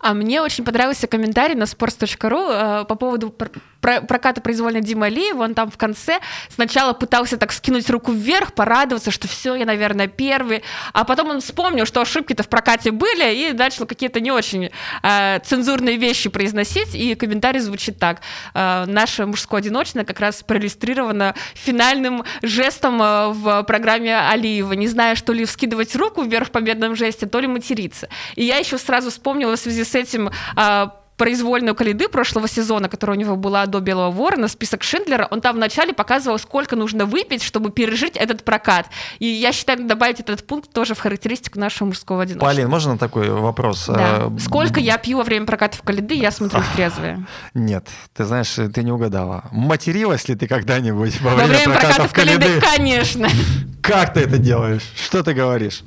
А 0.00 0.12
мне 0.12 0.42
очень 0.42 0.64
понравился 0.64 1.06
комментарий 1.06 1.54
на 1.54 1.62
sports.ru 1.62 2.82
э, 2.82 2.84
по 2.84 2.94
поводу 2.94 3.34
про 3.80 4.00
проката 4.00 4.40
произвольной 4.40 4.80
Дима 4.80 5.06
Алиева. 5.06 5.44
Он 5.44 5.54
там 5.54 5.70
в 5.70 5.76
конце 5.76 6.20
сначала 6.48 6.92
пытался 6.92 7.36
так 7.36 7.52
скинуть 7.52 7.88
руку 7.90 8.12
вверх, 8.12 8.52
порадоваться, 8.52 9.10
что 9.10 9.28
все, 9.28 9.54
я, 9.54 9.64
наверное, 9.64 10.08
первый. 10.08 10.62
А 10.92 11.04
потом 11.04 11.30
он 11.30 11.40
вспомнил, 11.40 11.86
что 11.86 12.00
ошибки-то 12.00 12.42
в 12.42 12.48
прокате 12.48 12.90
были, 12.90 13.34
и 13.34 13.52
начал 13.52 13.86
какие-то 13.86 14.20
не 14.20 14.30
очень 14.30 14.70
э, 15.02 15.38
цензурные 15.40 15.96
вещи 15.96 16.28
произносить. 16.28 16.94
И 16.94 17.14
комментарий 17.14 17.60
звучит 17.60 17.98
так. 17.98 18.20
Э, 18.54 18.84
наше 18.86 19.26
мужское 19.26 19.60
одиночное 19.60 20.04
как 20.04 20.20
раз 20.20 20.42
проиллюстрировано 20.42 21.34
финальным 21.54 22.24
жестом 22.42 23.02
э, 23.02 23.28
в 23.28 23.62
программе 23.64 24.18
Алиева. 24.18 24.72
Не 24.72 24.88
зная, 24.88 25.14
что 25.14 25.32
ли 25.32 25.44
вскидывать 25.44 25.94
руку 25.96 26.22
вверх 26.22 26.48
в 26.48 26.50
победном 26.50 26.96
жесте, 26.96 27.26
то 27.26 27.40
ли 27.40 27.46
материться. 27.46 28.08
И 28.34 28.44
я 28.44 28.56
еще 28.56 28.78
сразу 28.78 29.10
вспомнила 29.10 29.56
в 29.56 29.60
связи 29.60 29.84
с 29.84 29.94
этим 29.94 30.30
а, 30.56 30.94
произвольную 31.18 31.74
Калиды 31.74 32.08
прошлого 32.08 32.48
сезона, 32.48 32.88
которая 32.88 33.16
у 33.16 33.20
него 33.20 33.36
была 33.36 33.66
до 33.66 33.80
Белого 33.80 34.10
Ворона, 34.10 34.48
список 34.48 34.82
Шиндлера, 34.82 35.28
он 35.30 35.40
там 35.42 35.56
вначале 35.56 35.92
показывал, 35.92 36.38
сколько 36.38 36.76
нужно 36.76 37.04
выпить, 37.04 37.42
чтобы 37.42 37.70
пережить 37.70 38.16
этот 38.16 38.44
прокат. 38.44 38.86
И 39.18 39.26
я 39.26 39.52
считаю, 39.52 39.86
добавить 39.86 40.20
этот 40.20 40.46
пункт 40.46 40.72
тоже 40.72 40.94
в 40.94 41.00
характеристику 41.00 41.58
нашего 41.58 41.88
мужского 41.88 42.22
одиночества. 42.22 42.46
Полин, 42.46 42.70
можно 42.70 42.96
такой 42.96 43.28
вопрос? 43.28 43.86
Да. 43.88 44.28
Э, 44.28 44.38
сколько 44.40 44.80
я 44.80 44.96
пью 44.96 45.18
во 45.18 45.24
время 45.24 45.44
прокатов 45.44 45.82
Калиды, 45.82 46.14
я 46.14 46.30
смотрю 46.30 46.60
в 46.60 46.72
трезвые. 46.76 47.26
Нет, 47.52 47.86
ты 48.14 48.24
знаешь, 48.24 48.54
ты 48.72 48.82
не 48.82 48.92
угадала. 48.92 49.44
Материлась 49.50 50.28
ли 50.28 50.36
ты 50.36 50.46
когда-нибудь 50.46 51.20
во, 51.20 51.30
во 51.30 51.36
время, 51.36 51.48
время 51.48 51.72
прокатов, 51.72 52.12
прокатов 52.12 52.12
Калиды? 52.14 52.60
Конечно. 52.60 53.28
Как 53.82 54.14
ты 54.14 54.20
это 54.20 54.38
делаешь? 54.38 54.82
Что 54.94 55.22
ты 55.22 55.34
говоришь? 55.34 55.82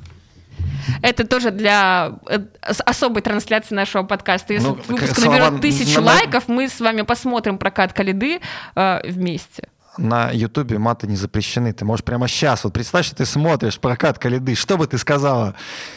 Это 1.02 1.26
тоже 1.26 1.50
для 1.50 2.12
э, 2.28 2.38
особой 2.84 3.22
трансляции 3.22 3.74
нашего 3.74 4.02
подкаста. 4.02 4.52
Если 4.54 4.68
ну, 4.68 4.78
выпуск 4.86 5.18
наберет 5.18 5.60
тысячу 5.60 6.00
на... 6.00 6.12
лайков, 6.12 6.48
мы 6.48 6.68
с 6.68 6.80
вами 6.80 7.02
посмотрим 7.02 7.58
прокат 7.58 7.92
Калиды 7.92 8.40
э, 8.74 9.10
вместе. 9.10 9.68
На 9.98 10.30
Ютубе 10.30 10.78
маты 10.78 11.06
не 11.06 11.16
запрещены. 11.16 11.72
Ты 11.72 11.84
можешь 11.84 12.04
прямо 12.04 12.26
сейчас, 12.26 12.64
вот 12.64 12.72
представь, 12.72 13.06
что 13.06 13.16
ты 13.16 13.26
смотришь 13.26 13.78
прокат 13.78 14.18
Калиды. 14.18 14.54
Что 14.54 14.78
бы 14.78 14.86
ты 14.86 14.96
сказала? 14.96 15.54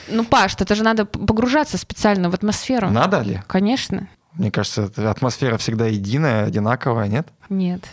Ну, 0.09 0.25
Паш, 0.25 0.55
это 0.59 0.75
же 0.75 0.83
надо 0.83 1.05
погружаться 1.05 1.77
специально 1.77 2.29
в 2.29 2.33
атмосферу. 2.33 2.89
Надо 2.89 3.21
ли? 3.21 3.41
Конечно. 3.47 4.07
Мне 4.33 4.51
кажется, 4.51 4.91
атмосфера 4.97 5.57
всегда 5.57 5.85
единая, 5.85 6.45
одинаковая, 6.45 7.07
нет? 7.07 7.27
Нет. 7.47 7.83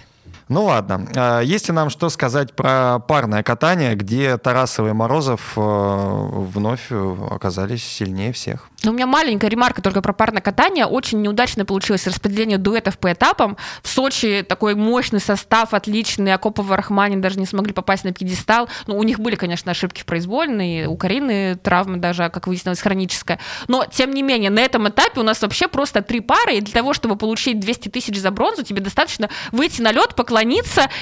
Ну 0.48 0.64
ладно. 0.64 1.08
А, 1.16 1.40
есть 1.40 1.68
ли 1.68 1.74
нам 1.74 1.90
что 1.90 2.08
сказать 2.08 2.54
про 2.54 2.98
парное 2.98 3.42
катание, 3.42 3.94
где 3.94 4.36
Тарасов 4.38 4.88
и 4.88 4.92
Морозов 4.92 5.52
э, 5.56 5.60
вновь 5.60 6.90
оказались 6.90 7.84
сильнее 7.84 8.32
всех? 8.32 8.68
Ну, 8.84 8.90
у 8.90 8.94
меня 8.94 9.06
маленькая 9.06 9.48
ремарка 9.48 9.80
только 9.80 10.02
про 10.02 10.12
парное 10.12 10.42
катание. 10.42 10.86
Очень 10.86 11.22
неудачно 11.22 11.64
получилось 11.64 12.06
распределение 12.06 12.58
дуэтов 12.58 12.98
по 12.98 13.12
этапам. 13.12 13.56
В 13.82 13.88
Сочи 13.88 14.44
такой 14.46 14.74
мощный 14.74 15.20
состав, 15.20 15.72
отличный. 15.74 16.34
Акопов 16.34 16.70
и 16.70 16.74
Рахманин 16.74 17.20
даже 17.20 17.38
не 17.38 17.46
смогли 17.46 17.72
попасть 17.72 18.04
на 18.04 18.12
пьедестал. 18.12 18.68
Ну, 18.86 18.98
у 18.98 19.02
них 19.02 19.20
были, 19.20 19.36
конечно, 19.36 19.70
ошибки 19.70 20.00
в 20.00 20.04
произвольной, 20.04 20.86
у 20.86 20.96
Карины 20.96 21.56
травмы 21.56 21.98
даже, 21.98 22.28
как 22.30 22.46
выяснилось, 22.46 22.80
хроническая. 22.80 23.38
Но, 23.68 23.84
тем 23.86 24.10
не 24.10 24.22
менее, 24.22 24.50
на 24.50 24.60
этом 24.60 24.88
этапе 24.88 25.20
у 25.20 25.22
нас 25.22 25.40
вообще 25.42 25.68
просто 25.68 26.02
три 26.02 26.20
пары, 26.20 26.56
и 26.56 26.60
для 26.60 26.72
того, 26.72 26.92
чтобы 26.92 27.16
получить 27.16 27.60
200 27.60 27.88
тысяч 27.88 28.18
за 28.18 28.30
бронзу, 28.30 28.62
тебе 28.64 28.80
достаточно 28.80 29.28
выйти 29.52 29.80
на 29.80 29.92
лед, 29.92 30.14
поклониться, 30.14 30.41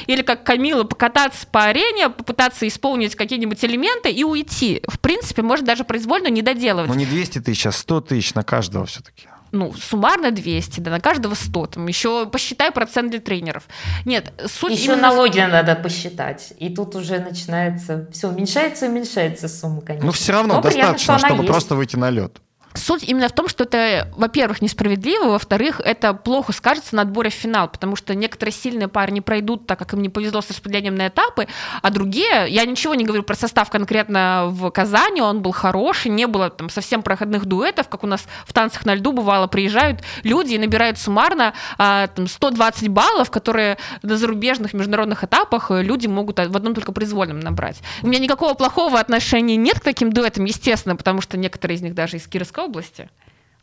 или 0.06 0.22
как 0.22 0.44
Камила, 0.44 0.84
покататься 0.84 1.46
по 1.46 1.64
арене, 1.64 2.10
попытаться 2.10 2.66
исполнить 2.66 3.14
какие-нибудь 3.14 3.64
элементы 3.64 4.10
и 4.10 4.24
уйти. 4.24 4.82
В 4.88 4.98
принципе, 4.98 5.42
может 5.42 5.64
даже 5.64 5.84
произвольно 5.84 6.28
не 6.28 6.42
доделывать. 6.42 6.88
Ну, 6.88 6.94
не 6.94 7.06
200 7.06 7.40
тысяч, 7.40 7.66
а 7.66 7.72
100 7.72 8.00
тысяч 8.02 8.34
на 8.34 8.42
каждого 8.42 8.86
все-таки 8.86 9.28
ну, 9.52 9.72
суммарно 9.72 10.30
200, 10.30 10.80
да, 10.80 10.90
на 10.90 11.00
каждого 11.00 11.34
100, 11.34 11.66
там, 11.66 11.86
еще 11.86 12.26
посчитай 12.26 12.70
процент 12.70 13.10
для 13.10 13.20
тренеров. 13.20 13.64
Нет, 14.04 14.32
суть 14.46 14.72
Еще 14.72 14.92
именно... 14.92 15.02
налоги 15.02 15.40
надо 15.40 15.74
посчитать, 15.74 16.52
и 16.58 16.68
тут 16.74 16.94
уже 16.94 17.18
начинается, 17.18 18.08
все, 18.12 18.28
уменьшается 18.28 18.86
и 18.86 18.88
уменьшается 18.88 19.48
сумма, 19.48 19.80
конечно. 19.80 20.06
Ну, 20.06 20.12
все 20.12 20.32
равно 20.32 20.54
Но 20.56 20.62
достаточно, 20.62 21.14
приятно, 21.14 21.28
чтобы 21.28 21.42
есть. 21.42 21.52
просто 21.52 21.74
выйти 21.74 21.96
на 21.96 22.10
лед. 22.10 22.40
Суть 22.74 23.02
именно 23.02 23.28
в 23.28 23.32
том, 23.32 23.48
что 23.48 23.64
это, 23.64 24.08
во-первых, 24.16 24.62
несправедливо, 24.62 25.30
во-вторых, 25.30 25.80
это 25.84 26.14
плохо 26.14 26.52
скажется 26.52 26.94
на 26.94 27.02
отборе 27.02 27.28
в 27.28 27.34
финал, 27.34 27.68
потому 27.68 27.96
что 27.96 28.14
некоторые 28.14 28.52
сильные 28.52 28.86
пары 28.86 29.10
не 29.10 29.20
пройдут, 29.20 29.66
так 29.66 29.76
как 29.76 29.92
им 29.92 30.02
не 30.02 30.08
повезло 30.08 30.40
с 30.40 30.50
распределением 30.50 30.94
на 30.94 31.08
этапы, 31.08 31.48
а 31.82 31.90
другие, 31.90 32.46
я 32.48 32.64
ничего 32.64 32.94
не 32.94 33.04
говорю 33.04 33.24
про 33.24 33.34
состав 33.34 33.70
конкретно 33.70 34.46
в 34.50 34.70
Казани, 34.70 35.20
он 35.20 35.42
был 35.42 35.50
хороший, 35.50 36.12
не 36.12 36.28
было 36.28 36.48
там 36.48 36.70
совсем 36.70 37.02
проходных 37.02 37.44
дуэтов, 37.44 37.88
как 37.88 38.04
у 38.04 38.06
нас 38.06 38.24
в 38.46 38.52
танцах 38.52 38.84
на 38.86 38.94
льду 38.94 39.10
бывало, 39.10 39.48
приезжают 39.48 40.02
люди 40.22 40.54
и 40.54 40.58
набирают 40.58 40.96
суммарно 40.96 41.54
а, 41.76 42.06
там, 42.06 42.28
120 42.28 42.86
баллов, 42.88 43.32
которые 43.32 43.78
на 44.02 44.16
зарубежных 44.16 44.74
международных 44.74 45.24
этапах 45.24 45.72
люди 45.72 46.06
могут 46.06 46.38
в 46.38 46.56
одном 46.56 46.74
только 46.74 46.92
произвольном 46.92 47.40
набрать. 47.40 47.78
У 48.02 48.06
меня 48.06 48.20
никакого 48.20 48.54
плохого 48.54 49.00
отношения 49.00 49.56
нет 49.56 49.80
к 49.80 49.82
таким 49.82 50.12
дуэтам, 50.12 50.44
естественно, 50.44 50.94
потому 50.94 51.20
что 51.20 51.36
некоторые 51.36 51.76
из 51.76 51.82
них 51.82 51.94
даже 51.94 52.16
из 52.16 52.28
Кировского 52.28 52.59
Московской 52.60 52.64
области, 52.64 53.08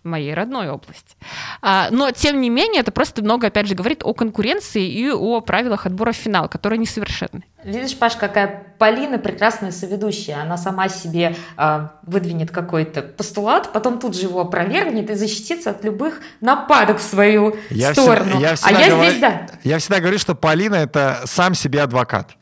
моей 0.03 0.33
родной 0.33 0.69
области. 0.69 1.15
А, 1.61 1.89
но, 1.91 2.11
тем 2.11 2.39
не 2.39 2.49
менее, 2.49 2.81
это 2.81 2.91
просто 2.91 3.21
много, 3.21 3.47
опять 3.47 3.67
же, 3.67 3.75
говорит 3.75 4.03
о 4.03 4.13
конкуренции 4.13 4.87
и 4.87 5.09
о 5.09 5.41
правилах 5.41 5.85
отбора 5.85 6.13
в 6.13 6.15
финал, 6.15 6.47
которые 6.47 6.79
несовершенны. 6.79 7.43
Видишь, 7.65 7.97
Паш, 7.97 8.15
какая 8.15 8.73
Полина 8.77 9.17
прекрасная 9.17 9.71
соведущая. 9.71 10.41
Она 10.41 10.55
сама 10.57 10.87
себе 10.87 11.35
э, 11.57 11.87
выдвинет 12.03 12.51
какой-то 12.51 13.01
постулат, 13.01 13.73
потом 13.73 13.99
тут 13.99 14.15
же 14.15 14.27
его 14.27 14.41
опровергнет 14.41 15.09
и 15.09 15.15
защитится 15.15 15.71
от 15.71 15.83
любых 15.83 16.21
нападок 16.39 16.99
в 16.99 17.03
свою 17.03 17.57
я 17.69 17.93
сторону. 17.93 18.29
Всегда, 18.29 18.49
я 18.49 18.55
всегда 18.55 18.77
а 18.77 18.81
я 18.81 18.89
говорю, 18.89 19.09
здесь, 19.09 19.21
да. 19.21 19.47
Я 19.63 19.79
всегда 19.79 19.99
говорю, 19.99 20.19
что 20.19 20.35
Полина– 20.35 20.75
это 20.75 21.21
сам 21.25 21.53
себе 21.53 21.81
адвокат 21.81 22.37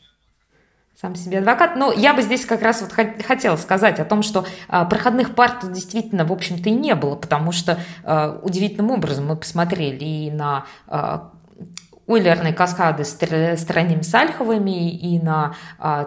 сам 1.00 1.16
себе 1.16 1.40
адвокат. 1.40 1.76
Но 1.76 1.92
я 1.92 2.14
бы 2.14 2.22
здесь 2.22 2.46
как 2.46 2.62
раз 2.62 2.82
вот 2.82 2.92
хотела 2.92 3.58
сказать 3.58 4.00
о 4.00 4.06
том, 4.06 4.24
что 4.24 4.46
а, 4.68 4.86
проходных 4.86 5.36
пар 5.36 5.60
тут 5.60 5.74
действительно, 5.74 6.26
в 6.26 6.32
общем-то, 6.32 6.70
и 6.70 6.74
не 6.74 6.96
было, 6.96 7.16
потому 7.16 7.52
что 7.52 7.80
а, 8.04 8.40
удивительным 8.42 8.92
образом 8.92 9.28
мы 9.28 9.36
посмотрели 9.36 10.04
и 10.04 10.32
на 10.32 10.66
а, 10.88 11.32
Уиллерные 12.08 12.54
каскады 12.54 13.04
с, 13.04 13.14
тройными 13.16 14.04
Сальховыми 14.04 14.92
и 14.92 15.20
на 15.20 15.56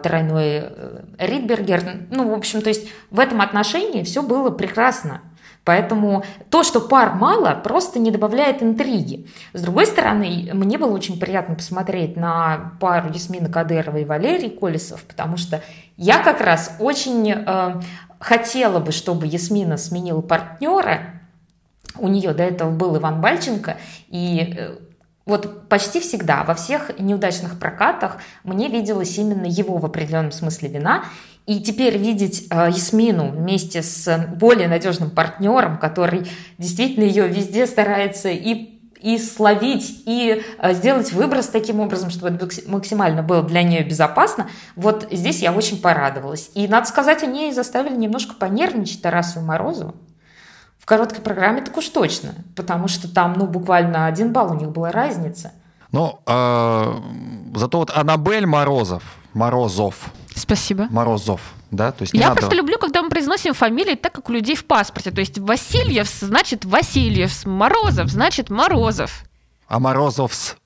тройной 0.01 0.61
э, 0.63 1.01
Ридбергер. 1.19 2.07
Ну, 2.13 2.31
в 2.31 2.35
общем, 2.35 2.63
то 2.63 2.69
есть 2.69 2.89
в 3.11 3.19
этом 3.19 3.41
отношении 3.41 4.05
все 4.05 4.23
было 4.23 4.51
прекрасно. 4.51 5.23
Поэтому 5.69 6.25
то, 6.49 6.63
что 6.63 6.81
пар 6.81 7.15
мало, 7.15 7.53
просто 7.63 7.99
не 7.99 8.11
добавляет 8.11 8.63
интриги. 8.63 9.27
С 9.53 9.61
другой 9.61 9.85
стороны, 9.85 10.49
мне 10.55 10.79
было 10.79 10.95
очень 10.95 11.21
приятно 11.21 11.57
посмотреть 11.57 12.17
на 12.17 12.73
пару 12.81 13.13
Ясмина 13.13 13.51
Кадырова 13.51 13.99
и 13.99 14.07
Валерий 14.07 14.49
Колесов, 14.49 15.05
потому 15.05 15.37
что 15.37 15.61
я 15.99 16.23
как 16.23 16.41
раз 16.41 16.75
очень 16.79 17.31
э, 17.31 17.81
хотела 18.19 18.79
бы, 18.79 18.93
чтобы 18.93 19.27
Ясмина 19.27 19.77
сменила 19.77 20.23
партнера. 20.23 21.21
У 21.99 22.09
нее 22.09 22.33
до 22.33 22.45
этого 22.45 22.71
был 22.71 22.97
Иван 22.97 23.21
Бальченко, 23.21 23.77
и 24.09 24.55
э, 24.57 24.79
вот 25.27 25.69
почти 25.69 26.01
всегда 26.01 26.45
во 26.45 26.55
всех 26.55 26.99
неудачных 26.99 27.59
прокатах 27.59 28.17
мне 28.43 28.71
виделась 28.71 29.19
именно 29.19 29.45
его 29.45 29.77
в 29.77 29.85
определенном 29.85 30.33
смысле 30.33 30.71
вина. 30.71 31.05
И 31.49 31.61
теперь 31.61 31.97
видеть 31.97 32.47
э, 32.51 32.69
Ясмину 32.69 33.31
вместе 33.31 33.83
с 33.83 34.29
более 34.37 34.69
надежным 34.69 35.09
партнером, 35.09 35.79
который 35.79 36.29
действительно 36.59 37.05
ее 37.05 37.27
везде 37.27 37.67
старается 37.67 38.29
и 38.29 38.75
и 39.01 39.17
словить, 39.17 40.03
и 40.05 40.43
э, 40.59 40.75
сделать 40.75 41.11
выброс 41.13 41.47
таким 41.47 41.81
образом, 41.81 42.11
чтобы 42.11 42.35
это 42.35 42.49
максимально 42.67 43.23
было 43.23 43.43
для 43.43 43.63
нее 43.63 43.83
безопасно. 43.83 44.51
Вот 44.77 45.09
здесь 45.11 45.41
я 45.41 45.55
очень 45.55 45.81
порадовалась. 45.81 46.51
И, 46.55 46.69
надо 46.69 46.87
сказать, 46.87 47.23
они 47.23 47.51
заставили 47.55 47.97
немножко 47.97 48.35
понервничать 48.35 49.01
Тарасу 49.01 49.41
Морозову. 49.41 49.95
В 50.79 50.85
короткой 50.85 51.23
программе 51.23 51.63
так 51.63 51.79
уж 51.79 51.89
точно, 51.89 52.35
потому 52.57 52.89
что 52.89 53.09
там, 53.09 53.35
ну, 53.39 53.47
буквально 53.47 54.05
один 54.05 54.35
балл 54.35 54.51
у 54.51 54.55
них 54.55 54.69
была 54.69 54.91
разница. 54.91 55.53
Ну, 55.93 56.19
э, 56.27 56.93
зато 57.55 57.79
вот 57.79 57.91
Аннабель 57.95 58.45
Морозов, 58.45 59.03
Морозов, 59.33 60.11
Спасибо. 60.39 60.87
Морозов. 60.91 61.41
Да? 61.71 61.93
То 61.93 62.03
есть 62.03 62.15
Я 62.15 62.29
надо... 62.29 62.41
просто 62.41 62.57
люблю, 62.57 62.79
когда 62.79 63.03
мы 63.03 63.11
произносим 63.11 63.55
фамилии 63.55 63.95
так, 63.95 64.13
как 64.13 64.29
у 64.29 64.33
людей 64.33 64.57
в 64.57 64.65
паспорте. 64.65 65.11
То 65.11 65.21
есть 65.21 65.39
Васильев 65.39 66.09
значит 66.09 66.65
Васильев, 66.65 67.45
Морозов 67.45 68.09
значит 68.09 68.51
Морозов. 68.51 69.25
А 69.69 69.79
Морозовс? 69.79 70.57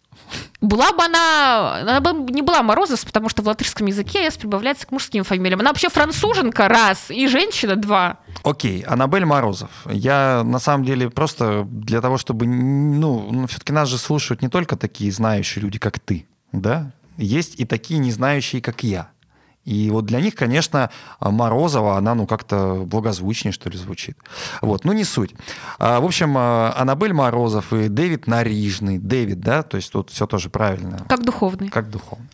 Была 0.60 0.92
бы 0.92 1.02
она, 1.02 1.80
она 1.80 2.00
бы 2.00 2.12
не 2.32 2.40
была 2.40 2.62
Морозов, 2.62 3.04
потому 3.04 3.28
что 3.28 3.42
в 3.42 3.46
латышском 3.48 3.86
языке 3.86 4.26
S 4.26 4.36
прибавляется 4.36 4.86
к 4.86 4.92
мужским 4.92 5.24
фамилиям. 5.24 5.60
Она 5.60 5.70
вообще 5.70 5.88
француженка, 5.88 6.68
раз, 6.68 7.10
и 7.10 7.26
женщина, 7.26 7.74
два. 7.74 8.18
Окей, 8.44 8.82
Аннабель 8.82 9.24
Морозов. 9.24 9.70
Я, 9.90 10.42
на 10.44 10.60
самом 10.60 10.84
деле, 10.84 11.10
просто 11.10 11.66
для 11.68 12.00
того, 12.00 12.16
чтобы, 12.16 12.46
ну, 12.46 13.28
ну 13.30 13.46
все-таки 13.48 13.72
нас 13.72 13.88
же 13.88 13.98
слушают 13.98 14.40
не 14.40 14.48
только 14.48 14.76
такие 14.76 15.10
знающие 15.10 15.62
люди, 15.62 15.78
как 15.78 15.98
ты, 15.98 16.26
да? 16.52 16.92
Есть 17.16 17.58
и 17.58 17.64
такие 17.64 17.98
не 17.98 18.12
знающие, 18.12 18.62
как 18.62 18.84
я. 18.84 19.10
И 19.64 19.90
вот 19.90 20.06
для 20.06 20.20
них, 20.20 20.34
конечно, 20.34 20.90
Морозова, 21.20 21.96
она 21.96 22.14
ну 22.14 22.26
как-то 22.26 22.82
благозвучнее, 22.84 23.52
что 23.52 23.70
ли, 23.70 23.78
звучит. 23.78 24.16
Вот, 24.60 24.84
ну 24.84 24.92
не 24.92 25.04
суть. 25.04 25.34
А, 25.78 26.00
в 26.00 26.04
общем, 26.04 26.34
а, 26.36 26.74
Аннабель 26.76 27.12
Морозов 27.12 27.72
и 27.72 27.88
Дэвид 27.88 28.26
Нарижный. 28.26 28.98
Дэвид, 28.98 29.40
да, 29.40 29.62
то 29.62 29.76
есть 29.76 29.92
тут 29.92 30.10
все 30.10 30.26
тоже 30.26 30.50
правильно. 30.50 31.04
Как 31.08 31.24
духовный. 31.24 31.68
Как 31.68 31.90
духовный. 31.90 32.28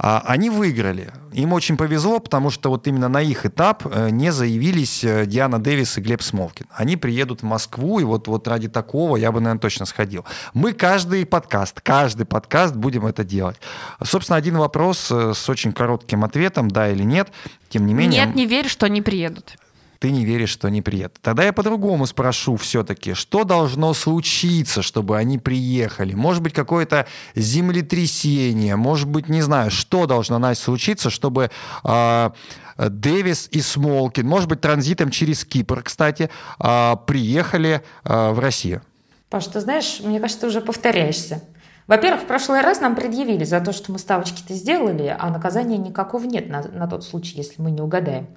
А, 0.00 0.22
они 0.26 0.48
выиграли. 0.48 1.12
Им 1.32 1.52
очень 1.52 1.76
повезло, 1.76 2.20
потому 2.20 2.50
что 2.50 2.70
вот 2.70 2.86
именно 2.86 3.08
на 3.08 3.20
их 3.20 3.44
этап 3.44 3.84
э, 3.84 4.10
не 4.10 4.30
заявились 4.30 5.02
э, 5.02 5.26
Диана 5.26 5.58
Дэвис 5.58 5.98
и 5.98 6.00
Глеб 6.00 6.22
Смолкин. 6.22 6.66
Они 6.70 6.96
приедут 6.96 7.40
в 7.40 7.44
Москву, 7.44 7.98
и 7.98 8.04
вот, 8.04 8.28
вот 8.28 8.46
ради 8.46 8.68
такого 8.68 9.16
я 9.16 9.32
бы, 9.32 9.40
наверное, 9.40 9.60
точно 9.60 9.86
сходил. 9.86 10.24
Мы 10.54 10.72
каждый 10.72 11.26
подкаст, 11.26 11.80
каждый 11.80 12.26
подкаст 12.26 12.76
будем 12.76 13.06
это 13.06 13.24
делать. 13.24 13.56
Собственно, 14.02 14.36
один 14.36 14.56
вопрос 14.56 15.10
э, 15.10 15.32
с 15.34 15.48
очень 15.48 15.72
коротким 15.72 16.22
ответом, 16.22 16.68
да 16.68 16.88
или 16.88 17.02
нет. 17.02 17.30
Тем 17.68 17.84
не 17.84 17.92
менее... 17.92 18.24
Нет, 18.24 18.36
не 18.36 18.46
верю, 18.46 18.68
что 18.68 18.86
они 18.86 19.02
приедут 19.02 19.56
ты 19.98 20.10
не 20.10 20.24
веришь, 20.24 20.50
что 20.50 20.68
они 20.68 20.82
приедут. 20.82 21.18
Тогда 21.20 21.44
я 21.44 21.52
по-другому 21.52 22.06
спрошу 22.06 22.56
все-таки, 22.56 23.14
что 23.14 23.44
должно 23.44 23.94
случиться, 23.94 24.82
чтобы 24.82 25.16
они 25.16 25.38
приехали? 25.38 26.14
Может 26.14 26.42
быть, 26.42 26.52
какое-то 26.52 27.06
землетрясение, 27.34 28.76
может 28.76 29.08
быть, 29.08 29.28
не 29.28 29.42
знаю, 29.42 29.70
что 29.70 30.06
должно 30.06 30.38
Настя 30.38 30.64
случиться, 30.64 31.10
чтобы 31.10 31.50
э, 31.84 32.30
Дэвис 32.78 33.48
и 33.50 33.60
Смолкин, 33.60 34.26
может 34.26 34.48
быть, 34.48 34.60
транзитом 34.60 35.10
через 35.10 35.44
Кипр, 35.44 35.82
кстати, 35.82 36.30
э, 36.60 36.96
приехали 37.06 37.82
э, 38.04 38.30
в 38.30 38.38
Россию? 38.38 38.82
Паш, 39.30 39.46
ты 39.46 39.60
знаешь, 39.60 40.00
мне 40.02 40.20
кажется, 40.20 40.42
ты 40.42 40.46
уже 40.46 40.60
повторяешься. 40.60 41.42
Во-первых, 41.86 42.22
в 42.22 42.26
прошлый 42.26 42.60
раз 42.60 42.80
нам 42.80 42.94
предъявили 42.94 43.44
за 43.44 43.60
то, 43.60 43.72
что 43.72 43.92
мы 43.92 43.98
ставочки-то 43.98 44.54
сделали, 44.54 45.14
а 45.18 45.30
наказания 45.30 45.78
никакого 45.78 46.24
нет 46.24 46.48
на, 46.48 46.62
на 46.62 46.86
тот 46.86 47.02
случай, 47.02 47.36
если 47.36 47.60
мы 47.60 47.70
не 47.70 47.80
угадаем. 47.80 48.28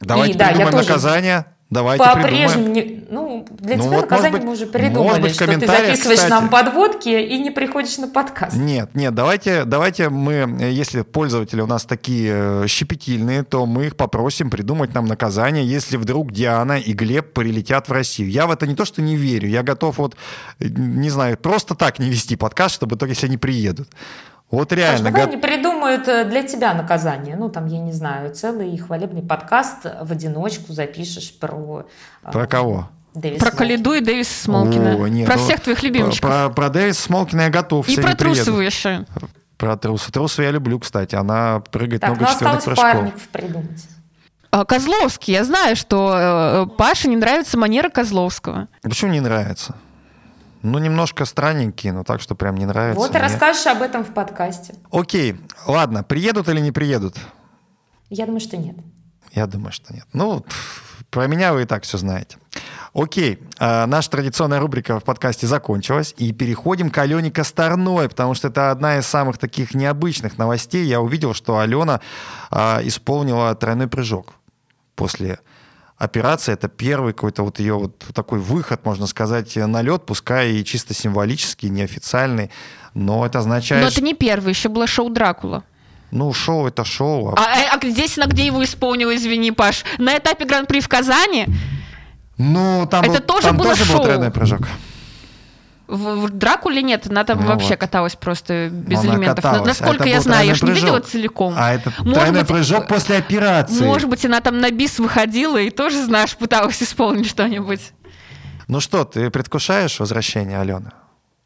Давайте 0.00 0.34
и, 0.34 0.38
придумаем 0.38 0.70
да, 0.70 0.78
наказание. 0.78 1.46
Давайте 1.68 2.04
По-прежнему, 2.04 3.06
ну, 3.10 3.44
для 3.58 3.76
ну, 3.76 3.82
тебя 3.82 3.96
вот, 3.96 4.02
наказание 4.02 4.30
быть, 4.30 4.44
мы 4.44 4.52
уже 4.52 4.66
придумали, 4.66 5.20
быть, 5.20 5.34
что 5.34 5.46
ты 5.46 5.66
записываешь 5.66 6.18
кстати, 6.18 6.30
нам 6.30 6.48
подводки 6.48 7.08
и 7.08 7.38
не 7.38 7.50
приходишь 7.50 7.98
на 7.98 8.06
подкаст. 8.06 8.54
Нет, 8.54 8.90
нет, 8.94 9.12
давайте, 9.16 9.64
давайте 9.64 10.08
мы, 10.08 10.46
если 10.60 11.02
пользователи 11.02 11.60
у 11.60 11.66
нас 11.66 11.84
такие 11.84 12.62
э, 12.62 12.66
щепетильные, 12.68 13.42
то 13.42 13.66
мы 13.66 13.86
их 13.86 13.96
попросим 13.96 14.48
придумать 14.48 14.94
нам 14.94 15.06
наказание, 15.06 15.66
если 15.66 15.96
вдруг 15.96 16.30
Диана 16.30 16.78
и 16.78 16.92
Глеб 16.92 17.32
прилетят 17.32 17.88
в 17.88 17.92
Россию. 17.92 18.30
Я 18.30 18.46
в 18.46 18.52
это 18.52 18.68
не 18.68 18.76
то, 18.76 18.84
что 18.84 19.02
не 19.02 19.16
верю, 19.16 19.48
я 19.48 19.64
готов 19.64 19.98
вот, 19.98 20.16
не 20.60 21.10
знаю, 21.10 21.36
просто 21.36 21.74
так 21.74 21.98
не 21.98 22.10
вести 22.10 22.36
подкаст, 22.36 22.76
чтобы 22.76 22.94
только 22.94 23.10
если 23.10 23.26
они 23.26 23.38
приедут. 23.38 23.88
Вот 24.50 24.72
реально. 24.72 25.10
Паш, 25.10 25.12
давай 25.12 25.26
они 25.26 25.36
придумают 25.36 26.06
э, 26.08 26.24
для 26.24 26.42
тебя 26.42 26.72
наказание. 26.72 27.36
Ну, 27.36 27.48
там, 27.48 27.66
я 27.66 27.78
не 27.78 27.92
знаю, 27.92 28.32
целый 28.32 28.76
хвалебный 28.78 29.22
подкаст 29.22 29.86
в 30.00 30.12
одиночку 30.12 30.72
запишешь 30.72 31.36
про... 31.38 31.86
Э, 32.22 32.32
про 32.32 32.46
кого? 32.46 32.88
Дэвис 33.14 33.40
про 33.40 33.50
Калиду 33.50 33.94
и 33.94 34.00
Дэвиса 34.00 34.44
Смолкина. 34.44 34.96
О, 34.96 35.06
нет, 35.08 35.26
про 35.26 35.36
ну, 35.36 35.42
всех 35.42 35.60
твоих 35.60 35.82
любимчиков. 35.82 36.30
Про, 36.30 36.50
про 36.50 36.68
Дэвиса 36.68 37.02
Смолкина 37.02 37.42
я 37.42 37.50
готов. 37.50 37.88
И 37.88 38.00
про 38.00 38.14
Трусову 38.14 38.60
еще. 38.60 39.04
Про 39.56 39.76
Трусу. 39.76 40.12
Трусу 40.12 40.42
я 40.42 40.50
люблю, 40.50 40.78
кстати. 40.78 41.14
Она 41.14 41.60
прыгает 41.70 42.02
так, 42.02 42.10
много 42.10 42.26
ну, 42.26 42.32
четверных 42.32 42.64
прыжков. 42.64 42.84
парников 42.92 43.28
придумать. 43.28 43.88
А, 44.50 44.64
Козловский. 44.64 45.32
Я 45.32 45.44
знаю, 45.44 45.76
что 45.76 46.66
э, 46.68 46.76
Паше 46.76 47.08
не 47.08 47.16
нравится 47.16 47.56
манера 47.56 47.88
Козловского. 47.88 48.68
Почему 48.82 49.12
не 49.12 49.20
нравится? 49.20 49.74
Ну, 50.66 50.78
немножко 50.78 51.24
странненький, 51.24 51.92
но 51.92 52.02
так, 52.02 52.20
что 52.20 52.34
прям 52.34 52.56
не 52.56 52.66
нравится. 52.66 52.98
Вот 52.98 53.14
и 53.14 53.18
расскажешь 53.18 53.66
об 53.66 53.82
этом 53.82 54.04
в 54.04 54.12
подкасте. 54.12 54.74
Окей, 54.90 55.36
ладно, 55.66 56.02
приедут 56.02 56.48
или 56.48 56.60
не 56.60 56.72
приедут? 56.72 57.16
Я 58.10 58.26
думаю, 58.26 58.40
что 58.40 58.56
нет. 58.56 58.76
Я 59.32 59.46
думаю, 59.46 59.72
что 59.72 59.94
нет. 59.94 60.06
Ну, 60.12 60.44
про 61.10 61.28
меня 61.28 61.52
вы 61.52 61.62
и 61.62 61.64
так 61.66 61.84
все 61.84 61.98
знаете. 61.98 62.38
Окей, 62.94 63.38
э, 63.60 63.86
наша 63.86 64.10
традиционная 64.10 64.58
рубрика 64.58 64.98
в 64.98 65.04
подкасте 65.04 65.46
закончилась, 65.46 66.14
и 66.16 66.32
переходим 66.32 66.90
к 66.90 66.98
Алене 66.98 67.30
Косторной, 67.30 68.08
потому 68.08 68.34
что 68.34 68.48
это 68.48 68.70
одна 68.70 68.98
из 68.98 69.06
самых 69.06 69.38
таких 69.38 69.74
необычных 69.74 70.38
новостей. 70.38 70.84
Я 70.86 71.00
увидел, 71.00 71.34
что 71.34 71.58
Алена 71.58 72.00
э, 72.50 72.86
исполнила 72.88 73.54
тройной 73.54 73.86
прыжок 73.86 74.34
после 74.94 75.38
операция 75.98 76.54
это 76.54 76.68
первый 76.68 77.12
какой-то 77.12 77.42
вот 77.42 77.58
ее 77.58 77.74
вот 77.74 78.04
такой 78.12 78.38
выход, 78.38 78.84
можно 78.84 79.06
сказать, 79.06 79.56
на 79.56 79.82
лед, 79.82 80.04
пускай 80.06 80.52
и 80.52 80.64
чисто 80.64 80.94
символический, 80.94 81.68
неофициальный, 81.68 82.50
но 82.94 83.24
это 83.24 83.38
означает... 83.38 83.82
Но 83.82 83.88
это 83.88 84.02
не 84.02 84.14
первый, 84.14 84.50
еще 84.50 84.68
было 84.68 84.86
шоу 84.86 85.10
«Дракула». 85.10 85.64
Ну, 86.12 86.32
шоу 86.32 86.68
это 86.68 86.84
шоу. 86.84 87.34
А, 87.36 87.40
а, 87.40 87.78
а 87.78 87.86
здесь 87.86 88.16
на 88.16 88.26
где 88.26 88.46
его 88.46 88.62
исполнил, 88.62 89.12
извини, 89.12 89.50
Паш? 89.50 89.84
На 89.98 90.16
этапе 90.16 90.44
Гран-при 90.44 90.80
в 90.80 90.88
Казани? 90.88 91.46
Ну, 92.38 92.86
там, 92.90 93.02
это 93.04 93.18
был, 93.18 93.26
тоже, 93.26 93.46
там 93.48 93.56
было 93.56 93.70
тоже 93.70 93.84
шоу. 93.86 93.96
был 93.98 94.04
тройной 94.04 94.30
прыжок. 94.30 94.68
В, 95.86 96.26
в 96.26 96.30
Дракуле 96.30 96.82
нет, 96.82 97.06
она 97.08 97.22
там 97.24 97.40
ну 97.40 97.46
вообще 97.46 97.70
вот. 97.70 97.78
каталась 97.78 98.16
просто 98.16 98.68
без 98.70 99.00
она 99.00 99.14
элементов. 99.14 99.44
Каталась. 99.44 99.66
Насколько 99.66 100.04
а 100.04 100.08
я 100.08 100.20
знаю, 100.20 100.46
я 100.46 100.54
же 100.54 100.66
не 100.66 100.72
видела 100.72 101.00
целиком. 101.00 101.54
А 101.56 101.72
это 101.72 101.92
может 101.98 102.14
тройной 102.14 102.40
быть, 102.40 102.48
прыжок 102.48 102.88
после 102.88 103.16
операции. 103.18 103.84
Может 103.84 104.08
быть, 104.08 104.24
она 104.24 104.40
там 104.40 104.58
на 104.58 104.70
бис 104.70 104.98
выходила 104.98 105.58
и 105.58 105.70
тоже, 105.70 106.02
знаешь, 106.02 106.36
пыталась 106.36 106.82
исполнить 106.82 107.28
что-нибудь. 107.28 107.92
Ну 108.66 108.80
что, 108.80 109.04
ты 109.04 109.30
предвкушаешь 109.30 110.00
возвращение 110.00 110.58
Алены? 110.58 110.90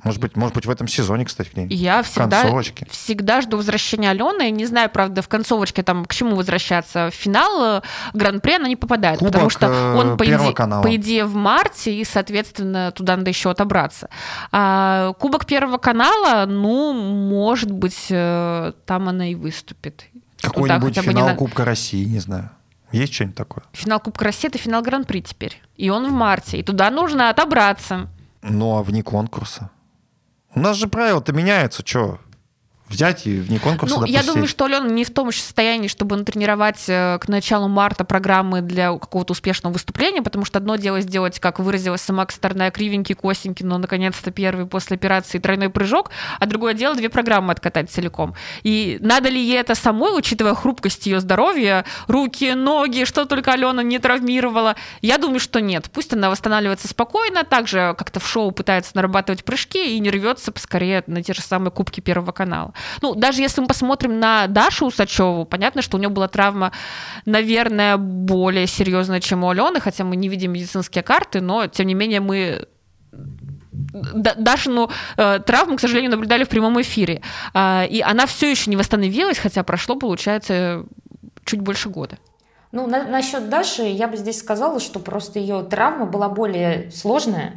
Может 0.03 0.20
быть, 0.20 0.36
может 0.36 0.55
быть, 0.55 0.66
в 0.66 0.70
этом 0.70 0.88
сезоне, 0.88 1.24
кстати, 1.24 1.51
где-нибудь. 1.53 1.76
Я 1.76 2.03
всегда, 2.03 2.44
всегда 2.90 3.40
жду 3.40 3.57
возвращения 3.57 4.11
Алены. 4.11 4.51
Не 4.51 4.64
знаю, 4.64 4.90
правда, 4.90 5.22
в 5.22 5.28
концовочке 5.28 5.82
там 5.82 6.05
к 6.05 6.14
чему 6.14 6.36
возвращаться. 6.36 7.11
В 7.11 7.14
финал 7.14 7.78
э, 7.78 7.82
Гран-при 8.14 8.55
она 8.55 8.68
не 8.68 8.76
попадает, 8.76 9.18
Кубок 9.18 9.32
потому 9.32 9.51
что 9.51 9.66
э, 9.66 9.94
он, 9.94 10.16
по 10.16 10.24
идее, 10.24 10.55
по 10.55 10.96
идее, 10.96 11.24
в 11.26 11.34
марте, 11.34 11.94
и, 11.94 12.05
соответственно, 12.05 12.92
туда 12.92 13.16
надо 13.16 13.30
еще 13.30 13.51
отобраться. 13.51 14.09
А, 14.53 15.12
Кубок 15.14 15.46
Первого 15.46 15.78
канала, 15.78 16.46
ну, 16.46 16.92
может 16.92 17.70
быть, 17.70 18.07
э, 18.11 18.72
там 18.86 19.09
она 19.09 19.30
и 19.30 19.34
выступит. 19.34 20.07
Какой-нибудь 20.40 20.98
финал 20.98 21.30
не... 21.30 21.36
Кубка 21.36 21.64
России, 21.64 22.05
не 22.05 22.20
знаю. 22.20 22.51
Есть 22.92 23.14
что-нибудь 23.14 23.36
такое? 23.36 23.64
Финал 23.72 24.01
Кубка 24.01 24.24
России— 24.24 24.48
это 24.48 24.59
финал 24.59 24.82
Гран-при 24.82 25.20
теперь. 25.20 25.61
И 25.76 25.90
он 25.90 26.09
в 26.09 26.12
марте. 26.12 26.59
И 26.59 26.62
туда 26.62 26.90
нужно 26.90 27.30
отобраться. 27.30 28.09
Ну, 28.42 28.76
а 28.76 28.82
вне 28.82 29.03
конкурса? 29.03 29.70
У 30.55 30.61
нас 30.61 30.76
же 30.76 30.88
правила-то 30.88 31.32
меняются, 31.32 31.82
что? 31.86 32.18
Взять 32.91 33.26
и 33.26 33.38
вне 33.38 33.59
конкурса 33.59 34.01
ну. 34.01 34.05
Я 34.05 34.22
думаю, 34.22 34.49
что 34.49 34.64
Алена 34.64 34.88
не 34.88 35.05
в 35.05 35.11
том 35.11 35.30
состоянии, 35.32 35.86
чтобы 35.86 36.16
натренировать 36.16 36.84
э, 36.88 37.18
к 37.20 37.28
началу 37.28 37.68
марта 37.68 38.05
программы 38.05 38.62
для 38.62 38.93
какого-то 38.93 39.32
успешного 39.32 39.72
выступления, 39.74 40.22
потому 40.22 40.45
что 40.45 40.59
одно 40.59 40.74
дело 40.76 41.01
сделать, 41.01 41.38
как 41.38 41.61
выразилась 41.61 42.01
сама 42.01 42.26
Косторная, 42.26 42.70
кривенький, 42.72 43.14
косенький, 43.14 43.64
но 43.64 43.78
наконец-то 43.78 44.32
первый 44.32 44.66
после 44.66 44.97
операции 44.97 45.38
тройной 45.38 45.70
прыжок, 45.70 46.11
а 46.41 46.47
другое 46.47 46.74
дело 46.74 46.97
две 46.97 47.09
программы 47.09 47.53
откатать 47.53 47.91
целиком. 47.91 48.34
И 48.64 48.99
надо 49.01 49.28
ли 49.28 49.41
ей 49.41 49.61
это 49.61 49.76
самой, 49.76 50.18
учитывая 50.18 50.55
хрупкость 50.55 51.07
ее 51.07 51.20
здоровья, 51.20 51.84
руки, 52.09 52.55
ноги, 52.55 53.05
что 53.05 53.24
только 53.24 53.53
Алена 53.53 53.84
не 53.84 54.01
травмировала? 54.01 54.74
Я 55.01 55.18
думаю, 55.18 55.38
что 55.38 55.61
нет. 55.61 55.88
Пусть 55.93 56.12
она 56.12 56.28
восстанавливается 56.28 56.88
спокойно, 56.88 57.45
также 57.45 57.95
как-то 57.97 58.18
в 58.18 58.26
шоу 58.26 58.51
пытается 58.51 58.93
нарабатывать 58.95 59.45
прыжки 59.45 59.97
и 59.97 60.01
не 60.01 60.11
рвется 60.11 60.51
поскорее 60.51 61.05
на 61.07 61.22
те 61.22 61.34
же 61.34 61.41
самые 61.41 61.70
кубки 61.70 62.01
Первого 62.01 62.32
канала. 62.32 62.74
Ну, 63.03 63.14
даже 63.14 63.43
если 63.43 63.61
мы 63.61 63.66
посмотрим 63.66 64.18
на 64.18 64.47
Дашу 64.47 64.87
Усачеву, 64.87 65.45
понятно, 65.45 65.83
что 65.83 65.97
у 65.97 66.01
нее 66.01 66.09
была 66.09 66.28
травма, 66.28 66.72
наверное, 67.24 67.97
более 67.97 68.66
серьезная, 68.66 69.20
чем 69.20 69.45
у 69.45 69.51
Алены, 69.51 69.81
хотя 69.81 70.05
мы 70.05 70.16
не 70.16 70.28
видим 70.28 70.53
медицинские 70.53 71.03
карты, 71.03 71.41
но, 71.41 71.66
тем 71.66 71.87
не 71.87 71.95
менее, 71.95 72.20
мы 72.20 72.66
Дашину 73.93 74.91
э, 75.16 75.41
травму, 75.41 75.76
к 75.76 75.81
сожалению, 75.81 76.11
наблюдали 76.11 76.45
в 76.45 76.49
прямом 76.49 76.81
эфире. 76.81 77.22
Э, 77.55 77.87
и 77.87 78.01
она 78.01 78.26
все 78.26 78.51
еще 78.51 78.70
не 78.70 78.76
восстановилась, 78.76 79.39
хотя 79.39 79.62
прошло, 79.62 79.97
получается, 79.97 80.85
чуть 81.45 81.61
больше 81.61 81.89
года. 81.89 82.18
Ну, 82.72 82.87
на, 82.87 83.05
насчет 83.05 83.49
Даши 83.49 83.83
я 83.83 84.07
бы 84.07 84.16
здесь 84.16 84.39
сказала, 84.39 84.78
что 84.81 85.01
просто 85.01 85.39
ее 85.39 85.62
травма 85.62 86.07
была 86.07 86.28
более 86.28 86.91
сложная, 86.93 87.55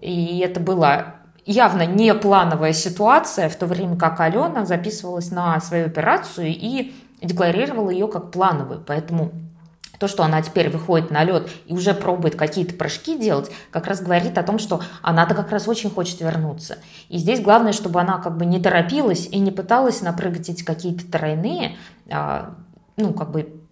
и 0.00 0.40
это 0.40 0.58
было 0.60 1.15
явно 1.46 1.86
не 1.86 2.12
плановая 2.14 2.72
ситуация, 2.72 3.48
в 3.48 3.56
то 3.56 3.66
время 3.66 3.96
как 3.96 4.20
Алена 4.20 4.66
записывалась 4.66 5.30
на 5.30 5.58
свою 5.60 5.86
операцию 5.86 6.48
и 6.48 6.94
декларировала 7.22 7.90
ее 7.90 8.08
как 8.08 8.32
плановую. 8.32 8.82
Поэтому 8.86 9.32
то, 9.98 10.08
что 10.08 10.24
она 10.24 10.42
теперь 10.42 10.68
выходит 10.68 11.10
на 11.10 11.24
лед 11.24 11.48
и 11.66 11.72
уже 11.72 11.94
пробует 11.94 12.36
какие-то 12.36 12.74
прыжки 12.74 13.18
делать, 13.18 13.50
как 13.70 13.86
раз 13.86 14.02
говорит 14.02 14.36
о 14.36 14.42
том, 14.42 14.58
что 14.58 14.82
она-то 15.00 15.34
как 15.34 15.50
раз 15.50 15.68
очень 15.68 15.90
хочет 15.90 16.20
вернуться. 16.20 16.76
И 17.08 17.16
здесь 17.16 17.40
главное, 17.40 17.72
чтобы 17.72 18.00
она 18.00 18.18
как 18.18 18.36
бы 18.36 18.44
не 18.44 18.60
торопилась 18.60 19.26
и 19.26 19.38
не 19.38 19.50
пыталась 19.50 20.02
напрыгать 20.02 20.50
эти 20.50 20.62
какие-то 20.64 21.10
тройные, 21.10 21.76
а, 22.10 22.54
ну, 22.96 23.14
как 23.14 23.30
бы 23.30 23.62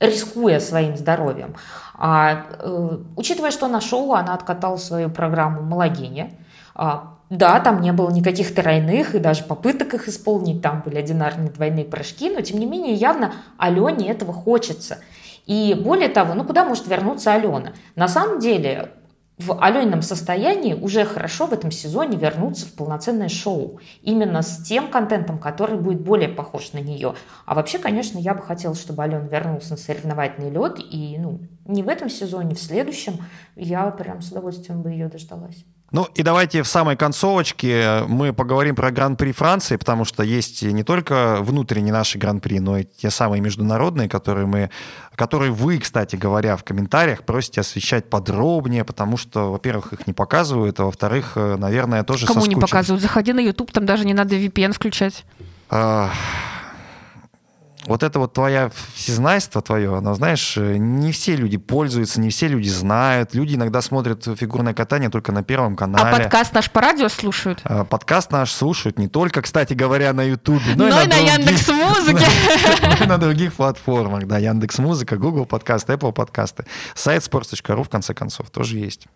рискуя 0.00 0.60
своим 0.60 0.96
здоровьем. 0.96 1.54
А, 1.94 2.46
э, 2.58 2.98
учитывая, 3.16 3.50
что 3.50 3.68
на 3.68 3.80
шоу 3.80 4.12
она 4.14 4.34
откатала 4.34 4.76
свою 4.76 5.10
программу 5.10 5.62
«Малогиня», 5.62 6.30
а, 6.74 7.13
да, 7.34 7.58
там 7.58 7.80
не 7.80 7.92
было 7.92 8.10
никаких 8.10 8.54
тройных 8.54 9.16
и 9.16 9.18
даже 9.18 9.42
попыток 9.42 9.94
их 9.94 10.06
исполнить, 10.06 10.62
там 10.62 10.82
были 10.84 10.98
одинарные 10.98 11.50
двойные 11.50 11.84
прыжки, 11.84 12.30
но 12.30 12.40
тем 12.42 12.60
не 12.60 12.66
менее 12.66 12.94
явно 12.94 13.32
Алене 13.58 14.08
этого 14.08 14.32
хочется. 14.32 14.98
И 15.44 15.74
более 15.74 16.08
того, 16.08 16.34
ну 16.34 16.44
куда 16.44 16.64
может 16.64 16.86
вернуться 16.86 17.32
Алена? 17.32 17.72
На 17.96 18.06
самом 18.06 18.38
деле 18.38 18.92
в 19.36 19.60
Аленином 19.60 20.00
состоянии 20.00 20.74
уже 20.74 21.04
хорошо 21.04 21.46
в 21.46 21.52
этом 21.52 21.72
сезоне 21.72 22.16
вернуться 22.16 22.66
в 22.66 22.72
полноценное 22.74 23.28
шоу. 23.28 23.80
Именно 24.00 24.42
с 24.42 24.62
тем 24.62 24.88
контентом, 24.88 25.40
который 25.40 25.76
будет 25.76 26.02
более 26.02 26.28
похож 26.28 26.72
на 26.72 26.78
нее. 26.78 27.16
А 27.46 27.56
вообще, 27.56 27.80
конечно, 27.80 28.16
я 28.16 28.34
бы 28.34 28.42
хотела, 28.42 28.76
чтобы 28.76 29.02
Алена 29.02 29.26
вернулся 29.26 29.72
на 29.72 29.76
соревновательный 29.76 30.50
лед. 30.50 30.78
И 30.78 31.18
ну, 31.18 31.40
не 31.66 31.82
в 31.82 31.88
этом 31.88 32.08
сезоне, 32.08 32.54
в 32.54 32.60
следующем 32.60 33.14
я 33.56 33.90
прям 33.90 34.22
с 34.22 34.30
удовольствием 34.30 34.82
бы 34.82 34.90
ее 34.90 35.08
дождалась. 35.08 35.64
Ну 35.94 36.08
и 36.16 36.24
давайте 36.24 36.64
в 36.64 36.66
самой 36.66 36.96
концовочке 36.96 38.02
мы 38.08 38.32
поговорим 38.32 38.74
про 38.74 38.90
Гран-при 38.90 39.30
Франции, 39.30 39.76
потому 39.76 40.04
что 40.04 40.24
есть 40.24 40.60
не 40.64 40.82
только 40.82 41.38
внутренние 41.40 41.92
наши 41.92 42.18
Гран-при, 42.18 42.58
но 42.58 42.78
и 42.78 42.84
те 42.84 43.10
самые 43.10 43.40
международные, 43.40 44.08
которые 44.08 44.44
мы, 44.44 44.70
которые 45.14 45.52
вы, 45.52 45.78
кстати 45.78 46.16
говоря, 46.16 46.56
в 46.56 46.64
комментариях 46.64 47.22
просите 47.22 47.60
освещать 47.60 48.10
подробнее, 48.10 48.82
потому 48.82 49.16
что, 49.16 49.52
во-первых, 49.52 49.92
их 49.92 50.08
не 50.08 50.12
показывают, 50.12 50.80
а 50.80 50.86
во-вторых, 50.86 51.34
э, 51.36 51.54
наверное, 51.58 52.02
тоже 52.02 52.26
Кому 52.26 52.44
не 52.46 52.56
показывают? 52.56 53.00
Заходи 53.00 53.32
на 53.32 53.38
YouTube, 53.38 53.70
там 53.70 53.86
даже 53.86 54.04
не 54.04 54.14
надо 54.14 54.34
VPN 54.34 54.72
включать. 54.72 55.24
А, 57.86 57.88
вот 57.88 58.02
это 58.02 58.18
вот 58.18 58.32
твоя 58.32 58.70
всезнайство 58.94 59.62
твое, 59.62 59.96
оно, 59.96 60.14
знаешь, 60.14 60.56
не 60.56 61.12
все 61.12 61.36
люди 61.36 61.56
пользуются, 61.56 62.20
не 62.20 62.30
все 62.30 62.48
люди 62.48 62.68
знают. 62.68 63.34
Люди 63.34 63.54
иногда 63.54 63.80
смотрят 63.82 64.24
фигурное 64.24 64.74
катание 64.74 65.10
только 65.10 65.32
на 65.32 65.42
Первом 65.42 65.76
канале. 65.76 66.08
А 66.08 66.18
подкаст 66.18 66.52
наш 66.54 66.70
по 66.70 66.80
радио 66.80 67.08
слушают? 67.08 67.60
А, 67.64 67.84
подкаст 67.84 68.30
наш 68.30 68.52
слушают 68.52 68.98
не 68.98 69.08
только, 69.08 69.42
кстати 69.42 69.74
говоря, 69.74 70.12
на 70.12 70.22
Ютубе, 70.22 70.74
но, 70.76 70.84
но 70.88 71.02
и 71.02 71.06
на, 71.06 71.16
на 71.16 71.20
Яндекс.Музыке. 71.20 72.26
На 73.06 73.18
других 73.18 73.54
платформах, 73.54 74.26
да, 74.26 74.38
Яндекс.Музыка, 74.38 75.16
Google 75.16 75.46
подкасты, 75.46 75.94
Apple 75.94 76.12
подкасты. 76.12 76.64
Сайт 76.94 77.22
sports.ru, 77.22 77.84
в 77.84 77.88
конце 77.88 78.14
концов, 78.14 78.50
тоже 78.50 78.78
есть. 78.78 79.06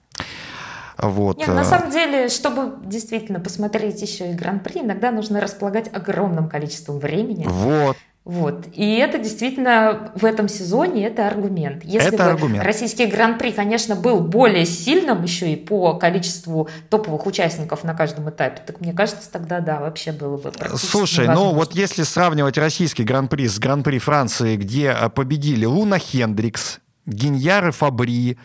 Вот. 0.99 1.39
Нет, 1.39 1.49
на 1.49 1.61
э, 1.61 1.65
самом 1.65 1.91
деле, 1.91 2.29
чтобы 2.29 2.75
действительно 2.85 3.39
посмотреть 3.39 4.03
еще 4.03 4.33
и 4.33 4.35
Гран-при, 4.35 4.81
иногда 4.81 5.13
нужно 5.13 5.41
располагать 5.41 5.89
огромным 5.95 6.49
количеством 6.49 6.99
времени. 6.99 7.47
Вот. 7.49 7.97
Вот. 8.29 8.67
И 8.75 8.97
это 8.97 9.17
действительно 9.17 10.13
в 10.15 10.23
этом 10.23 10.51
сезоне 10.51 11.07
это 11.07 11.27
аргумент. 11.27 11.83
Если 11.83 12.09
это 12.09 12.25
бы 12.25 12.25
аргумент. 12.25 12.63
российский 12.63 13.07
гран-при, 13.07 13.53
конечно, 13.53 13.97
был 13.97 14.21
более 14.21 14.67
сильным 14.67 15.23
еще 15.23 15.51
и 15.51 15.57
по 15.57 15.95
количеству 15.95 16.69
топовых 16.91 17.25
участников 17.25 17.85
на 17.85 17.95
каждом 17.95 18.29
этапе, 18.29 18.61
так 18.67 18.83
мне 18.83 18.93
кажется, 18.93 19.33
тогда 19.33 19.61
да, 19.61 19.81
вообще 19.81 20.13
было 20.13 20.37
бы 20.37 20.53
Слушай, 20.77 21.27
ну 21.27 21.55
вот 21.55 21.75
если 21.75 22.03
сравнивать 22.03 22.59
российский 22.59 23.03
гран-при 23.03 23.49
с 23.49 23.59
гран-при 23.59 23.99
Франции, 23.99 24.57
где 24.57 24.91
а, 24.91 25.09
победили 25.09 25.65
Луна 25.65 25.99
Хендрикс, 25.99 26.81
Гиньяры 27.07 27.73
Фабри, 27.73 28.37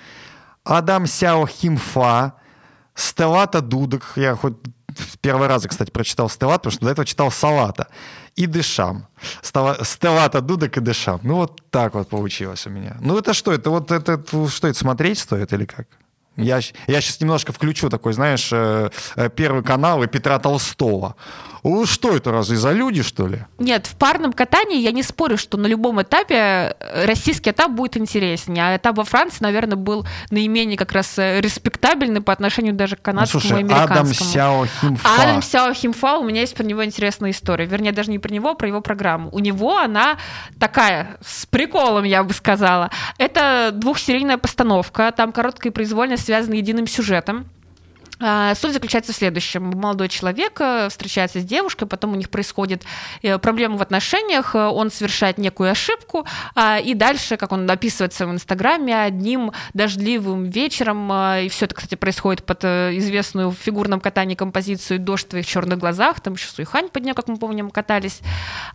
Адам 0.64 1.08
Сяо 1.08 1.46
Химфа, 1.46 2.36
Стеллата 2.96 3.60
Дудок, 3.60 4.14
я 4.16 4.36
хоть 4.36 4.56
первый 5.20 5.50
раз, 5.50 5.68
кстати, 5.68 5.92
прочитал 5.92 6.30
Стеллат, 6.30 6.62
потому 6.62 6.72
что 6.72 6.86
до 6.86 6.92
этого 6.92 7.06
читал 7.06 7.32
Салата 7.32 7.90
и 8.36 8.48
Дышам. 8.48 9.08
Стеллата 9.84 10.42
Дудок 10.42 10.78
и 10.78 10.80
Дышам. 10.82 11.20
Ну, 11.24 11.36
вот 11.36 11.62
так 11.70 11.94
вот 11.94 12.10
получилось 12.10 12.68
у 12.68 12.70
меня. 12.70 12.98
Ну, 13.02 13.18
это 13.18 13.34
что? 13.34 13.52
Это 13.52 13.70
вот 13.70 13.92
это, 13.92 14.22
что 14.50 14.68
это 14.68 14.78
смотреть 14.78 15.20
стоит 15.20 15.54
или 15.54 15.66
как? 15.66 15.88
Я, 16.36 16.60
я 16.88 17.02
сейчас 17.02 17.20
немножко 17.22 17.54
включу 17.54 17.90
такой, 17.90 18.14
знаешь, 18.14 18.50
э, 18.52 18.90
э, 19.16 19.30
первый 19.30 19.64
канал 19.64 20.02
и 20.02 20.08
Петра 20.08 20.40
Толстого. 20.40 21.16
Что 21.86 22.14
это, 22.14 22.32
разве 22.32 22.58
за 22.58 22.74
люди, 22.74 23.04
что 23.04 23.26
ли? 23.26 23.46
Нет, 23.58 23.88
в 23.88 23.96
парном 23.96 24.34
катании 24.34 24.82
я 24.82 24.92
не 24.92 25.02
спорю, 25.02 25.38
что 25.38 25.58
на 25.58 25.66
любом 25.66 26.02
этапе 26.02 26.36
э, 26.78 27.06
российский 27.06 27.52
этап 27.52 27.72
будет 27.72 27.96
интереснее, 27.96 28.66
а 28.66 28.76
этап 28.76 28.98
во 28.98 29.06
Франции, 29.06 29.38
наверное, 29.42 29.78
был 29.78 30.06
наименее 30.30 30.76
как 30.76 30.92
раз 30.92 31.18
респектабельный 31.18 32.20
по 32.20 32.34
отношению 32.34 32.74
даже 32.74 32.98
к 32.98 33.00
ну, 33.00 33.04
канадскому 33.04 33.42
ну, 33.44 33.50
слушай, 33.50 33.62
и 33.62 33.64
американскому. 33.64 34.00
Адам 34.00 34.14
Сяо 34.14 34.66
Химфа. 34.66 35.24
Адам 35.24 35.42
Сяо 35.42 35.74
Химфа, 35.74 36.18
у 36.18 36.24
меня 36.26 36.42
есть 36.42 36.56
про 36.56 36.64
него 36.64 36.84
интересная 36.84 37.32
история. 37.32 37.66
Вернее, 37.66 37.94
даже 37.94 38.12
не 38.12 38.20
про 38.20 38.34
него, 38.34 38.50
а 38.50 38.56
про 38.56 38.68
его 38.68 38.82
программу. 38.82 39.30
У 39.32 39.40
него 39.40 39.78
она 39.78 40.18
такая, 40.60 41.18
с 41.26 41.46
приколом, 41.46 42.04
я 42.04 42.24
бы 42.24 42.34
сказала. 42.34 42.90
Это 43.18 43.70
двухсерийная 43.72 44.38
постановка, 44.38 45.14
там 45.16 45.32
короткая 45.32 45.72
и 45.72 45.74
произвольная 45.74 46.18
связана 46.24 46.56
единым 46.56 46.88
сюжетом. 46.88 47.48
А, 48.26 48.56
суть 48.56 48.74
заключается 48.74 49.12
в 49.12 49.16
следующем. 49.16 49.72
Молодой 49.76 50.08
человек 50.08 50.60
э, 50.62 50.88
встречается 50.90 51.42
с 51.42 51.44
девушкой, 51.44 51.88
потом 51.88 52.14
у 52.14 52.16
них 52.16 52.30
происходит 52.30 52.84
э, 53.22 53.38
проблема 53.38 53.78
в 53.78 53.82
отношениях, 53.82 54.56
э, 54.56 54.60
он 54.60 54.92
совершает 54.92 55.38
некую 55.38 55.72
ошибку, 55.72 56.26
а, 56.56 56.80
и 56.80 56.94
дальше, 56.94 57.36
как 57.36 57.52
он 57.52 57.70
описывает 57.70 58.14
в 58.14 58.16
своем 58.16 58.34
инстаграме, 58.34 59.02
одним 59.02 59.52
дождливым 59.74 60.46
вечером, 60.46 61.12
и 61.12 61.50
все 61.50 61.66
это, 61.66 61.76
кстати, 61.76 61.96
происходит 61.96 62.46
под 62.46 62.64
известную 62.64 63.50
в 63.50 63.56
фигурном 63.56 64.00
катании 64.00 64.36
композицию 64.36 65.00
«Дождь 65.00 65.26
в 65.26 65.30
твоих 65.30 65.46
черных 65.46 65.80
глазах», 65.80 66.22
там 66.22 66.34
еще 66.34 66.48
Суихань 66.48 66.90
под 66.90 67.04
нее, 67.04 67.14
как 67.14 67.28
мы 67.28 67.38
помним, 67.38 67.72
катались. 67.72 68.22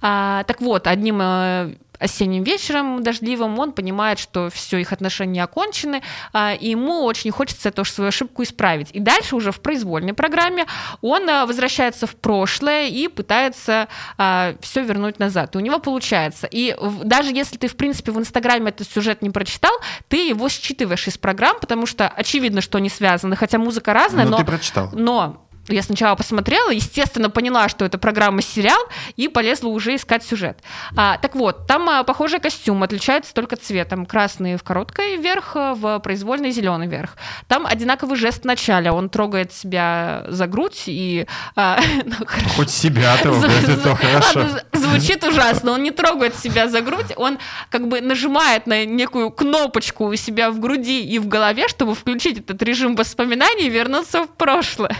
А, 0.03 0.45
так 0.45 0.61
вот, 0.61 0.87
одним 0.87 1.79
осенним 1.99 2.45
вечером 2.45 3.03
дождливым, 3.03 3.59
он 3.59 3.73
понимает, 3.73 4.19
что 4.19 4.51
все, 4.51 4.79
их 4.79 4.93
отношения 4.93 5.43
окончены, 5.43 6.03
а, 6.33 6.55
и 6.55 6.71
ему 6.71 7.05
очень 7.05 7.31
хочется 7.31 7.69
эту 7.69 7.85
свою 7.85 8.09
ошибку 8.09 8.43
исправить. 8.43 8.89
И 8.93 9.01
дальше 9.01 9.37
уже 9.37 9.53
в 9.53 9.61
произвольной 9.61 10.15
программе 10.15 10.67
он 11.01 11.29
а, 11.29 11.47
возвращается 11.47 12.07
в 12.07 12.17
прошлое 12.17 12.87
и 12.87 13.09
пытается 13.09 13.89
а, 14.17 14.55
все 14.61 14.83
вернуть 14.83 15.19
назад. 15.19 15.55
И 15.55 15.59
у 15.59 15.61
него 15.61 15.79
получается. 15.79 16.49
И 16.51 16.77
даже 17.05 17.33
если 17.33 17.57
ты, 17.57 17.69
в 17.69 17.77
принципе, 17.77 18.13
в 18.13 18.19
Инстаграме 18.19 18.71
этот 18.71 18.91
сюжет 18.91 19.23
не 19.23 19.31
прочитал, 19.31 19.73
ты 20.09 20.29
его 20.29 20.49
считываешь 20.49 21.07
из 21.09 21.19
программ, 21.19 21.59
потому 21.61 21.87
что 21.87 22.09
очевидно, 22.09 22.61
что 22.61 22.79
они 22.79 22.89
связаны, 22.89 23.37
хотя 23.37 23.59
музыка 23.59 23.93
разная, 23.93 24.25
но... 24.25 24.33
но 24.33 24.37
ты 24.39 24.45
прочитал. 24.45 24.91
Но 24.93 25.48
я 25.69 25.83
сначала 25.83 26.15
посмотрела, 26.15 26.71
естественно, 26.71 27.31
поняла, 27.31 27.69
что 27.69 27.85
это 27.85 27.99
программа-сериал, 27.99 28.81
и 29.17 29.29
полезла 29.29 29.69
уже 29.69 29.97
искать 29.97 30.25
сюжет. 30.25 30.59
А, 30.97 31.19
так 31.19 31.35
вот, 31.35 31.67
там 31.67 31.89
а, 31.89 32.05
похожий 32.05 32.41
костюм, 32.41 32.83
отличается 32.83 33.35
только 33.35 33.57
цветом. 33.57 34.07
Красный 34.07 34.57
в 34.57 34.63
короткой 34.63 35.17
вверх, 35.17 35.55
в 35.55 35.99
произвольный 36.01 36.51
зеленый 36.51 36.87
вверх. 36.87 37.17
Там 37.47 37.67
одинаковый 37.67 38.17
жест 38.17 38.43
в 38.43 38.47
начале. 38.47 38.91
Он 38.91 39.09
трогает 39.09 39.53
себя 39.53 40.25
за 40.29 40.47
грудь 40.47 40.85
и... 40.87 41.27
А, 41.57 41.81
ну, 42.05 42.27
Хоть 42.57 42.71
себя 42.71 43.17
это 43.21 43.97
хорошо. 43.97 44.47
Звучит 44.73 45.25
ужасно. 45.25 45.73
Он 45.73 45.83
не 45.83 45.91
трогает 45.91 46.37
себя 46.37 46.69
за 46.69 46.81
грудь, 46.81 47.13
он 47.17 47.39
как 47.71 47.89
бы 47.89 48.01
нажимает 48.01 48.67
на 48.67 48.85
некую 48.85 49.31
кнопочку 49.31 50.07
у 50.07 50.17
себя 50.17 50.51
в 50.51 50.61
груди 50.61 51.05
и 51.05 51.19
в 51.19 51.29
голове, 51.29 51.69
чтобы 51.69 51.95
включить 51.95 52.39
этот 52.39 52.63
режим 52.63 52.97
воспоминаний 52.97 53.67
и 53.67 53.71
вернуться 53.71 54.25
в 54.25 54.29
прошлое. 54.29 54.97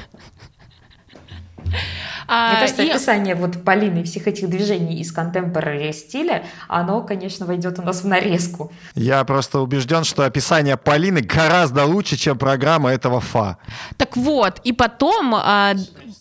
А, 2.31 2.51
Мне 2.51 2.61
кажется, 2.61 2.83
и... 2.83 2.91
описание 2.91 3.35
вот 3.35 3.65
Полины 3.65 4.05
всех 4.05 4.29
этих 4.29 4.51
движений 4.51 5.01
из 5.01 5.13
контемпорари 5.13 5.93
стиля, 5.93 6.45
оно, 6.69 7.03
конечно, 7.03 7.47
войдет 7.47 7.79
у 7.79 7.83
нас 7.83 8.03
в 8.03 8.07
нарезку. 8.07 8.71
Я 8.95 9.25
просто 9.25 9.61
убежден, 9.61 10.05
что 10.05 10.25
описание 10.25 10.77
Полины 10.77 11.23
гораздо 11.23 11.87
лучше, 11.87 12.17
чем 12.17 12.37
программа 12.37 12.91
этого 12.91 13.21
ФА. 13.21 13.57
Так 13.97 14.17
вот, 14.17 14.61
и 14.63 14.73
потом, 14.73 15.35
а, 15.35 15.75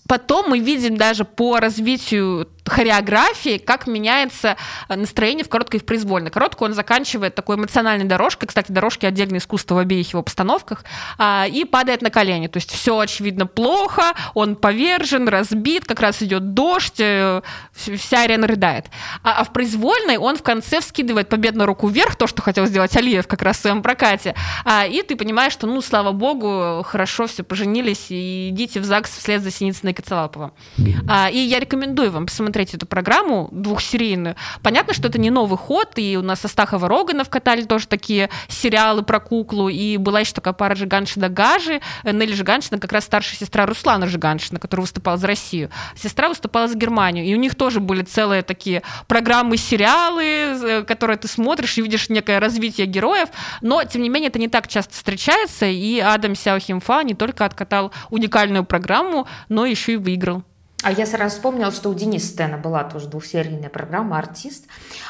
потом 0.08 0.52
мы 0.52 0.60
видим 0.60 0.96
даже 0.96 1.26
по 1.26 1.60
развитию 1.60 2.48
хореографии, 2.70 3.58
как 3.58 3.88
меняется 3.88 4.58
э, 4.90 4.96
настроение 4.96 5.44
в 5.44 5.50
короткой 5.50 5.80
и 5.80 5.84
в 5.84 5.86
произвольной. 5.86 6.32
Короткую 6.32 6.70
он 6.70 6.76
заканчивает 6.76 7.36
такой 7.36 7.56
эмоциональной 7.56 8.06
дорожкой, 8.06 8.48
кстати, 8.48 8.72
дорожки 8.72 9.06
отдельное 9.06 9.40
искусство 9.40 9.76
в 9.76 9.78
обеих 9.80 10.12
его 10.14 10.24
постановках, 10.24 10.84
а, 11.18 11.46
и 11.48 11.66
падает 11.66 12.02
на 12.02 12.10
колени. 12.10 12.48
То 12.48 12.58
есть 12.58 12.72
все, 12.72 12.98
очевидно, 13.00 13.46
плохо, 13.46 14.14
он 14.34 14.56
повержен, 14.56 15.28
разбит, 15.28 15.86
как 15.86 16.00
раз 16.00 16.22
идет 16.22 16.54
дождь, 16.54 17.00
э, 17.00 17.42
вся 17.74 18.24
арена 18.24 18.48
рыдает. 18.48 18.86
А, 19.24 19.40
а 19.40 19.44
в 19.44 19.54
произвольной 19.54 20.18
он 20.18 20.38
в 20.38 20.44
конце 20.44 20.82
вскидывает 20.82 21.30
победную 21.30 21.68
руку 21.68 21.88
вверх, 21.88 22.16
то, 22.16 22.28
что 22.28 22.42
хотел 22.42 22.66
сделать 22.66 22.96
Алиев 22.96 23.28
как 23.28 23.42
раз 23.42 23.58
в 23.58 23.62
своем 23.62 23.82
прокате, 23.82 24.36
а, 24.66 24.86
и 24.86 25.02
ты 25.02 25.16
понимаешь, 25.16 25.54
что, 25.54 25.68
ну, 25.68 25.82
слава 25.82 26.12
богу, 26.12 26.84
хорошо 26.84 27.28
все 27.28 27.44
поженились, 27.44 28.08
и 28.10 28.50
идите 28.50 28.80
в 28.80 28.86
ЗАГС 28.86 29.18
вслед 29.18 29.42
за 29.42 29.52
Синицыной 29.52 29.94
и 29.94 29.96
Коцелаповым. 29.96 30.52
И 30.78 31.38
я 31.38 31.60
рекомендую 31.60 32.12
вам 32.12 32.26
посмотреть 32.26 32.57
посмотреть 32.58 32.74
эту 32.74 32.88
программу 32.88 33.50
двухсерийную, 33.52 34.36
понятно, 34.64 34.94
что 34.96 35.08
это 35.08 35.20
не 35.20 35.30
новый 35.30 35.60
ход, 35.60 35.94
и 35.98 36.18
у 36.18 36.24
нас 36.24 36.44
Астахова 36.44 36.88
Роганов 36.88 37.30
катали 37.30 37.62
тоже 37.62 37.88
такие 37.88 38.32
сериалы 38.48 39.04
про 39.04 39.20
куклу, 39.20 39.70
и 39.70 39.98
была 39.98 40.22
еще 40.22 40.34
такая 40.34 40.56
пара 40.56 40.74
Жиганшина 40.74 41.30
Гажи, 41.30 41.82
Нелли 42.04 42.34
Жиганшина, 42.34 42.80
как 42.80 42.92
раз 42.92 43.06
старшая 43.06 43.38
сестра 43.38 43.68
Руслана 43.68 44.08
Жиганшина, 44.08 44.60
которая 44.60 44.82
выступала 44.82 45.18
за 45.18 45.28
Россию. 45.28 45.70
Сестра 45.96 46.30
выступала 46.30 46.68
за 46.68 46.76
Германию, 46.76 47.26
и 47.26 47.36
у 47.36 47.38
них 47.38 47.54
тоже 47.54 47.80
были 47.80 48.02
целые 48.02 48.42
такие 48.42 48.82
программы, 49.08 49.58
сериалы, 49.58 50.24
э, 50.24 50.84
которые 50.84 51.18
ты 51.18 51.28
смотришь 51.28 51.78
и 51.78 51.84
видишь 51.84 52.10
некое 52.10 52.40
развитие 52.40 52.88
героев, 52.88 53.30
но, 53.62 53.84
тем 53.84 54.02
не 54.02 54.10
менее, 54.10 54.30
это 54.30 54.40
не 54.40 54.48
так 54.48 54.68
часто 54.68 54.96
встречается, 54.96 55.68
и 55.68 56.00
Адам 56.00 56.34
Сяо 56.34 56.58
Химфа 56.60 57.04
не 57.04 57.14
только 57.14 57.46
откатал 57.46 57.92
уникальную 58.10 58.66
программу, 58.66 59.28
но 59.48 59.68
еще 59.68 59.94
и 59.94 59.98
выиграл. 59.98 60.44
А 60.84 60.92
я 60.92 61.08
сразу 61.08 61.36
вспомнила, 61.36 61.72
что 61.72 61.90
у 61.90 61.96
Дениса 61.96 62.28
Стена 62.28 62.58
была 62.58 62.84
тоже 62.84 63.08
двухсерийная 63.08 63.70
программа 63.70 64.20
«Артист». 64.20 64.66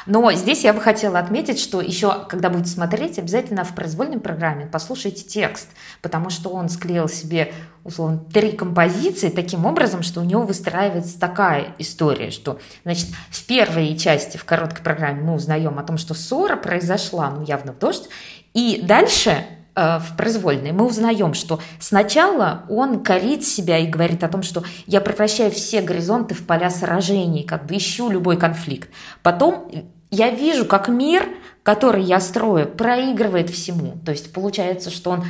Но 0.06 0.32
здесь 0.32 0.64
я 0.64 0.72
бы 0.72 0.80
хотела 0.80 1.18
отметить, 1.18 1.60
что 1.60 1.82
еще, 1.82 2.24
когда 2.26 2.48
будете 2.48 2.70
смотреть, 2.70 3.18
обязательно 3.18 3.64
в 3.64 3.74
произвольной 3.74 4.18
программе 4.18 4.64
послушайте 4.64 5.24
текст, 5.24 5.68
потому 6.00 6.30
что 6.30 6.48
он 6.48 6.70
склеил 6.70 7.06
себе, 7.06 7.52
условно, 7.84 8.18
три 8.32 8.52
композиции 8.52 9.28
таким 9.28 9.66
образом, 9.66 10.02
что 10.02 10.22
у 10.22 10.24
него 10.24 10.40
выстраивается 10.40 11.20
такая 11.20 11.74
история, 11.76 12.30
что, 12.30 12.58
значит, 12.84 13.08
в 13.30 13.44
первой 13.44 13.94
части, 13.98 14.38
в 14.38 14.46
короткой 14.46 14.82
программе 14.82 15.20
мы 15.20 15.34
узнаем 15.34 15.78
о 15.78 15.82
том, 15.82 15.98
что 15.98 16.14
ссора 16.14 16.56
произошла, 16.56 17.30
ну, 17.30 17.44
явно 17.44 17.74
в 17.74 17.78
дождь, 17.78 18.08
и 18.54 18.80
дальше 18.82 19.44
Э, 19.78 20.00
в 20.00 20.16
произвольной, 20.16 20.72
мы 20.72 20.84
узнаем, 20.84 21.34
что 21.34 21.60
сначала 21.78 22.64
он 22.68 23.00
корит 23.04 23.44
себя 23.44 23.78
и 23.78 23.86
говорит 23.86 24.24
о 24.24 24.28
том, 24.28 24.42
что 24.42 24.64
я 24.86 25.00
превращаю 25.00 25.52
все 25.52 25.82
горизонты 25.82 26.34
в 26.34 26.44
поля 26.44 26.68
сражений, 26.68 27.44
как 27.44 27.66
бы 27.66 27.76
ищу 27.76 28.10
любой 28.10 28.36
конфликт. 28.36 28.88
Потом 29.22 29.70
я 30.10 30.30
вижу, 30.30 30.64
как 30.64 30.88
мир, 30.88 31.28
который 31.62 32.02
я 32.02 32.18
строю, 32.18 32.66
проигрывает 32.66 33.50
всему. 33.50 33.92
То 34.04 34.10
есть 34.10 34.32
получается, 34.32 34.90
что 34.90 35.10
он 35.10 35.24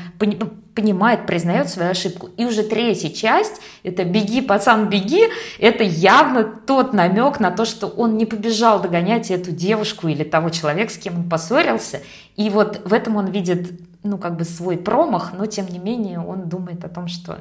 понимает, 0.74 1.26
признает 1.26 1.68
свою 1.68 1.90
ошибку. 1.90 2.30
И 2.38 2.46
уже 2.46 2.62
третья 2.62 3.11
часть, 3.11 3.61
это 3.82 4.05
«Беги, 4.05 4.40
пацан, 4.40 4.88
беги», 4.88 5.28
это 5.59 5.84
явно 5.84 6.44
тот 6.44 6.94
намек 6.94 7.38
на 7.38 7.51
то, 7.51 7.66
что 7.66 7.86
он 7.86 8.16
не 8.16 8.24
побежал 8.24 8.80
догонять 8.80 9.30
эту 9.30 9.51
девушку 9.51 10.09
или 10.09 10.24
того 10.24 10.49
человека, 10.49 10.90
с 10.90 10.96
кем 10.96 11.18
он 11.18 11.28
поссорился. 11.28 12.01
И 12.36 12.49
вот 12.49 12.80
в 12.86 12.94
этом 12.94 13.16
он 13.16 13.26
видит 13.26 13.72
ну, 14.03 14.18
как 14.18 14.36
бы 14.36 14.44
свой 14.44 14.76
промах, 14.76 15.32
но 15.32 15.46
тем 15.46 15.66
не 15.66 15.78
менее 15.78 16.20
он 16.20 16.49
думает 16.49 16.84
о 16.84 16.88
том, 16.88 17.09
что 17.09 17.40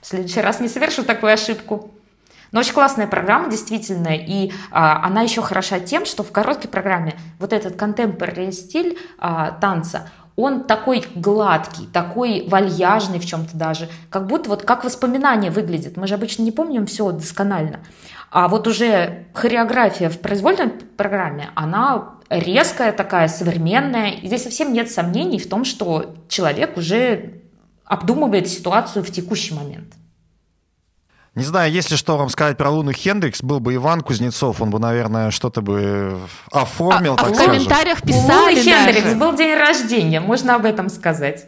в 0.00 0.06
следующий 0.06 0.40
раз 0.40 0.60
не 0.60 0.68
совершу 0.68 1.04
такую 1.04 1.32
ошибку. 1.32 1.90
Но 2.50 2.60
очень 2.60 2.72
классная 2.72 3.06
программа, 3.06 3.50
действительно, 3.50 4.08
и 4.08 4.52
а, 4.70 5.04
она 5.04 5.20
еще 5.20 5.42
хороша 5.42 5.80
тем, 5.80 6.06
что 6.06 6.22
в 6.22 6.32
короткой 6.32 6.70
программе 6.70 7.14
вот 7.38 7.52
этот 7.52 7.76
contemporary 7.76 8.52
стиль 8.52 8.98
а, 9.18 9.50
танца, 9.52 10.10
он 10.38 10.62
такой 10.62 11.04
гладкий, 11.16 11.88
такой 11.92 12.46
вальяжный 12.46 13.18
в 13.18 13.26
чем-то 13.26 13.56
даже, 13.56 13.88
как 14.08 14.28
будто 14.28 14.50
вот 14.50 14.62
как 14.62 14.84
воспоминание 14.84 15.50
выглядит. 15.50 15.96
Мы 15.96 16.06
же 16.06 16.14
обычно 16.14 16.42
не 16.42 16.52
помним 16.52 16.86
все 16.86 17.10
досконально. 17.10 17.80
А 18.30 18.46
вот 18.46 18.68
уже 18.68 19.26
хореография 19.34 20.08
в 20.08 20.20
произвольной 20.20 20.68
программе, 20.68 21.50
она 21.56 22.10
резкая 22.30 22.92
такая, 22.92 23.26
современная. 23.26 24.10
И 24.10 24.28
здесь 24.28 24.44
совсем 24.44 24.72
нет 24.72 24.88
сомнений 24.92 25.40
в 25.40 25.48
том, 25.48 25.64
что 25.64 26.14
человек 26.28 26.76
уже 26.76 27.42
обдумывает 27.84 28.46
ситуацию 28.46 29.02
в 29.02 29.10
текущий 29.10 29.54
момент. 29.54 29.94
Не 31.34 31.44
знаю, 31.44 31.70
если 31.70 31.96
что 31.96 32.16
вам 32.16 32.30
сказать 32.30 32.56
про 32.56 32.70
Луну 32.70 32.92
Хендрикс, 32.92 33.42
был 33.42 33.60
бы 33.60 33.74
Иван 33.74 34.00
Кузнецов, 34.00 34.60
он 34.60 34.70
бы, 34.70 34.78
наверное, 34.78 35.30
что-то 35.30 35.60
бы 35.60 36.18
оформил, 36.50 37.14
а, 37.14 37.16
так 37.16 37.28
а 37.28 37.32
в 37.32 37.36
комментариях 37.36 38.02
писали 38.02 38.54
У 38.54 38.58
Луны 38.58 38.62
Хендрикс 38.62 39.14
был 39.14 39.36
день 39.36 39.54
рождения, 39.56 40.20
можно 40.20 40.56
об 40.56 40.64
этом 40.64 40.88
сказать. 40.88 41.46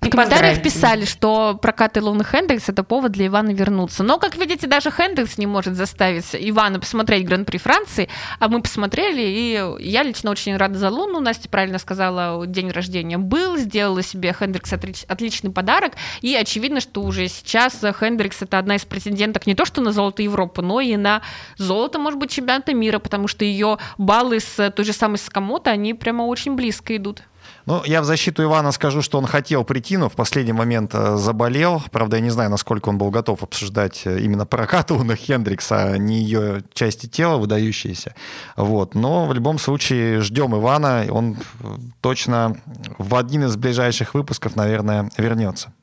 В 0.00 0.10
комментариях 0.10 0.62
писали, 0.62 1.04
что 1.04 1.58
прокаты 1.60 2.00
Луны 2.00 2.24
Хендрикс 2.24 2.68
это 2.68 2.84
повод 2.84 3.12
для 3.12 3.26
Ивана 3.26 3.50
вернуться. 3.50 4.04
Но, 4.04 4.18
как 4.18 4.36
видите, 4.36 4.66
даже 4.66 4.90
Хендрикс 4.90 5.38
не 5.38 5.46
может 5.46 5.74
заставить 5.74 6.34
Ивана 6.34 6.78
посмотреть 6.78 7.26
Гран-при 7.26 7.58
Франции, 7.58 8.08
а 8.38 8.48
мы 8.48 8.62
посмотрели, 8.62 9.22
и 9.22 9.60
я 9.80 10.02
лично 10.04 10.30
очень 10.30 10.56
рада 10.56 10.78
за 10.78 10.90
Луну. 10.90 11.20
Настя 11.20 11.48
правильно 11.48 11.78
сказала, 11.78 12.46
день 12.46 12.70
рождения 12.70 13.18
был, 13.18 13.56
сделала 13.56 14.02
себе 14.02 14.32
Хендрикс 14.32 14.72
отличный 15.08 15.50
подарок, 15.50 15.94
и 16.20 16.34
очевидно, 16.36 16.80
что 16.80 17.02
уже 17.02 17.26
сейчас 17.28 17.80
Хендрикс 17.82 18.42
это 18.42 18.58
одна 18.58 18.76
из 18.76 18.84
претенденток 18.84 19.46
не 19.46 19.54
то 19.54 19.64
что 19.64 19.80
на 19.80 19.92
золото 19.92 20.22
Европы, 20.22 20.62
но 20.62 20.80
и 20.80 20.96
на 20.96 21.22
золото, 21.56 21.98
может 21.98 22.20
быть, 22.20 22.30
чемпионата 22.30 22.72
мира, 22.72 22.98
потому 23.00 23.26
что 23.26 23.44
ее 23.44 23.78
баллы 23.98 24.40
с 24.40 24.70
той 24.70 24.84
же 24.84 24.92
самой 24.92 25.18
Сакамото, 25.18 25.70
они 25.70 25.92
прямо 25.92 26.22
очень 26.22 26.54
близко 26.54 26.96
идут. 26.96 27.22
Ну, 27.68 27.82
я 27.84 28.00
в 28.00 28.06
защиту 28.06 28.42
Ивана 28.42 28.72
скажу, 28.72 29.02
что 29.02 29.18
он 29.18 29.26
хотел 29.26 29.62
прийти, 29.62 29.98
но 29.98 30.08
в 30.08 30.14
последний 30.14 30.54
момент 30.54 30.94
э, 30.94 31.18
заболел. 31.18 31.82
Правда, 31.92 32.16
я 32.16 32.22
не 32.22 32.30
знаю, 32.30 32.48
насколько 32.48 32.88
он 32.88 32.96
был 32.96 33.10
готов 33.10 33.42
обсуждать 33.42 34.06
э, 34.06 34.20
именно 34.20 34.46
прокат 34.46 34.90
Уна 34.90 35.14
Хендрикса, 35.14 35.82
а 35.82 35.98
не 35.98 36.22
ее 36.22 36.62
части 36.72 37.04
тела 37.04 37.36
выдающиеся. 37.36 38.14
Вот. 38.56 38.94
Но 38.94 39.26
в 39.26 39.34
любом 39.34 39.58
случае 39.58 40.22
ждем 40.22 40.56
Ивана. 40.56 41.04
Он 41.10 41.36
э, 41.60 41.66
точно 42.00 42.56
в 42.96 43.14
один 43.14 43.44
из 43.44 43.56
ближайших 43.56 44.14
выпусков, 44.14 44.56
наверное, 44.56 45.10
вернется. 45.18 45.74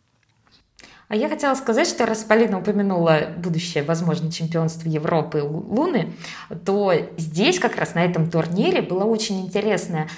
А 1.07 1.15
я 1.15 1.29
хотела 1.29 1.53
сказать, 1.53 1.87
что 1.87 2.05
раз 2.05 2.23
Полина 2.23 2.59
упомянула 2.59 3.29
будущее, 3.37 3.83
возможно, 3.83 4.31
чемпионство 4.31 4.89
Европы 4.89 5.41
Луны, 5.43 6.13
то 6.65 6.93
здесь 7.17 7.59
как 7.59 7.75
раз 7.75 7.93
на 7.93 8.03
этом 8.03 8.31
турнире 8.31 8.81
была 8.81 9.05
очень 9.05 9.41
интересная 9.41 10.09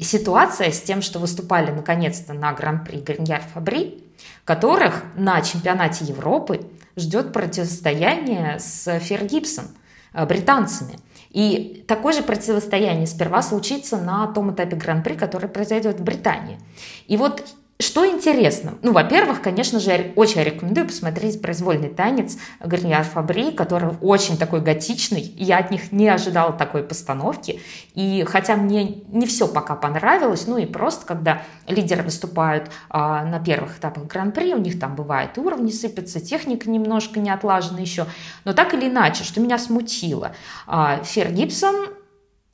ситуация 0.00 0.70
с 0.70 0.80
тем, 0.80 1.02
что 1.02 1.18
выступали 1.18 1.70
наконец-то 1.70 2.32
на 2.32 2.52
Гран-при 2.52 3.00
Гриньяр 3.00 3.42
Фабри, 3.52 4.02
которых 4.44 5.04
на 5.14 5.42
чемпионате 5.42 6.06
Европы 6.06 6.66
ждет 6.96 7.32
противостояние 7.32 8.58
с 8.58 8.98
Фергипсом, 8.98 9.66
э, 10.12 10.26
британцами. 10.26 10.98
И 11.30 11.84
такое 11.86 12.12
же 12.12 12.22
противостояние 12.22 13.06
сперва 13.06 13.42
случится 13.42 13.96
на 13.96 14.26
том 14.26 14.52
этапе 14.52 14.76
Гран-при, 14.76 15.14
который 15.14 15.48
произойдет 15.48 16.00
в 16.00 16.02
Британии. 16.02 16.58
И 17.06 17.16
вот 17.16 17.44
что 17.80 18.06
интересно? 18.06 18.74
Ну, 18.82 18.92
во-первых, 18.92 19.40
конечно 19.42 19.80
же, 19.80 20.12
очень 20.16 20.42
рекомендую 20.42 20.86
посмотреть 20.86 21.40
произвольный 21.40 21.88
танец 21.88 22.36
Гарниар 22.60 23.04
Фабри, 23.04 23.52
который 23.52 23.96
очень 24.00 24.36
такой 24.36 24.60
готичный. 24.60 25.22
Я 25.22 25.58
от 25.58 25.70
них 25.70 25.90
не 25.90 26.08
ожидала 26.08 26.52
такой 26.52 26.82
постановки. 26.82 27.60
И 27.94 28.24
хотя 28.28 28.56
мне 28.56 29.02
не 29.08 29.26
все 29.26 29.48
пока 29.48 29.74
понравилось, 29.74 30.46
ну 30.46 30.58
и 30.58 30.66
просто, 30.66 31.06
когда 31.06 31.42
лидеры 31.66 32.02
выступают 32.02 32.70
а, 32.88 33.24
на 33.24 33.40
первых 33.40 33.78
этапах 33.78 34.04
Гран-при, 34.04 34.54
у 34.54 34.58
них 34.58 34.78
там 34.78 34.94
бывает 34.94 35.38
уровни 35.38 35.70
сыпятся, 35.70 36.20
техника 36.20 36.68
немножко 36.68 37.18
не 37.18 37.30
отлажена 37.30 37.80
еще. 37.80 38.06
Но 38.44 38.52
так 38.52 38.74
или 38.74 38.88
иначе, 38.88 39.24
что 39.24 39.40
меня 39.40 39.58
смутило, 39.58 40.32
а, 40.66 41.02
Фер 41.02 41.30
Гибсон 41.32 41.88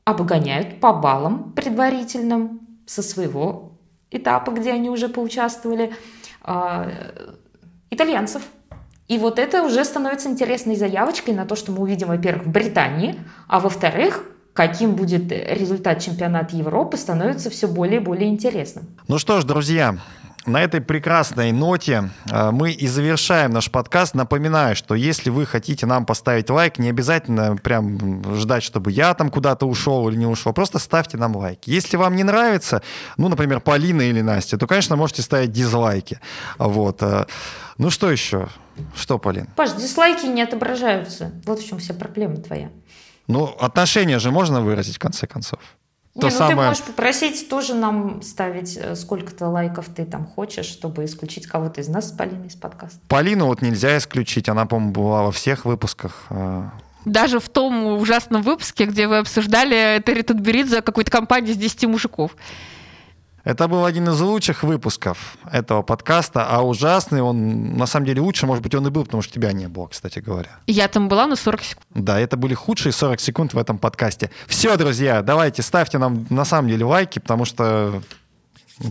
обгоняют 0.04 0.80
по 0.80 0.92
баллам 0.92 1.52
предварительным 1.52 2.60
со 2.86 3.02
своего 3.02 3.75
этапа, 4.10 4.50
где 4.50 4.72
они 4.72 4.90
уже 4.90 5.08
поучаствовали, 5.08 5.92
а, 6.42 6.88
итальянцев. 7.90 8.42
И 9.08 9.18
вот 9.18 9.38
это 9.38 9.62
уже 9.62 9.84
становится 9.84 10.28
интересной 10.28 10.76
заявочкой 10.76 11.34
на 11.34 11.46
то, 11.46 11.54
что 11.54 11.72
мы 11.72 11.82
увидим, 11.82 12.08
во-первых, 12.08 12.46
в 12.46 12.50
Британии, 12.50 13.20
а 13.46 13.60
во-вторых, 13.60 14.24
каким 14.52 14.94
будет 14.96 15.30
результат 15.30 16.00
чемпионата 16.00 16.56
Европы, 16.56 16.96
становится 16.96 17.50
все 17.50 17.68
более 17.68 18.00
и 18.00 18.02
более 18.02 18.28
интересным. 18.28 18.86
Ну 19.06 19.18
что 19.18 19.40
ж, 19.40 19.44
друзья, 19.44 19.96
на 20.46 20.62
этой 20.62 20.80
прекрасной 20.80 21.52
ноте 21.52 22.10
э, 22.30 22.50
мы 22.50 22.70
и 22.72 22.86
завершаем 22.86 23.50
наш 23.50 23.70
подкаст. 23.70 24.14
Напоминаю, 24.14 24.76
что 24.76 24.94
если 24.94 25.30
вы 25.30 25.46
хотите 25.46 25.86
нам 25.86 26.06
поставить 26.06 26.50
лайк, 26.50 26.78
не 26.78 26.88
обязательно 26.88 27.56
прям 27.56 28.36
ждать, 28.36 28.62
чтобы 28.62 28.92
я 28.92 29.14
там 29.14 29.30
куда-то 29.30 29.66
ушел 29.66 30.08
или 30.08 30.16
не 30.16 30.26
ушел. 30.26 30.52
Просто 30.52 30.78
ставьте 30.78 31.16
нам 31.16 31.36
лайк. 31.36 31.60
Если 31.66 31.96
вам 31.96 32.14
не 32.16 32.24
нравится, 32.24 32.82
ну, 33.16 33.28
например, 33.28 33.60
Полина 33.60 34.02
или 34.02 34.20
Настя, 34.20 34.58
то, 34.58 34.66
конечно, 34.66 34.96
можете 34.96 35.22
ставить 35.22 35.52
дизлайки. 35.52 36.20
Вот. 36.58 37.02
Э, 37.02 37.26
ну 37.78 37.90
что 37.90 38.10
еще? 38.10 38.48
Что, 38.94 39.18
Полин? 39.18 39.48
Паш, 39.56 39.72
дизлайки 39.72 40.26
не 40.26 40.42
отображаются. 40.42 41.32
Вот 41.44 41.60
в 41.60 41.68
чем 41.68 41.78
вся 41.78 41.94
проблема 41.94 42.36
твоя. 42.36 42.70
Ну, 43.26 43.46
отношения 43.58 44.18
же 44.18 44.30
можно 44.30 44.60
выразить 44.60 44.96
в 44.96 44.98
конце 44.98 45.26
концов. 45.26 45.58
То 46.20 46.28
не, 46.28 46.32
ну 46.32 46.38
самое... 46.38 46.56
ты 46.56 46.64
можешь 46.68 46.82
попросить 46.82 47.48
тоже 47.48 47.74
нам 47.74 48.22
ставить 48.22 48.76
э, 48.76 48.96
сколько-то 48.96 49.48
лайков 49.48 49.86
ты 49.94 50.06
там 50.06 50.26
хочешь, 50.26 50.64
чтобы 50.64 51.04
исключить 51.04 51.46
кого-то 51.46 51.82
из 51.82 51.88
нас 51.88 52.08
с 52.08 52.12
Полиной 52.12 52.46
из 52.46 52.56
подкаста. 52.56 52.98
Полину 53.08 53.46
вот 53.46 53.60
нельзя 53.60 53.98
исключить, 53.98 54.48
она, 54.48 54.64
по-моему, 54.64 54.92
была 54.92 55.22
во 55.24 55.32
всех 55.32 55.66
выпусках. 55.66 56.26
Э. 56.30 56.68
Даже 57.04 57.38
в 57.38 57.48
том 57.50 57.98
ужасном 57.98 58.42
выпуске, 58.42 58.86
где 58.86 59.06
вы 59.06 59.18
обсуждали 59.18 60.02
Терри 60.04 60.22
Тутберидзе 60.22 60.80
какую-то 60.80 61.10
компанию 61.10 61.54
с 61.54 61.58
10 61.58 61.84
мужиков. 61.84 62.34
Это 63.46 63.68
был 63.68 63.84
один 63.84 64.08
из 64.08 64.20
лучших 64.20 64.64
выпусков 64.64 65.36
этого 65.52 65.82
подкаста, 65.82 66.44
а 66.48 66.62
ужасный 66.62 67.22
он, 67.22 67.76
на 67.76 67.86
самом 67.86 68.06
деле, 68.06 68.20
лучше, 68.20 68.44
может 68.44 68.60
быть, 68.60 68.74
он 68.74 68.84
и 68.88 68.90
был, 68.90 69.04
потому 69.04 69.22
что 69.22 69.32
тебя 69.32 69.52
не 69.52 69.68
было, 69.68 69.86
кстати 69.86 70.18
говоря. 70.18 70.50
Я 70.66 70.88
там 70.88 71.06
была 71.06 71.28
на 71.28 71.36
40 71.36 71.62
секунд. 71.62 71.86
Да, 71.94 72.18
это 72.18 72.36
были 72.36 72.54
худшие 72.54 72.92
40 72.92 73.20
секунд 73.20 73.54
в 73.54 73.58
этом 73.58 73.78
подкасте. 73.78 74.32
Все, 74.48 74.76
друзья, 74.76 75.22
давайте 75.22 75.62
ставьте 75.62 75.98
нам 75.98 76.26
на 76.28 76.44
самом 76.44 76.68
деле 76.68 76.84
лайки, 76.84 77.20
потому 77.20 77.44
что 77.44 78.02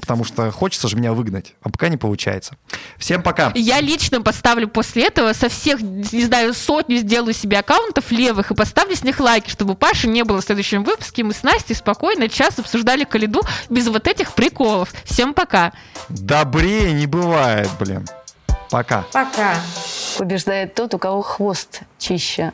потому 0.02 0.24
что 0.24 0.52
хочется 0.52 0.88
же 0.88 0.98
меня 0.98 1.14
выгнать, 1.14 1.54
а 1.62 1.70
пока 1.70 1.90
не 1.90 1.98
получается. 1.98 2.56
Всем 2.98 3.22
пока. 3.22 3.52
Я 3.56 3.80
лично 3.82 4.22
поставлю 4.22 4.68
после 4.68 5.08
этого 5.08 5.34
со 5.34 5.50
всех, 5.50 5.82
не 5.82 6.26
знаю, 6.26 6.54
сотню 6.54 6.98
сделаю 6.98 7.34
себе 7.34 7.60
аккаунтов 7.60 8.12
левых 8.12 8.52
и 8.52 8.56
поставлю 8.56 8.96
с 8.96 9.04
них 9.04 9.20
лайки, 9.20 9.50
чтобы 9.50 9.76
Паши 9.76 10.08
не 10.08 10.24
было 10.24 10.42
в 10.42 10.46
следующем 10.46 10.84
выпуске. 10.84 11.24
Мы 11.24 11.34
с 11.34 11.44
Настей 11.44 11.76
спокойно 11.76 12.30
час 12.30 12.58
обсуждали 12.58 13.04
Калиду 13.04 13.42
без 13.70 13.88
вот 13.88 14.08
этих 14.08 14.34
приколов. 14.34 14.94
Всем 15.06 15.34
пока. 15.34 15.74
Добрее 16.10 16.94
не 16.94 17.06
бывает, 17.06 17.70
блин. 17.80 18.06
Пока. 18.72 19.06
Пока. 19.14 19.56
Побеждает 20.18 20.74
тот, 20.74 20.94
у 20.94 20.98
кого 20.98 21.22
хвост 21.22 21.82
чище. 22.00 22.54